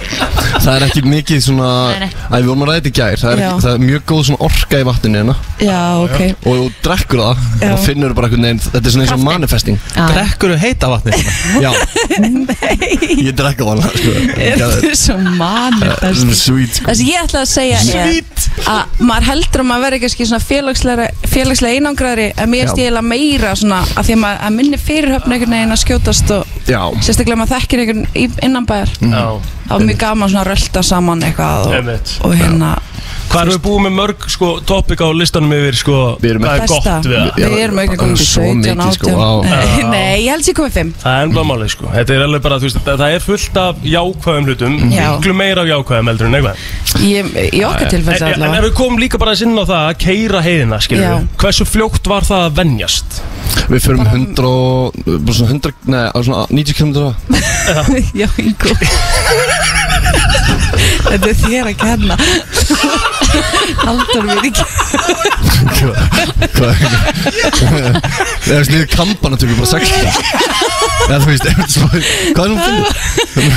[0.65, 2.07] það er ekki mikið svona Nei, nei.
[2.25, 3.19] Æ, við vorum að ræða þetta í gær.
[3.21, 5.35] Það er, það er mjög góð svona orka í vatninu hérna.
[5.61, 6.21] Já, ok.
[6.47, 7.67] Og þú drekkur það Já.
[7.75, 9.77] Og finnur bara einhvern veginn Þetta er svona eins og manifesting.
[10.15, 11.19] Drekkur heita vatni
[11.61, 11.71] Já.
[13.27, 14.15] Ég drekka það sko.
[14.35, 16.85] Þetta er svo Sweet sko.
[16.89, 20.45] Það sem ég ætla að segja er að maður heldur að maður verði kannski svona
[20.45, 22.71] félagslega, félagslega einangraðri en mér Já.
[22.73, 26.81] stíla meira svona að því að minni fyrirhöfn einhvern veginn að skjótast og Já.
[27.05, 28.93] sérstaklega maður þekkir einhvern í- innanbæjar.
[29.01, 29.13] Mm.
[29.15, 29.25] Já,
[29.69, 32.73] þá er mjög gaman svona að rölda saman eitthvað og, og hérna
[33.29, 36.55] Hvað erum við búið með mörg sko, topic á listanum yfir sko, Við erum hvað
[36.55, 37.39] er gott við það?
[37.41, 39.29] við erum ekki komið til Svo 17, mikið, sko, 18 vá.
[39.91, 41.91] Nei, ég held sér komið 5 Það er ennblá málið sko.
[41.95, 45.07] Þetta er alveg bara, þú veist, það það er fullt af jákvæðum hlutum Já.
[45.15, 46.65] Miklu meira af jákvæðum heldur en eitthvað.
[47.05, 49.81] Ég, í okkar tilfells en, en ef allavega við komum líka bara inn á það
[49.81, 51.13] að keira heiðina, Já.
[51.41, 53.19] Hversu fljótt var það að venjast?
[53.65, 56.91] Við förum 100 og bara svona 100, nei, á svona 90 km
[58.21, 58.75] Já, Ingo
[61.05, 62.15] Þetta er þér að kenna.
[63.85, 64.63] Haldur mér ekki
[66.55, 66.73] Hvað
[68.45, 69.93] Eða sniður kampana tökum bara 60
[71.05, 71.45] Já, þú veist,
[72.33, 72.89] hvað er hún finnur?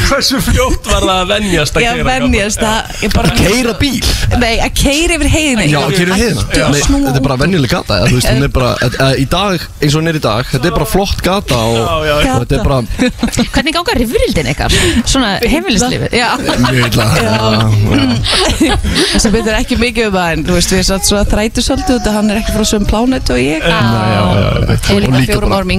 [0.09, 4.01] Hversu fljótt var það að venjast að Já, keyra venjast það ég bara- Keira bíl?
[4.42, 5.64] Nei, að keira yfir heiðina.
[5.70, 6.42] Já, keira heiðina.
[6.74, 9.26] Nei, Þetta er bara venjuleg gata eða, Þú veist, hún er bara að- að Í
[9.32, 12.16] dag, eins og hún er í dag Þetta er bara flott gata og, Já, já,
[12.26, 12.34] já.
[12.34, 12.80] og þetta er bara
[13.55, 14.70] Hvernig ganga rifrildin ykkar?
[15.09, 16.11] Svona heimilislífið?
[16.18, 17.07] Já, mjög illa
[19.09, 21.64] Það sem betur ekki mikið um það en þú veist, við satt svo að þrætu
[21.66, 23.66] svolítið út að hann er ekki frá söm plánet og ég.
[23.68, 25.76] Og líka fjórum árum er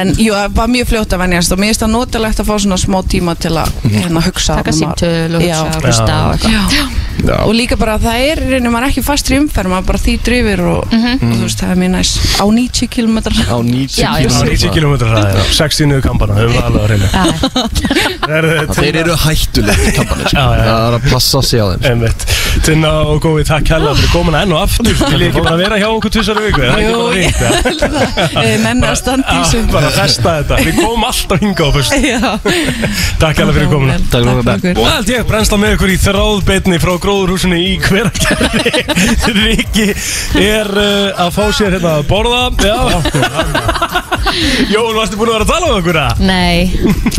[0.00, 2.54] En jú, það var mjög fljótt að venjast og mér finnst það notalegt að fá
[2.64, 6.14] svona smá tíma til að hérna hugsa taka þegar maður- símtöl og hugsa og hlusta
[6.20, 7.36] og eitthvað Já.
[7.44, 10.36] Og líka bara að það er, reynir maður ekki fastur í umferð, maður bara þýtur
[10.38, 12.12] yfir og, og þú veist, það er mjög næs.
[12.40, 14.28] Á 90 km Á 90 Já, já.
[14.30, 17.08] Á 90 km hraði, 60 niður kampana, höfum við alveg að reyna
[18.80, 20.70] Þeir eru hættulega kampanir Já, já, já.
[20.70, 21.82] Það er að passa sig á þeim.
[21.90, 22.26] Einmitt.
[22.66, 24.90] Tinna og góði, takk hella fyrir komuna enn og aftur.
[25.10, 26.62] Vil ég ekki bara vera hjá okkur tvisar viku?
[26.64, 26.96] Það ekki Jú,
[29.70, 31.92] bara Eh, að festa þetta, við komum alltaf hinga á fyrst.
[32.10, 32.30] Já.
[33.20, 33.96] Takk hella fyrir komuna.
[34.74, 38.84] Og allt ég brennsla með ykkur í þráðbeitni frá gróðurhúsinu í hveragerði.
[39.40, 39.86] Riki
[40.38, 42.42] er uh, að fá sér hérna að borða.
[42.62, 42.78] Já.
[44.70, 46.20] Jón, varstu búin að vera að tala um okkur að?
[46.22, 46.58] Nei,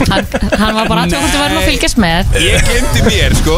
[0.08, 0.28] hann,
[0.62, 2.38] hann var bara aðtöð hvort þú verðum að fylgjast með.
[2.46, 3.58] Ég gemdi mér sko.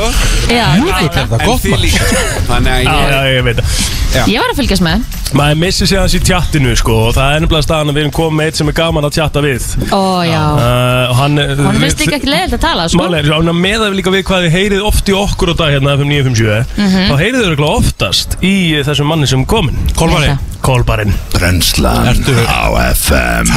[0.50, 1.84] Já, Það er gott maður.
[1.84, 2.24] líka.
[2.50, 4.32] Þannig að Já, ég já, ég veit það.
[4.34, 7.40] Ég var að fylgjast með Maður missir sig aðeins í tjattinu sko og það er
[7.40, 9.66] ennumlega staðan að við erum komið með eitt sem er gaman að tjatta við.
[9.90, 10.42] Ó, já.
[10.54, 13.02] Uh, og hann Hann finnst líka ekki leiðilegt að tala, sko.
[13.02, 15.56] Máli er, svona með að við líka við hvað þið heyrið oft í okkur á
[15.64, 17.10] dag hérna FM 957 Mhm.
[17.10, 18.56] þá heyrið þið örugglega oftast í
[18.86, 20.30] þessum manni sem er komin Kolmari.
[20.36, 23.50] Ég Kolbarinn Brennslan Ertu- á FM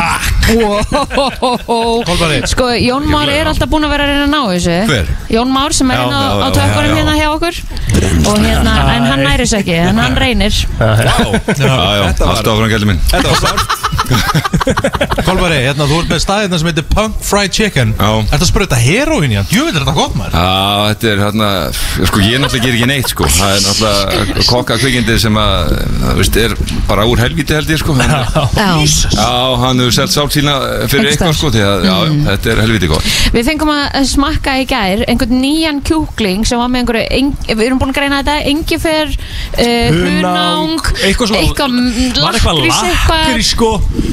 [0.56, 2.02] Wow.
[2.02, 2.40] Kolmari.
[2.50, 4.78] Sko, Jón Már er alltaf búinn að vera að reyna að ná þessu.
[4.90, 5.06] Hver?
[5.30, 7.54] Jón Már sem er Já, hérna á, já, á já, tökkunum já, hérna hjá okkur.
[8.26, 10.50] Og hérna, en hann næri þessu ekki, en hann reynir.
[10.80, 11.14] Já, já,
[11.72, 13.02] alltaf áfram gæli minn.
[13.10, 13.76] Þetta var sárt.
[15.26, 17.94] Kolmari, hérna, þú ert með staðina sem heitir Punk Fried Chicken.
[17.98, 19.48] Að spruta heroin í hann?
[19.50, 20.36] Jú, er þetta gott maður?
[20.36, 21.48] Já, þetta er hérna,
[22.10, 23.28] sko ég náttúrulega ger ekki neitt sko.
[23.36, 26.54] Það er náttúrulega kokka kvikindi sem að, það veist, er
[26.90, 27.96] bara úr helviti held ég sko.
[27.96, 29.32] Já,
[29.64, 30.56] hann hefur selt sátt sína
[30.90, 33.10] fyrir eitthvað sko Því að, já, já, þetta er helviti gott.
[33.32, 37.80] Við fengum að smakka í gær einhvern nýjan kjúkling sem var með einhverju, við erum
[37.80, 39.14] búin að greina þetta, engifer,
[39.56, 43.70] uh, hunang, eitthvað eitthvað lakrís, eitthvað, sko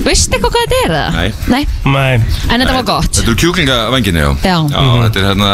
[0.08, 1.18] veistu eitthvað hvað þetta er það?
[1.18, 1.30] Nei.
[1.54, 3.12] Nei, Nei en þetta var gott.
[3.12, 4.84] Þetta eru kjúklingavenginu, já Já.
[5.04, 5.52] þetta er hérna,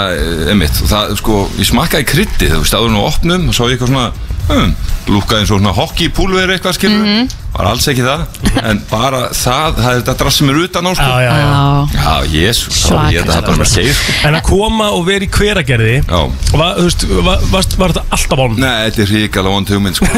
[0.53, 3.77] emitt Og það, sko, ég smakkaði kryddið, þú veist, áður nú opnum Og svo ég
[3.77, 4.07] eitthvað svona,
[4.55, 4.73] um,
[5.09, 7.29] lúkkaði eins og svona hockeypúlver eitthvað, skilur Mhm.
[7.59, 8.21] Var alls ekki það
[8.69, 11.47] En bara það, það er þetta drass sem er utan á, sko Já, já, já
[11.49, 13.29] Já, Já, jésu, það var ég Svakalegt.
[13.29, 16.21] þetta bara með skeið, sko En að koma og vera í hveragerði Já.
[16.55, 18.53] var, þú veist, var, var, var þetta alltaf án?
[18.63, 20.07] Nei, þetta er ríkala vond hugmynd sko.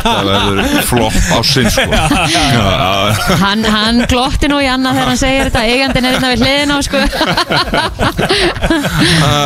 [0.00, 1.84] Þetta verður flopp ásinn sko.
[1.90, 6.30] já, já, hann, hann glotti nú í annað þegar hann segir þetta, eigandinn er hérna
[6.34, 6.98] við hliðin á, sko.
[8.70, 9.40] já.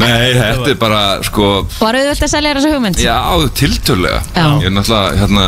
[0.00, 1.48] Nei, þetta er bara sko,
[1.78, 3.00] Var auðvöld að selja þér þessu hugmynd?
[3.04, 3.18] Já,
[3.60, 4.46] tiltölulega Já.
[4.62, 5.43] Ég er náttúrulega, hérna,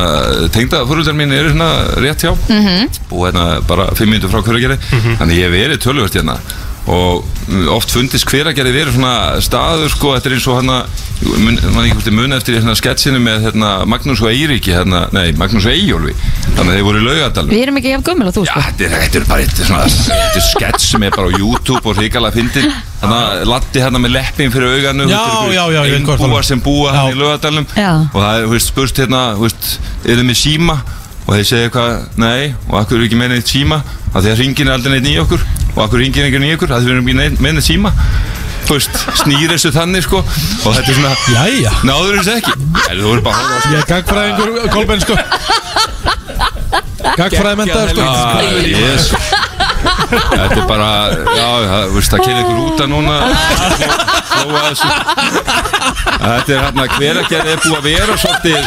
[0.55, 1.69] tengda fórhundar mín eru hérna
[2.03, 2.33] rétt hjá.
[2.49, 2.89] Mhm.
[3.11, 4.79] og hérna bara fimm minnur frá hveragerði.
[5.19, 6.39] Þannig ég hef verið tölvöld hérna
[6.87, 10.77] og mm, oft fundist hveragerði verið svona staður sko, þetta er eins og hérna
[11.43, 15.67] mun, man ekki muni eftir hérna sketsinu með hérna Magnús og Eiríki hérna, nei, Magnús
[15.67, 16.15] og Eyjólfi
[16.55, 18.65] þannig að þeir voru í laugadalum Við erum ekki jafn gummul og þú, Já, sko.
[18.69, 19.47] þetta er, þetta er bara
[20.37, 24.15] er skets sem er bara á YouTube og hrikalega fyndin Þannig að Latti hérna með
[24.15, 26.47] leppin fyrir auganu Já, já, já, talar um.
[26.49, 27.01] sem búa Já.
[27.01, 27.91] hann í laugadalum Já.
[28.07, 29.69] Og það er, þú veist, spurst hérna, þú veist,
[30.07, 30.79] er þið með síma?
[31.27, 33.81] Og þeir segja eitthvað, nei, og akkur er ekki með neitt síma
[34.15, 35.43] að Því að ringin er aldrei neitt í okkur.
[35.75, 37.91] Og akkur ringin er ekki í okkur, að þið erum ekki með neitt síma
[38.67, 40.19] veist, snýr þessu þannig, sko.
[40.67, 41.73] Og þetta er svona, Jæja.
[41.87, 42.53] Náður þessu ekki?
[42.59, 45.15] Nei, Þú verður bara að horfa á Ég er gagfræðingur, Kolbeinn, sko.
[47.17, 49.15] Gagfræði mentaður, sko Ah, jésu.
[49.87, 50.89] Þetta er bara,
[51.37, 53.15] já, það, veist, það kemur ykkur út að núna
[56.17, 58.63] Þetta er hérna, hver að gera er búið að vera svolítið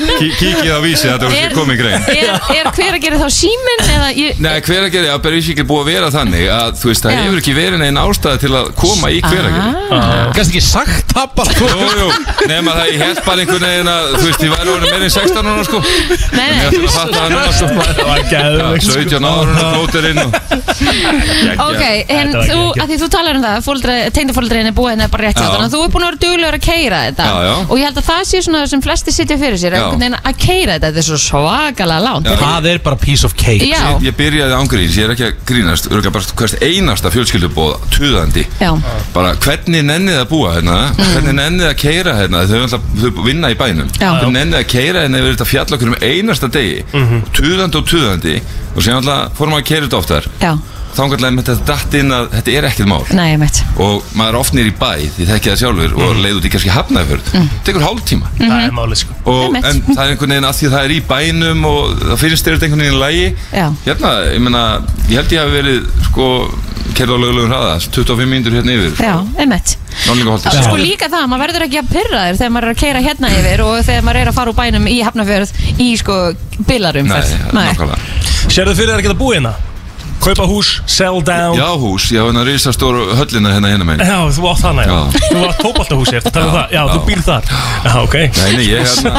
[0.00, 3.28] Kí, Kíkið á vísi, þetta er Er- komið grein Er, er hver að gera þá
[3.36, 6.70] síminn eða ég, Nei, hver að gera, já, bara ekki búið að vera þannig að,
[6.80, 7.20] þú veist, það Já.
[7.24, 11.14] hefur ekki verið neina ástæða til að koma í hver að gera Gæst ekki sagt
[11.14, 12.08] það bara þú Jú, jú,
[12.50, 15.14] nema það ég held bara einhvern veginn að, þú veist, ég væri orðin meira en
[15.16, 17.66] 16 núna, sko Nei, Ég nei, ætla að fatta það núna, sko
[18.00, 20.30] Það var Já, gæðvegt 17 ára hún plótir inn og
[21.70, 22.80] ok, en Þetta var þú, geggjað.
[22.80, 25.50] að því þú talar um það tengdafóldriðin er búið hérna bara rétt hjá Já.
[25.54, 27.54] þannig að þú er búin að vera duglegur að keira þetta Já, já.
[27.66, 29.84] og ég held að það sé svona það sem flesti sitja fyrir sér Já.
[29.90, 30.86] Einhvern veginn að keira þetta.
[30.90, 32.30] Þetta er svo svakalega lánt.
[32.40, 33.66] Það er bara piece of cake.
[33.68, 33.80] Já.
[33.96, 38.46] Ég, ég byrjaði ángríns, ég er ekki að grínast Örgulega bara hvert einasta fjölskyldubóð Tuðandi.
[38.60, 38.70] Já,
[39.14, 40.78] Bara hvernig nennið að búa hérna?
[40.98, 42.44] Hvernig nennið að keira hérna?
[42.50, 43.88] Þau, alltaf, þau vinna í bænum.
[43.98, 44.10] Já.
[44.20, 46.84] Hvernig nennið að keira hérna yfir þetta fjall okkur um einasta degi?
[47.36, 48.36] Tuðandi og tuðandi.
[48.76, 50.28] Og síðan alltaf fórum að keira þetta oftar.
[50.42, 50.52] Já,
[50.96, 53.02] Þangarlega með þetta datt inn að þetta er ekkert mál.
[53.16, 56.22] Nei, ég mitt Og maður er oft nýr í bæ Því þekki það sjálfur Og
[56.24, 57.50] leið út í kannski hafnaðfjörð mm.
[57.68, 58.32] Tekur hálftíma.
[58.40, 59.18] Það er málið sko.
[59.30, 59.68] Og, Einmitt.
[59.70, 62.48] En það er einhvern veginn að því að það er í bænum Og það finnst
[62.48, 64.64] þér þetta einhvern veginn í lægi Já, Hérna, ég meina,
[65.10, 66.26] ég held ég hafi verið sko,
[66.98, 68.92] kerða á lögulegum hraða 25 mínútur hérna yfir.
[69.00, 69.76] Já, einmitt.
[70.06, 73.02] Nálingaholti Sko líka það, maður verður ekki að pyrra þér þegar maður er að keira
[73.04, 76.18] hérna yfir og þegar maður er að fara úr bænum í Hafnarfjörð í sko
[76.68, 77.20] bilarum Nei,
[77.56, 77.98] nákvæmlega.
[78.50, 79.54] Sérðu fyrir þér að geta búið hérna?
[80.20, 84.18] Kaupa hús, sell down Já, hús, ég hafa hérna risastóru höllina hérna hérna megin Já,
[84.36, 84.90] þú átt hana, já.
[84.92, 85.20] Já.
[85.30, 86.74] Þú átt tópaltahúsi, eftir að tala um það.
[86.74, 87.48] Já, þú býr þar.
[87.86, 88.16] Já, ok.
[88.36, 89.14] Nei, nei, ég hérna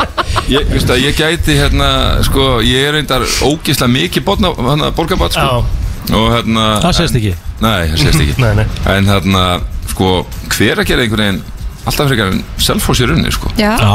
[0.54, 1.90] Ég, veist að, ég gæti hérna,
[2.26, 5.62] sko, ég er reyndar ógislega mikið botna, hérna, borgarbat, sko
[6.10, 7.36] Og hérna Það sést ekki.
[7.62, 8.66] Nei, það sést ekki Nei, nei.
[8.90, 9.44] En hérna,
[9.92, 10.10] sko,
[10.56, 11.40] hver að gera einhvern veginn
[11.86, 13.94] Alltaf frekar en selfos í runni, sko Já, Já,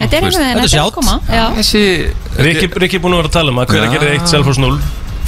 [0.00, 1.44] þetta er einhvern veginn, að koma Já,
[2.40, 3.94] Rikki, Rikki er búin að vera að tala um að hver að Já.
[3.98, 4.80] gera eitt Selfoss 0.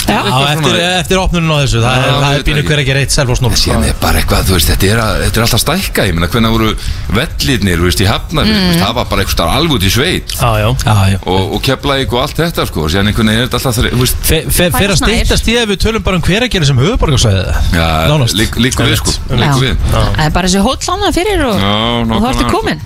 [0.09, 2.65] já, Já, eftir, eftir opnunum á þessu Það er, Já, það er ekki.
[2.69, 5.41] hver ekki reitt Selfoss 0 Síðan er bara eitthvað, þú veist, þetta er, að, þetta
[5.41, 6.71] er alltaf stækka Ég meina, hvernig voru
[7.17, 8.79] vellirnir, þú veist, í hafnar mm.
[8.83, 10.69] Það var bara eitthvað alveg út í sveit Já, já.
[10.87, 13.79] Já, já Og, og keflaðið og allt þetta, sko Síðan einhvern veginn er þetta alltaf,
[13.79, 15.13] þre- þú veist Fe- fe- Fer að Snær.
[15.13, 17.45] stýttast í að við tölum bara um hver að gera sem höfuborgarsvæði
[17.77, 18.37] Já, Nánast.
[18.39, 19.37] lík- líkur við, sko já.
[19.43, 22.49] Líkur við Það er bara þessi hóll hana fyrir og, Já, og þá nákvæmlega, ertu
[22.49, 22.59] sko.
[22.59, 22.81] komin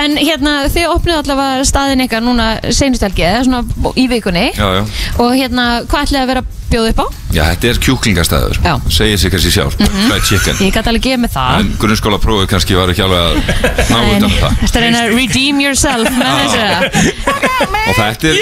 [0.00, 4.82] En hérna, þið opnuðu allavega staðin ykkar núna seinustelgi, eða svona í vikunni Já, já
[5.20, 7.06] Og hérna, hvað ætlaði að vera að bjóða upp á?
[7.34, 8.74] Já, þetta er kjúklingastæður Já.
[8.94, 10.56] Segir sig kannski sjálf Fried chicken.
[10.62, 11.50] Ég gæti alveg gefa mig það.
[11.60, 13.34] En grunnskóla prófið kannski var ekki alveg að
[13.90, 14.52] ná En utan um það.
[14.64, 16.64] Þetta er að redeem yourself með þessu
[17.80, 18.36] Og þetta er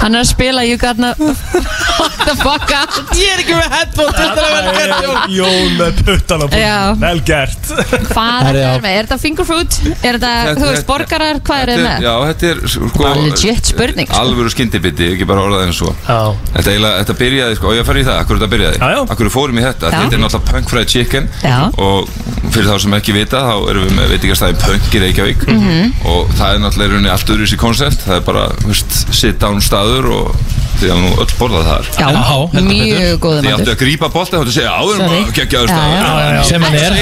[0.00, 3.72] Hann er að spila You got no What the fuck out Ég er ekki með
[3.72, 6.50] headphone þetta að vera gert Jón með puttan á Já.
[6.52, 7.00] puttan.
[7.02, 7.70] Vel gert.
[8.10, 8.66] Hvað Herri, er já.
[8.66, 8.96] þetta með?
[8.96, 9.76] Er þetta finger food?
[9.96, 11.40] Er þetta, þú veist, borgarar?
[11.46, 12.06] Hvað er þetta þetta með?
[12.06, 14.20] Já, þetta er sko Bara legit spurning, sko.
[14.20, 16.18] Alvöru skyndibiti, ekki bara orðað eins og Já.
[16.56, 19.00] Þetta, eiginlega, þetta byrjaði, sko, og ég fari í það, akkur þetta byrjaði Já, já.
[19.16, 19.98] Akkur fórum í þetta, Já.
[20.02, 21.58] þetta er náttúrulega Punk Fried Chicken Já.
[21.86, 22.12] Og
[22.54, 25.92] fyrir þá sem ekki vita, þá erum við með veitingastæðin Punk í Reykjavík Mhm.
[26.10, 28.96] Og það er náttúrulega í rauninni allt öðru í koncept Það er bara, þú veist,
[29.14, 29.85] sit down staður
[30.16, 31.84] og þið hafa nú öll borðað þar.
[31.96, 35.68] Já, Já, mjög góða Þið áttu matur að grípa bolta og segja áður maður geggjaður
[35.72, 36.00] staður.
[36.46, 36.92] Sem hann er.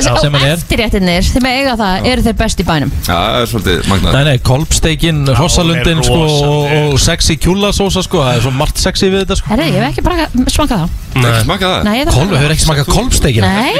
[0.00, 0.54] Sem hann er.
[0.56, 2.90] eftirréttinir, þeim að eiga það, eru þeir best í bænum.
[3.06, 4.12] Já, það er svolítið magnað.
[4.16, 6.48] Nei, nei, kolbsteikin, hrossalundin hún er sko,
[6.80, 9.46] og, sexy kjúlasósa sko, það er svo margt sexy við þetta sko.
[9.54, 11.82] Herri, ég hef ekki bara smakað það Nei, ekki smakað það?
[11.86, 13.74] Nei, Kolbu hefur ekki smakað kolbsteikina Nei,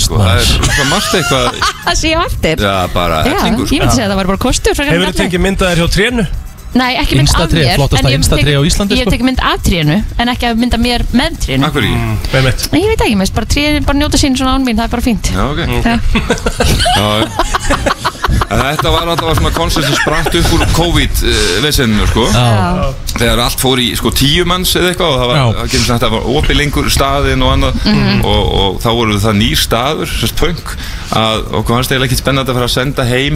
[0.00, 0.16] sko.
[0.16, 0.40] Það maður.
[0.40, 1.44] er svo margt eitthvað
[1.86, 2.08] það sé
[6.72, 9.14] Nei, ekki mynd af mér flottasta Instatré á Íslandi, Ég hef sko.
[9.16, 11.64] tekið mynd af trénu En ekki að mynda mér með trénu.
[11.68, 11.92] Akkur í
[12.32, 12.60] Með mitt.
[12.72, 14.92] Nei, ég veit ekki, finnst bara trénu bara njóta sín svona án mín Það er
[14.96, 15.26] bara fínt.
[15.32, 15.60] Já, ok.
[18.52, 22.26] Þetta var alltaf svona koncept sem spratt upp úr COVID-veseninu sko.
[22.32, 22.92] Já.
[23.16, 25.38] Þegar allt fór í sko tíu manns eða eitthvað og það var,
[26.12, 27.74] var opið lengur staðinn og annað.
[27.88, 28.20] Mhm.
[28.28, 30.74] og, og þá voru það nýr staður, sérst punk
[31.16, 33.34] að okkur fannst eiginlega ekkert spennandi að fara að senda heim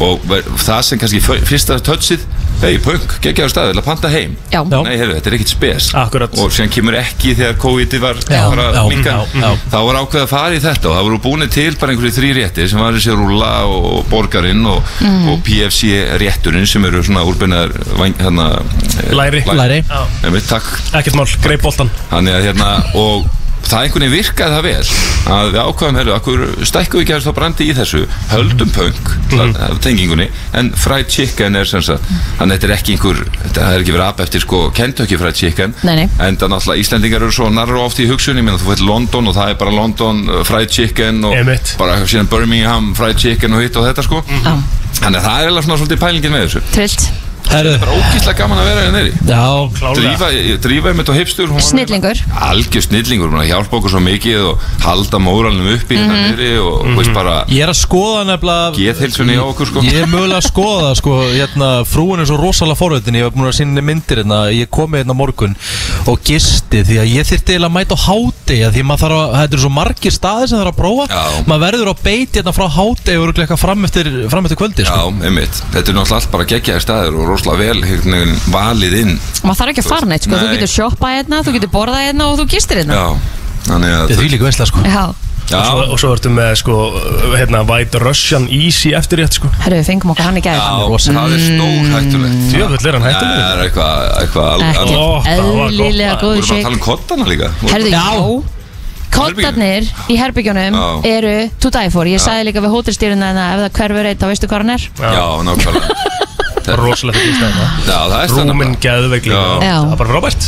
[0.00, 2.20] og ver- það sem kannski fyrsta touchið
[2.56, 4.62] hei, punk, geggjaður staður, vil að panta heim Já.
[4.64, 6.30] Nei, heyrðu, þetta er ekkert spes Akkurat.
[6.40, 9.50] Og síðan kemur ekki þegar COVID var Já, bara já, minka já, já.
[9.72, 12.30] Þá var ákveð að fara í þetta og það voru búinir til bara einhverju þrý
[12.40, 15.28] réttir sem var þessi rúlla og borgarinn og, Mhm.
[15.28, 17.68] og PFC rétturinn sem eru svona úrbennar
[18.16, 18.62] hérna,
[19.04, 19.42] eh, Læri.
[19.46, 19.82] Læri.
[20.24, 20.64] Einmitt, takk
[20.96, 21.26] Ekkert mál.
[22.10, 23.26] Þannig að hérna og
[23.66, 24.90] það einhvern veginn virkaði það vel
[25.26, 29.56] að við ákvaðum, herru, akkur stækkuðu ekki aðeins þá brandi í þessu, höldum punk mm.
[29.82, 30.28] tengingunni,
[30.60, 32.06] en fried chicken er sem sagt,
[32.38, 35.40] þannig að þetta er ekki einhver þetta er ekki verið app eftir sko Kentucky fried
[35.40, 36.06] chicken, Nei, nei.
[36.22, 39.38] en það náttúrulega Íslendingar eru svo narra oft í hugsunni, menn þú fyrir London og
[39.40, 41.74] það er bara London uh, fried chicken og Einmitt.
[41.80, 44.52] bara síðan Birmingham fried chicken og hitt og þetta sko Já,
[45.02, 47.08] þannig að það er eiginlega svona svolítið pælingin með þessu trillt
[47.46, 49.42] Herru, bara ógíslega gaman að vera hérna neyri já,
[49.78, 50.00] Klálega.
[50.02, 50.28] drífa,
[51.08, 52.18] á hipstur hún var- Snillingur.
[52.48, 56.02] Algjör snillingur, hún hjálpa okkur svo mikið og halda móralnum upp í Mhm.
[56.02, 59.80] hérna niðri og mm veist bara ég er að skoða nefnilega geðheilsunni á okkur sko.
[59.82, 63.30] Ég er mögulega að skoða það sko, hérna, frúin er svo rosalega forveitin, ég var
[63.30, 65.56] búin að sinni myndir hérna, ég komi hérna morgun
[66.06, 69.34] og gisti því að ég þyrfti eiginlega að mæta á háti því maður þarf að,
[69.36, 71.06] þetta eru svo margir staðir sem það er að prófa,
[77.36, 77.52] Já.
[77.52, 79.14] hérna og eftir, eftir Já, og rosalega vel veginn valið inn
[79.44, 80.34] maður þarf ekki að fara neitt sko.
[80.36, 80.56] þú Nei.
[80.56, 83.06] getur shoppað hérna, þú getur borðað hérna og þú gistir hérna Já,
[83.66, 85.06] þannig að Þetta er því líka veistlega sko Já.
[85.46, 86.76] Og svo, og svo ertu með sko,
[87.38, 89.46] hérna, White Russian Easy eftirrétt sko.
[89.62, 90.64] Herru, við fengum okkur hann í gæð Já,
[91.06, 93.38] það er stór hættulegt Djöfull er hann hættulegur.
[93.38, 96.62] Það er eitthvað, eitthvað al- Ekki al- eðlilega góður Vorum að shake.
[96.66, 98.42] tala um kottana líka Herðu, já
[99.16, 101.06] Kottarnir í herbyggjunum Já.
[101.14, 104.26] eru to die for Ég sagði líka við hótelstýruna en ef það hverfur eitt þá
[104.32, 106.25] veistu hvað hann er Já, nákvæmlega
[106.80, 109.76] Rosalega fyrir stæðina Já, það stæðina Rúmin geðveik líka Já.
[109.76, 110.42] Það er bara frábært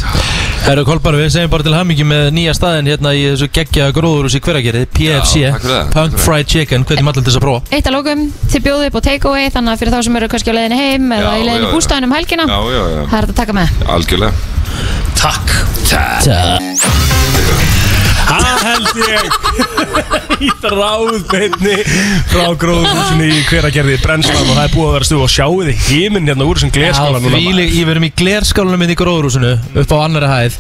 [0.68, 4.34] Herru Kolbar, við segjum bara til hamingi með nýja staðin hérna í þessu geggja gróðurús
[4.36, 7.60] í hveragerið PFC, það, Punk Fried Chicken, hvernig maður til þess að prófa?
[7.78, 8.20] Eitt að lókum,
[8.52, 11.04] þið bjóðu upp á takeaway Þannig að fyrir þá sem eru kannski á leiðinni heim
[11.14, 11.74] Eða í leiðinni já, já.
[11.78, 13.02] bústæðin um helgina Já, já, já.
[13.08, 13.68] Það er þetta að taka með.
[13.96, 14.32] Algjörlega.
[15.18, 15.46] Takk.
[15.88, 17.77] Takk
[18.28, 19.22] Það held ég.
[20.38, 21.76] Í þráðbeinni
[22.30, 25.80] Frá gróðhúsinu í hveragerði Brennslan og það er búið að vera stuð og sjáu þið
[25.88, 27.72] híminn hérna úr þessum glerskála núna því, maður.
[27.74, 29.50] Ég verum í glerskálunum minn í gróðurúsinu
[29.82, 30.58] upp á annari hæð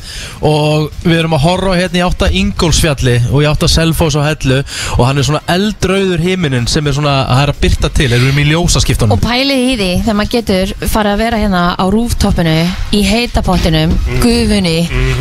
[0.48, 4.58] og við erum að horfa hérna í átta Ingólfsfjalli og í átta Selfoss og Hellu
[4.96, 8.42] og hann er svona eldrauður himinin sem er svona að að byrta til, erum við
[8.42, 9.14] í ljósaskiptunum.
[9.14, 12.56] Og pælið í því þegar maður getur farið að vera hérna á rúftoppinu
[12.94, 14.76] í heitapottinum, gufunni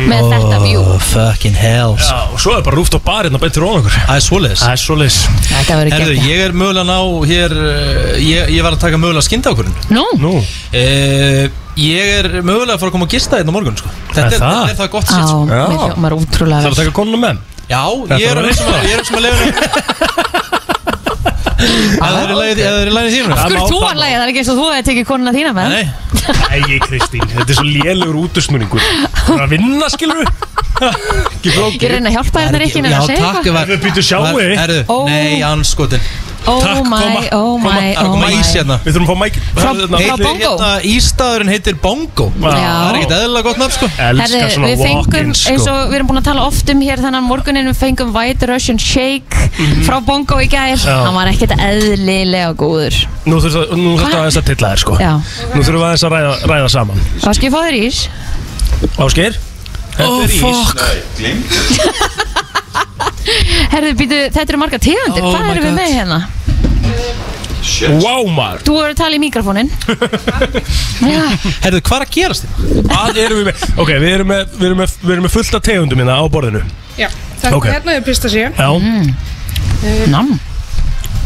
[0.08, 0.82] með þetta view.
[0.82, 3.94] Oh, fucking hells Já, og svo er bara rúft á barinn og beintir ofan okkur
[3.98, 5.16] Það er svoleiðis Það er svoleiðis
[5.48, 6.28] Þetta verður Herðu, geggjað.
[6.30, 6.98] ég er mögulega að ná
[7.32, 11.42] hér uh, ég, ég var að taka mögulega skyndaákurinn Nú, Nú, uh,
[11.78, 13.90] Ég er mögulega að fara að koma að gista hérna á morgun sko.
[14.10, 14.56] þetta, Er er, það?
[14.58, 15.42] þetta er það gott á, sér sko.
[15.50, 15.66] mér Já.
[15.82, 18.48] hljómar útrúlega það er að vel taka konuna með Já, Þetta ég er var að
[18.48, 19.38] hugsa um að- ég er að hugsa um að leiða
[21.98, 24.24] Það er ef það er í lagi þínum Af hverju þú það að lægja, það
[24.24, 25.72] er ekki eins og þú hefði tekið konuna þína með.
[25.74, 25.86] Nei,
[26.54, 30.28] Æ, Kristín, þetta er svo lélugur útusnúningur Það er að vinna, skilur við
[30.78, 31.50] Ekki
[31.82, 33.56] Ég reyna að hjálpa þér ekki en Já, að segja takk eitthvað.
[33.58, 34.22] var- Við býtum sjáu.
[34.22, 34.96] var- Herðu, Ó.
[35.08, 36.04] nei, anskotin
[36.46, 38.76] Oh Takk, my, koma, oh koma, my, Það er að oh koma ís my hérna
[38.84, 40.50] Við þurfum að fá mæk Frá- frá Heitir Bongo?
[40.52, 42.26] hérna, Ístaðurinn heitir Bongo.
[42.38, 45.74] Það er ekkert eðlilega gott nafn sko Herðu, Elskar svona við fengum, walk-ins eins sko.
[45.74, 48.78] og við erum búin að tala oft um hér þannig morgunin við fengum White Russian
[48.78, 49.50] Shake
[49.88, 50.94] frá Bongo í gær Já.
[51.04, 52.96] hann var ekkert eðlilega góður
[53.28, 54.20] Nú þurfum nú þurfum Hvað?
[54.22, 55.12] aðeins að tilla þér sko Já.
[55.52, 58.00] Nú þurfum við aðeins að ræða, ræða saman Hvað skal ég fá þér ís?
[58.96, 59.34] Ásgeir
[59.98, 60.78] Þetta Oh, er ís fuck.
[63.74, 65.78] Herðu, býtu, þetta eru marga tegundir, Oh hvað my erum við God.
[65.80, 66.20] með hérna?
[68.02, 68.62] Vá maður.
[68.64, 69.68] Þú voru að tala í mikrofónin
[71.12, 71.24] Já,
[71.64, 72.82] Herðu, hvað er að gerast þér?
[72.88, 73.64] Hvað erum við með?
[73.84, 76.24] Ok, við erum með, við erum með, við erum með fullt af tegundum hérna á
[76.32, 76.62] borðinu.
[76.98, 77.08] Já,
[77.42, 77.68] þetta Ok.
[77.74, 78.68] hérna er pistasíu Já,
[80.10, 80.32] nam.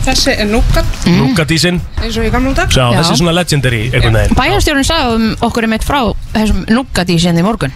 [0.03, 1.19] Þessi er núkat, mm.
[1.21, 2.97] núkadísin eins og í gamla dag Sjá, Já.
[2.99, 4.35] þessi er svona legendary einhvern veginn.
[4.41, 6.01] Bæjarstjórun sagði um okkur um eitt frá
[6.35, 7.71] þessum núkadísinn í morgun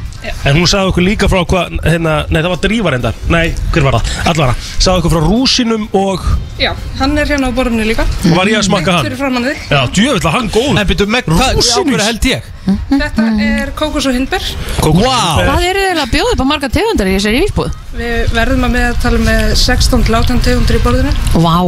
[0.46, 3.44] En hún sagði okkur líka frá hvað hérna, Nei, það var drívar endar Nei,
[3.74, 4.10] hver var það?
[4.32, 4.56] Allara.
[4.78, 6.26] Sagði okkur frá rúsinum og
[6.56, 6.70] Já,
[7.00, 8.06] hann er hérna á borðinu líka.
[8.24, 9.04] Var ég að smakka hann?
[9.04, 9.58] Fyrir framann þig.
[9.68, 11.76] Já, djöfull að hann góð En byrju, með hvað, Rúsínus.
[11.76, 12.46] á hverju held ég?
[12.66, 14.46] Þetta er kókos og hindber.
[14.80, 15.18] Vá.
[15.42, 17.76] Hvað eru þeir að bjóða upp á marga tegundar í þessari ísbúð?
[18.00, 21.12] Við verðum að meðtala með 16 til 18 tegundir í borðinu.
[21.44, 21.58] Vá.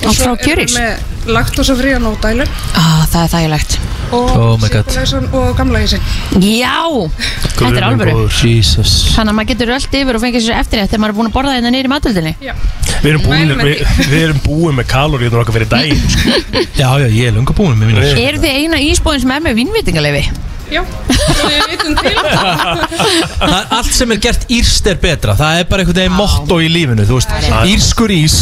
[0.00, 0.78] Allt frá kjörís
[1.30, 3.74] Með laktosafrían og dælur ah, Það er þægilegt.
[4.10, 4.88] Og Oh my god.
[4.90, 6.00] sýkulæsan og gamla ísin
[6.42, 6.80] Já,
[7.54, 8.14] þetta er alvöru.
[8.42, 8.94] Jesus.
[9.14, 11.28] Þannig að maður getur öll yfir og fengið sér eftir þetta þegar maður er búin
[11.30, 12.54] að borða þetta niður í matöldinni Já,
[13.04, 16.34] Við erum búin, Mælum við, við erum búin með kaloríunar okkar fyrir daginn sko.
[16.80, 19.60] Já, já, ég er lunga búin með mínu Eru þið eina ísbúðin sem er með
[19.60, 20.24] vinnvitingaleifi?
[20.70, 22.12] já, við vitum til.
[23.40, 25.34] Það er allt sem er gert írst er betra.
[25.38, 27.32] Það er bara einhvern veginn motto í lífinu Þú veist,
[27.72, 28.36] írskur ís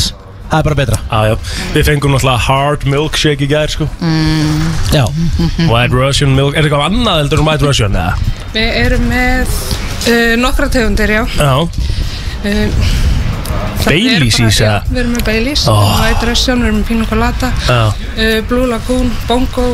[0.49, 1.35] Það er bara betra ah, já.
[1.75, 3.89] Við fengum náttúrulega hard milkshake í gær sko.
[4.95, 5.05] Já
[5.69, 7.99] White Russian milk Er eitthvað annað heldur en White Russian?
[7.99, 8.33] eða?
[8.55, 12.89] Við erum með uh, nokkra tegundir, já Já, uh,
[13.85, 14.79] það Baileys já, eða?
[14.89, 15.93] Við erum með Baileys, Oh.
[16.01, 19.69] White Russian, við erum með Pina Colada já, uh, Blue Lagoon, Bongo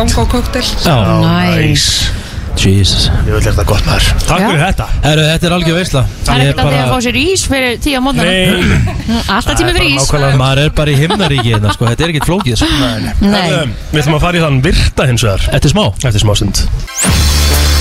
[0.00, 0.96] Bongo Cocktail Já,
[1.28, 2.21] Nice.
[2.62, 3.08] Jesus.
[3.26, 4.08] Ég vil þetta gott maður.
[4.22, 4.86] Takk fyrir þetta.
[5.02, 6.02] Herru, þetta er algjör veisla.
[6.22, 9.58] Það er ekkert að því að fá sér ís fyrir tíu á mótana Nei, Alltaf
[9.58, 11.88] tími fyrir ís nákvæmlega Maður er bara í himnaríki hérna, sko.
[11.90, 12.70] Þetta er ekkert flókið sko.
[13.26, 13.44] Nei,
[13.90, 15.48] Við ætlum að fara í þann virta hins vegar.
[15.50, 15.84] Þetta er smá.
[16.06, 17.71] Eftir smá stund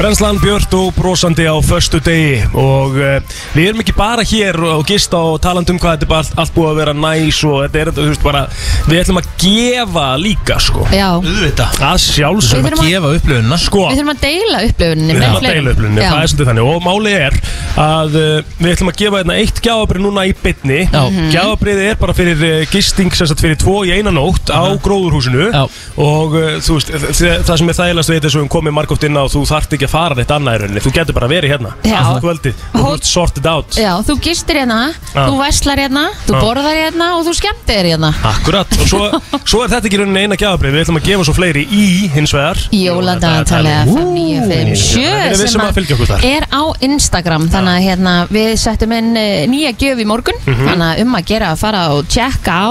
[0.00, 3.18] Brennslan Björn og brosandi á föstu degi og uh,
[3.52, 6.38] við erum ekki bara hér og gista og talandi um hvað þetta er bara allt,
[6.40, 8.40] allt búið að vera næs og þetta er, þú veist, bara
[8.88, 11.10] við ætlum að gefa líka, sko Já.
[11.18, 15.20] Auðvitað Að Við sjálfsögum þurfum að- gefa upplöfunna Sko Við þurfum að deila upplifuninni Við
[15.20, 15.60] með ætlum að fleirum.
[15.60, 16.10] deila upplunni, Já.
[16.14, 17.38] það er svolítið þannig og málið er
[17.78, 21.30] að uh, við ætlum að gefa hérna eitt gjafabrið núna í bytni Mhm.
[21.32, 25.50] Gjafabriðið er bara fyrir uh, gisting sem sagt fyrir tvo í eina nótt á gróðurhúsinu.
[25.52, 25.62] Já.
[26.00, 29.16] og uh, þú veist, þ- það sem er þægilegast við þessu við komið margótt inn
[29.18, 31.72] á þú þarft ekki að fara neitt annað í rauninni, þú getur bara verið hérna
[31.86, 31.98] Já.
[32.00, 32.54] allt kvöldið.
[32.74, 33.78] Og þú ert sorted out.
[33.80, 34.80] Já, þú gistir hérna,
[35.14, 35.22] Já.
[35.28, 36.40] þú veslar hérna, þú Já.
[36.44, 38.12] borðar hérna og þú skemmtir hérna.
[38.30, 39.02] Akkurat, og svo,
[39.50, 40.74] svo er þetta ekki í rauninni eina gjafabrið.
[40.76, 41.84] Við ætlum að gefa svo fleiri í
[42.14, 42.60] hins vegar.
[42.74, 46.24] Jóladagatalið FM 957 Við erum vissum að fylgja okkur þar.
[46.30, 50.40] er á Instagram þannig að hérna, við settum inn eh, nýja gjöf í morgun.
[50.46, 50.66] Mhm.
[50.70, 52.70] þannig að um að gera að fara og tjekka á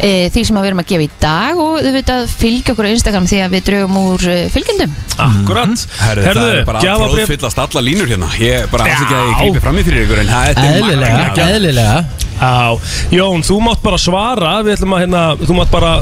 [0.00, 2.74] e, því sem að við erum að gefa í dag og þú veit að fylgja
[2.74, 4.98] okkur á Instagram því að við draugum úr e, fylgjendum.
[5.24, 5.86] Akkurat.
[6.02, 8.30] Herðu, það er bara að bróðfyllast alla línur hérna.
[8.42, 11.48] Ég bara alls ekki að ég grípi fram í fyrir ykkur En það er Eðlilega,
[11.48, 11.96] eðlilega.
[12.34, 12.78] Já,
[13.14, 14.56] Jón, þú mátt bara svara.
[14.66, 15.92] Við ætlum að hérna, þú mátt bara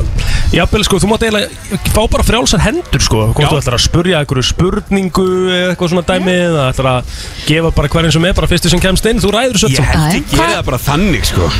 [0.52, 4.18] Jafnvel, sko, þú mátt eiginlega fá bara frjálsar hendur, sko Hvort þú ætlar að spurja
[4.20, 7.14] einhverju spurningu eða eitthvað svona dæmi eða ætlar að
[7.48, 9.20] gefa bara hverjum sem er bara fyrstu sem kemst inn.
[9.23, 11.51] Þú ræður svo Ég held ég geri það bara þannig sko.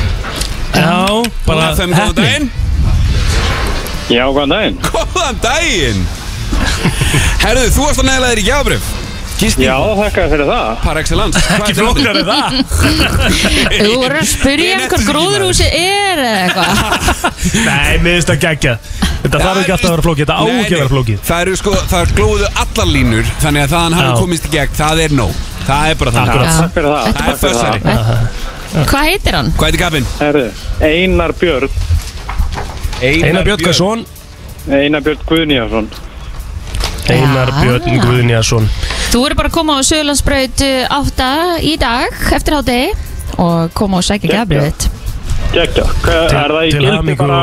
[0.73, 0.97] Já,
[1.47, 2.49] bara FM, góðan daginn.
[4.09, 4.77] Já, góðan daginn.
[4.89, 6.03] Góðan daginn.
[7.43, 8.91] Herðu, þú varst að neðla þér í gjafabrif
[9.41, 10.67] Já, þakka fyrir það.
[10.83, 11.39] Par excellence.
[11.55, 12.49] Ekki flóknar en það.
[13.73, 16.69] Þú voru að spyrja um hvað gróðurhúsi er eða eitthvað.
[17.67, 18.73] Nei, mér finnst það geggja
[19.23, 21.17] Þetta þarf ekki alltaf að vera flókið, þetta á ekki að vera flókið.
[21.27, 24.49] Það eru sko, það er glóðu allar línur Þannig að það hann hafi komist í
[24.53, 25.33] gegn Það er nóg.
[25.63, 26.49] Það er bara Akkurat.
[26.59, 27.03] Takk fyrir það.
[27.19, 27.79] Það er fössari
[28.73, 29.49] Hvað heitir hann?
[29.59, 30.05] Hvað heitir?
[30.17, 30.47] Herðu,
[30.89, 31.69] Einar Björn.
[33.03, 33.43] Einar
[35.05, 35.85] Björn Guðsson
[37.11, 38.67] Einar Björn Guðnýjarsson.
[39.11, 41.31] Þú voru bara að koma á Söðlandsbraut 8
[41.67, 42.93] í dag eftir hádegi
[43.41, 44.87] og koma og sækja gafbrið
[45.53, 47.39] Gekka, er það í gildi bara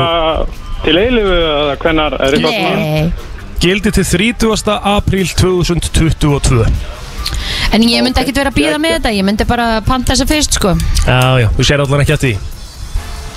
[0.85, 3.27] til eilifu eða hvenær er eitthvað svona?
[3.61, 4.73] Gildi til 30.
[4.95, 6.65] apríl 2022
[7.71, 10.57] En ég myndi ekkert vera að býða með þetta Ég myndi bara panta þessa fyrst
[10.57, 10.73] sko.
[11.05, 12.33] Já, já, þú sér allan ekki að því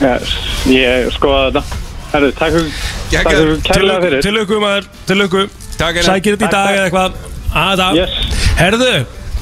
[0.03, 0.33] Yes,
[0.73, 1.84] ég skoða þetta
[2.15, 5.45] Herðu, takk fyrir kærlega fyrir Til lukku maður, til lukku
[5.79, 7.21] Takk Sækir þetta í dag eða eitthvað.
[7.65, 8.13] Aða Yes.
[8.61, 8.91] Herðu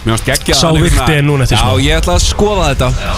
[0.03, 1.75] Mér varst geggja Sá vikti er núna eftir smá.
[1.79, 2.89] Já, ég ætla að skoða þetta.
[2.99, 3.13] Já.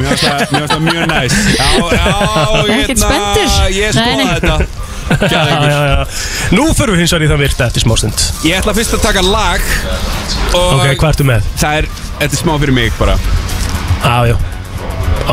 [0.00, 2.08] Mér varst það- það mjög næs Já, já,
[2.74, 3.52] Ekkert spenntur.
[3.76, 4.26] Ég skoða nei.
[4.32, 4.56] þetta.
[5.30, 6.00] Já, já, já.
[6.56, 9.22] Nú förum við hins vegar í það virta eftir smástund Ég ætla fyrst að taka
[9.28, 9.60] lag
[10.56, 11.46] Og Ok, hvað ertu með?
[11.60, 11.88] það er,
[12.22, 13.14] þetta er smá fyrir mig bara.
[14.02, 14.36] Já, já.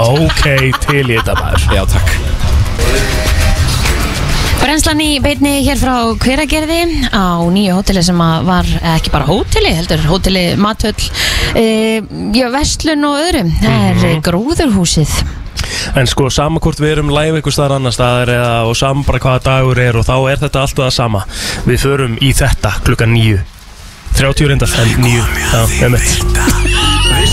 [0.06, 0.46] Ok,
[0.86, 1.66] til í þetta maður.
[1.76, 2.14] Já, takk
[4.62, 6.80] Brennslan í beitni hér frá hveragerði
[7.12, 11.02] á nýju hóteli sem var ekki bara hóteli, heldur hóteli Matöll
[11.58, 11.66] e,
[12.38, 14.22] Já, Vestlun og öðrum Það er Mhm.
[14.28, 15.16] gróðurhúsið.
[15.98, 19.20] En sko, sama hvort við erum live einhver staðar annar staðar eða, og sama bara
[19.20, 21.26] hvaða dagur er og þá er þetta alltaf það sama.
[21.66, 23.40] Við förum í þetta klukkan nýju
[24.16, 26.61] 30 reyndar, en nýju Já, einmitt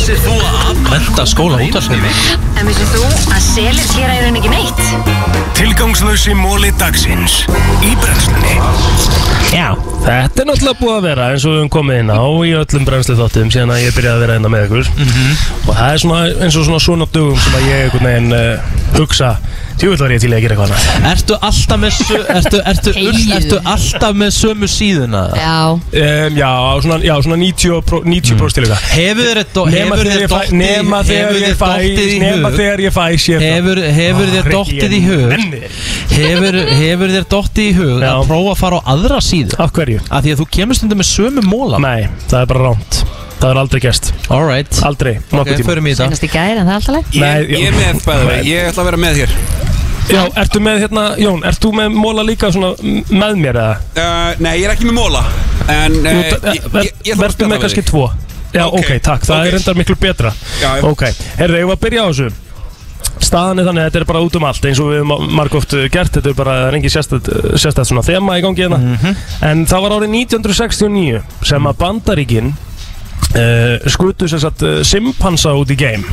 [0.09, 2.09] Vissir þú að menta skóla útvarsfilmi?
[2.57, 5.45] En vissið þú að selir gera í rauninni ekki neitt?
[5.59, 7.43] Tilgangslösi móli dagsins
[7.85, 8.55] Í brennslunni
[9.53, 9.75] Já,
[10.07, 12.89] þetta er náttúrulega búið að vera eins og við höfum komið inn á í öllum
[12.89, 14.91] brennslu þáttum síðan að ég byrjaði að vera einna með ykkur
[15.69, 18.77] og það er svona eins og svona svona dögum sem að ég einhvern veginn uh,
[18.99, 19.31] hugsa
[19.79, 23.37] tjúvill var ég til að gera eitthvað annað Ertu alltaf með, sö, ertu, ertu, Þegiðu.
[23.39, 25.23] ertu alltaf með sömu síðuna?
[25.39, 26.51] Já, um, Já,
[26.83, 29.67] svona, já, svona 90%, pro, 90 til eitthvað Hefur þér do-
[29.99, 31.67] Nema þegar ég fæ
[32.19, 33.43] Nema þegar ég fæ það.
[33.45, 35.35] Hefur, hefur þér dottið í hug?
[36.15, 39.59] hefur, hefur þér dottið í hug að prófa að fara á aðra síðu?
[39.63, 40.01] Af hverju?
[40.11, 43.01] Af því að þú kemur stundum með sömu móla Nei, það er bara ránt
[43.39, 46.09] Það er aldrei gæst Alright Aldrei, Ok, förum í þetta.
[46.09, 47.07] Senast í gæri en það er alltaf leið?
[47.15, 49.37] Ég, Nei, ég er með, bæði vei, ég ætla að vera með hér.
[50.09, 52.71] Já, ertu með hérna, Jón, ert þú með móla líka svona
[53.13, 53.75] með mér eða?
[54.01, 55.21] uh, Nei, ég er ekki með móla
[55.69, 57.85] En uh, Nú, ég, ta- ég, ver- ég, ég ætla að Vertu spjalla með kannski
[57.91, 58.07] tvo
[58.55, 59.47] Já, ok, Ok, takk, það ok.
[59.53, 60.31] er endar miklu betra.
[60.63, 60.85] Já, já.
[60.89, 61.03] Ok,
[61.39, 62.29] herðu, ég var að byrja á þessu?
[63.19, 65.75] Staðan er þannig að þetta er bara út um allt eins og við höfum margóft
[65.93, 66.13] gert.
[66.15, 67.29] Þetta er bara, það er engin sérstætt,
[67.61, 69.15] sérstætt svona þema í gangi hérna.
[69.49, 71.21] En það var árið 1969
[71.51, 76.07] sem að Bandaríkin uh, skutu sér satt uh, simpansa út í game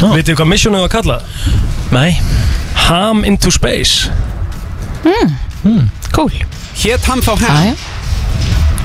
[0.00, 0.10] Ó.
[0.16, 1.28] Vitið hvað missionið var kallað?
[1.92, 2.16] Nei.
[2.88, 4.08] Ham into space.
[6.14, 6.32] Cool.
[6.80, 7.76] Hét hann þá Já, henn?
[7.76, 7.76] já.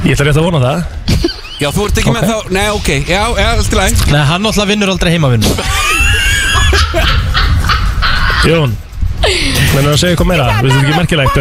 [0.05, 0.83] Ég ætla rétt að vona það
[1.55, 4.43] Já, þú ert ekki með þá Nei, ok, já, já, allt í læg Nei, hann
[4.43, 5.45] náttúrulega vinnur aldrei heimavinn
[8.49, 8.75] Jón
[9.75, 11.37] Menur að segja eitthvað meira, við þetta ekki merkilegt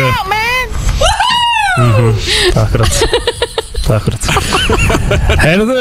[1.75, 2.15] mm
[2.55, 2.95] Akkurat.
[3.91, 4.23] Akkurat.
[5.43, 5.75] Heyrðu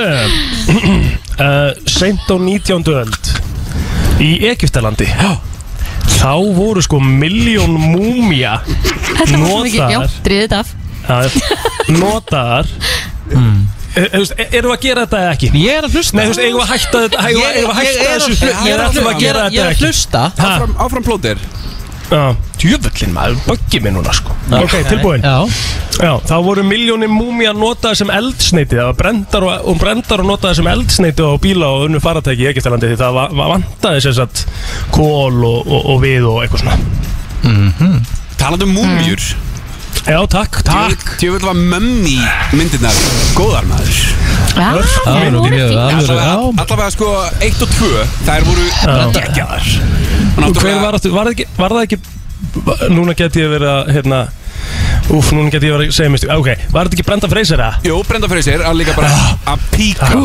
[1.46, 2.82] uh, Seint á 19.
[2.90, 3.24] öld
[4.24, 5.06] Í Egyptalandi
[6.18, 10.68] Þá voru sko miljón múmia Þetta var svo mikið, já, Notaðar
[12.02, 12.66] Notaðar
[13.30, 13.83] mm.
[13.94, 15.52] Erum við að gera þetta eða ekki?
[15.64, 16.18] Ég er að hlusta.
[16.18, 18.54] Nei, þú veist, eigum við að hætta þetta Ég er að hlusta.
[18.64, 20.24] Ég er þetta að hlusta?
[20.48, 20.74] Áfram,
[22.14, 24.36] Já, djöfullin maður, böggi mig núna sko.
[24.54, 25.24] Ok, tilbúin.
[25.24, 25.48] Já.
[25.98, 30.30] Já, þá voru miljónir múmia notaði sem eldsneiti Það var brendar og, og brendar og
[30.30, 34.04] notaði sem eldsneiti á bíla og unnu faratæki í Egyptalandi Því það var, var vantaði
[34.08, 34.44] sem sagt
[34.94, 36.78] kól og, og, og við og eitthvað svona.
[37.44, 37.96] Mhm.
[38.44, 39.22] Um múmjur
[40.04, 41.16] Já, takk, takk.
[41.22, 42.18] Tjöfull var mömmi
[42.58, 42.98] myndirnar.
[43.38, 44.02] Góðar maður.
[44.54, 44.70] Já,
[45.02, 46.20] Það mjög alveg
[46.62, 47.10] Allavega, sko
[47.42, 47.88] 1 og 2
[48.28, 48.66] Þær voru
[49.16, 49.70] geggjaðar
[50.46, 52.00] Og hver var, það ekki, var það ekki
[52.94, 54.22] Núna get ég verið að hérna
[55.14, 57.82] Úf, núna get ég verið að segja mistu Ok, var þetta ekki Brenda Fraser eða?
[57.90, 59.10] Jú, Brenda Fraser að líka bara
[59.52, 60.12] að píka.
[60.14, 60.22] Já,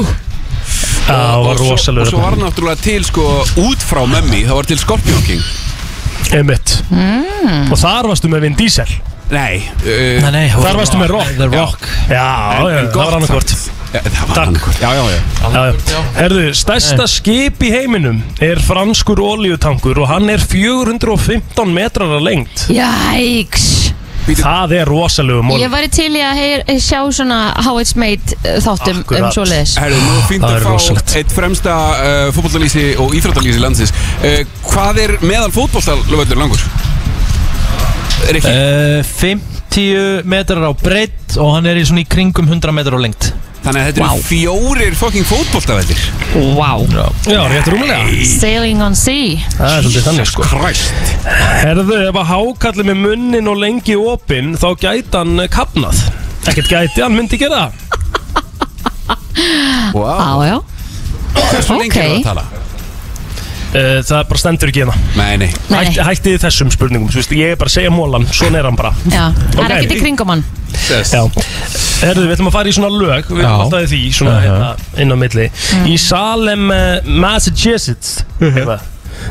[1.08, 3.26] það var rosalegur og svo var náttúrulega til sko
[3.64, 5.44] út frá mömmi Það var til Scorpion King.
[6.36, 6.74] Einmitt.
[6.92, 7.70] Mm.
[7.72, 8.92] Og þar varstu með Vin Diesel
[9.28, 11.32] Nei, uh, Nei, nei, Þar varstu með Rock.
[11.36, 11.82] The Rock.
[12.08, 12.22] Já,
[12.64, 13.52] já, það var annarkvort
[13.92, 15.18] ja, Það var annarkvort Já, já, já.
[15.52, 15.60] Já,
[15.92, 16.00] já.
[16.16, 22.64] Herðu, stærsta skip í heiminum er franskur olíutankur og hann er 415 metrar að lengt
[22.72, 23.68] Jæks
[24.28, 28.36] Það er rosalegu mól Ég væri til í að heyr, sjá svona How It's Made
[28.42, 29.32] uh, þáttum um Akkurat.
[29.36, 29.72] svoleiðis.
[29.80, 31.14] Herru, nú er fínt Það er rosalegt.
[31.20, 33.94] eitt fremsta uh, fótbollalýsi og íþróttalýsi landsins.
[34.20, 36.60] Uh, Hvað er meðal fótbollalöföldur langur?
[38.28, 38.50] Rikki?
[38.50, 43.02] Uh, 50 metrar á breytt og hann er í svona í kringum 100 metrar á
[43.02, 46.02] lengt Þannig að þetta eru fjórir fucking fótboltaveldir
[46.56, 46.84] Wow
[47.26, 49.40] Já, rétt rúmulega Sailing on Sea.
[49.56, 50.46] Það er svolítið þannig sko.
[50.46, 51.10] Christ.
[51.64, 56.00] Herðu, ef að hákalli með munnin og lengi opinn þá gæti hann eh, kapnað
[56.48, 57.84] Ekkert gæti, hann myndi gera það.
[59.94, 60.56] Wow Já, já.
[61.50, 61.98] Hversu lengi Ok.
[61.98, 62.44] er það að tala?
[63.68, 65.74] Uh, það bara stendur ekki hérna Nei, nei Nei.
[65.90, 68.68] Hætti, hætti þið þessum spurningum, þú veist, ég er bara að segja mólan, svona er
[68.70, 70.44] hann bara Já, það er ekkert í kringum hann
[70.88, 71.10] Yes.
[71.12, 71.20] Já,
[72.00, 73.48] herðu, við ætlum að fara í svona lög Við Já.
[73.50, 74.40] erum alltaf í því, svona já.
[74.46, 74.70] hérna,
[75.04, 75.46] inn á milli
[75.92, 78.78] Í Salem, uh, Massachusetts hérna,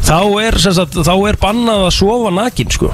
[0.06, 2.94] Þá er, sem sagt, þá er bannað að sofa nakin, sko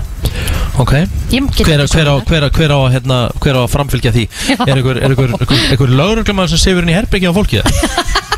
[0.80, 3.62] Ok Ég get Hver, ekki hver, á, svona hver, á, hver, á, hérna, hver á
[3.66, 4.28] að framfylgja því?
[4.48, 4.58] Já.
[4.64, 7.60] Er einhver, er einhver, einhver, einhver lögreglumar sem sefur inn í herbyggja á fólki?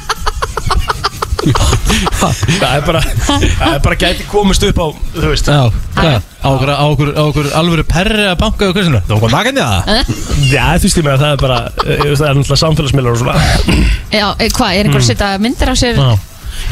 [2.15, 5.59] Það er bara, það er bara gæti komist upp á, þú veist Já,
[5.95, 6.15] hvað?
[6.41, 9.01] Á okkur, á okkur, á okkur alvöru perri að banka og hvað sinna?
[9.05, 10.13] Það var hvað nakan það?
[10.51, 13.21] Já, þú veist ég með að það er bara, eh, það er náttúrulega samfélagsmiðlar og
[13.21, 13.35] svona
[14.13, 16.09] Já, eh, hvað, er einhver að setja myndir á sér Já.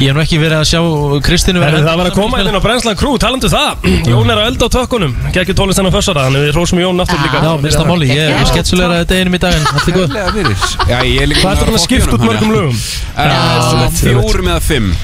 [0.00, 0.80] Ég hef nú ekki verið að sjá
[1.26, 3.86] Kristínu Herri, Það var að koma inn á Brenslan Crew, talandu það.
[4.10, 7.22] Jón er að elda á tökkunum, geggju tónlist hennar fössara Þannig við rósum Jón aftur
[7.22, 7.42] líka.
[7.44, 10.34] Já, minnst að máli, ég er sketsulegur að deginum í dag en allt góð Herlega
[10.34, 10.68] fyrir.
[10.90, 12.78] Já, ég líka Hvað er það að skipta út mörgum lögum?
[13.14, 14.94] Svona fjórum eða fimm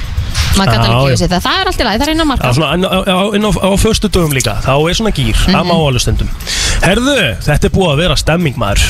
[0.57, 1.11] Maður gæti Já, alveg já.
[1.11, 2.99] gefið sér það Það er allt í lagi, það er inn á marka svona á,
[3.01, 6.33] á, inn á, á föstu dögum líka Þá er svona gýr, það má alveg stundum
[6.81, 8.85] Herðu, þetta er búið að vera stemming maður.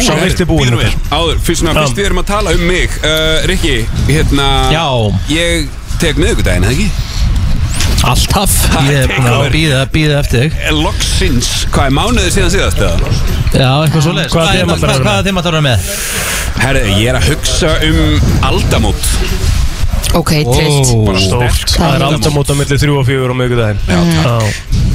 [0.00, 0.94] Svo virti við.
[1.12, 1.66] Áður, fyrst,
[1.98, 2.94] við erum að tala um mig.
[3.04, 3.74] Uh, Rikki,
[4.08, 4.86] hérna Já.
[5.28, 5.68] Ég
[6.00, 6.88] tek miðvikudaginn, eða ekki?
[8.04, 8.56] Alltaf.
[8.88, 10.56] Ég er búin að býða, býða eftir þig.
[10.60, 12.82] Eh, Loksins, hvað er mánuðið síðan síðast?
[13.54, 15.88] Já, eitthvað svo leiðis Hvaða þema ætlarðu að vera með?
[15.88, 16.34] Að?
[16.64, 19.08] Herri, ég er að hugsa um aldamót
[20.14, 23.80] Ok, trillt Bara Stórt, sterk það er aldamót á milli þrjú og fjögur á miðgudaginn
[23.90, 24.34] Já,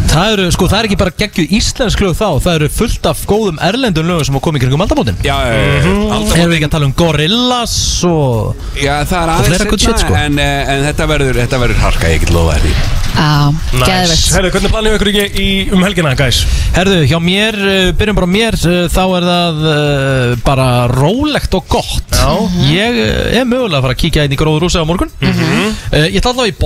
[0.09, 3.19] Það eru, sko, það er ekki bara geggjuð íslensk lög þá Það eru fullt af
[3.29, 5.19] góðum erlendum lögum sem koma í kringum aldamótin.
[5.21, 7.75] Já, uh, Erum við ekki að tala um Gorillas
[8.09, 10.15] og Já, það er aðeins shit, sko.
[10.17, 12.73] en, eh, en þetta verður, þetta verður harka, ég get lofa því.
[13.19, 16.39] Já, Næs, geðvegt herru, hvernig planið ykkur ekki í, um helgina, guys?
[16.73, 21.53] Herðu, hjá mér, uh, byrjum bara á mér uh, Þá er það uh, bara rólegt
[21.57, 22.09] og gott.
[22.15, 22.29] Já.
[22.69, 25.11] Ég uh, er mögulega að fara að kíkja inn í gróðurúsi á morgun.
[25.19, 26.57] Uh, Ég ætla allavega í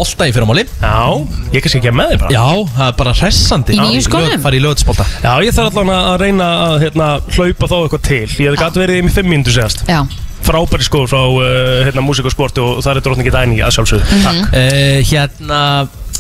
[3.33, 4.43] bolta í nýju skónum?
[4.43, 7.07] Fara í löðsbolta Já, ég þarf allavega að reyna að hérna,
[7.37, 8.21] hlaupa þá eitthvað til.
[8.43, 10.01] Ég hef gæti verið í 5 mínútur segast Já,
[10.43, 11.43] Frábæri skór frá uh,
[11.87, 14.23] hérna, músík og sporti og það er drottningi dæni að sjálfsögðu.
[14.25, 14.41] Takk.
[14.51, 15.59] Uh, Hérna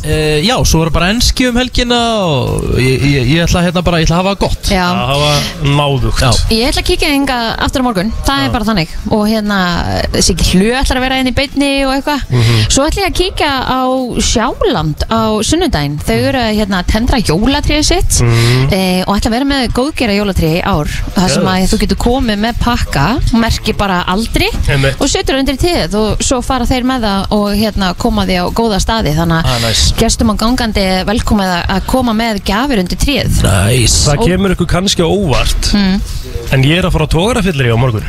[0.05, 3.99] uh, Já, svo er bara enski um helgina Og ég, ég, ég ætla hérna bara,
[4.01, 4.69] ég ætla að hafa það gott.
[4.73, 4.85] Já.
[4.93, 5.47] Það var
[5.77, 6.21] náðugt.
[6.23, 6.31] Já.
[6.57, 8.11] Ég ætla að kíkja enga aftur á morgun.
[8.27, 8.93] Það er bara þannig.
[9.13, 9.57] Og hérna,
[10.13, 12.23] þessi ekki hlu ætlar að vera inn í beinni og eitthvað.
[12.33, 12.59] Mhm.
[12.73, 13.81] Svo ætla ég að kíkja á
[14.29, 15.97] Sjáland á sunnudaginn.
[16.03, 18.73] Þau eru að hérna, tendra jólatriðið sitt Mhm.
[18.73, 20.87] eh, Og ætla að vera með góðgera jólatriði í ár.
[21.15, 24.99] Það sem að þú getur komið með pakka Merki bara aldri Einmitt.
[25.01, 28.45] Og setur undir tíðið Og svo fara þeir með það Og hérna koma því á
[28.53, 29.13] góða staði.
[29.17, 29.92] Þannig Ah, að nice.
[29.99, 34.69] Gestum og gangandi Velkomið að- að koma með gjafir undir tríð Næs Það kemur ykkur
[34.77, 36.01] kannski á óvart Mm.
[36.53, 38.05] En ég er að fara á tógrafillir á morgun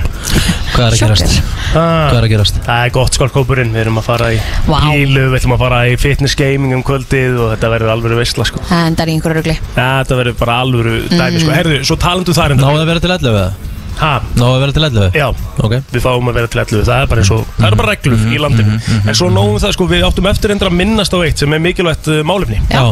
[0.74, 1.42] Hvað er að gerast?
[1.72, 2.56] Hvað er að gerast?
[2.66, 4.80] Það er gott skálkópurinn, við erum að fara í Vá.
[4.82, 8.44] pílu, við ætlum að fara í fitness gaming um kvöldið og þetta verður alvöru veistla
[8.48, 8.58] sko.
[8.68, 11.50] Það endar í einhverju rugli Ja, þetta verður bara alvöru dæmi sko.
[11.50, 11.56] Mm.
[11.60, 13.52] Herðu, svo talandu þar enda Náðu að vera til 11
[14.00, 15.10] Náðu að vera til 11?
[15.14, 15.26] Já,
[15.64, 15.74] Ok.
[15.94, 18.24] Við fáum að vera til 11 Það er bara eins og, það eru bara reglur
[18.34, 18.78] í landinu.
[19.08, 21.62] En svo nógum það sko, við áttum eftir endur að minnast á eitt sem er
[21.62, 22.58] mikilvægt uh, málefni.
[22.70, 22.82] Já.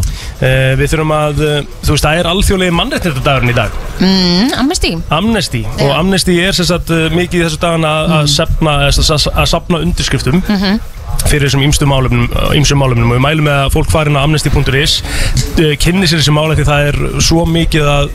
[0.40, 3.76] Eh, Við þurfum að, uh, þú veist, það er alþjóðlega mannréttindadagurinn í dag.
[4.00, 4.94] Mm, Amnesty.
[5.10, 5.64] Amnesty.
[5.82, 9.46] Og Amnesty er sem sagt uh, mikið í þessu dagan að að safna, að, að
[9.56, 10.42] safna undirskriftum.
[10.46, 10.80] Mhm.
[11.28, 12.26] Fyrir þessum ýmsum málefnum,
[12.58, 13.10] ýmsum málefnum.
[13.12, 16.90] Og við mælum með að fólk farin á amnesty.is uh, kynni sér þessi málefni það
[16.90, 18.12] er svo mikið að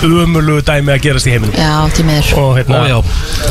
[0.00, 1.52] umulugu dæmi að gerast í heiminum.
[1.60, 2.30] Já, til miður.
[2.40, 3.00] Og hérna, Ó,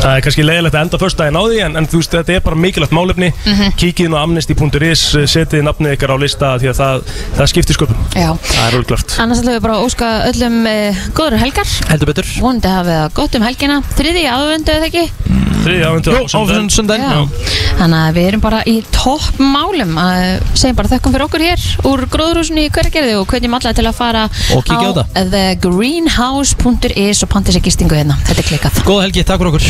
[0.00, 2.34] það er kannski leiðilegt að enda först daginn á því en, en þú veist, þetta
[2.34, 3.28] er bara mikilvægt málefni.
[3.44, 3.76] Mhm.
[3.78, 6.96] kíkið inn á amnesty.is, uh, setið nafnið ykkar á lista því að það,
[7.38, 8.00] það skiptir sköpum.
[8.18, 8.30] Já.
[8.50, 11.68] Það er úrglöft Annars ætlum við bara að óska öllum uh, góður helgar.
[11.92, 12.26] Heldur betur.
[12.42, 13.78] Vonandi hafið það gott um helgina.
[14.00, 15.06] Þriði aðvendu eða ekki?
[15.60, 16.10] Þriði aðvendu
[18.40, 22.62] Á erum bara í topp málum að segjum bara þökkum fyrir okkur hér úr gróðrúsinu
[22.64, 24.22] í hverjargerði og hvetjum alla til að fara
[24.56, 25.04] Og á þetta.
[25.34, 28.16] thegreenhouse.is og panta sér gistingu hérna.
[28.24, 28.80] Þetta er klikkað.
[28.88, 29.66] Góða helgi, takk fyrir okkur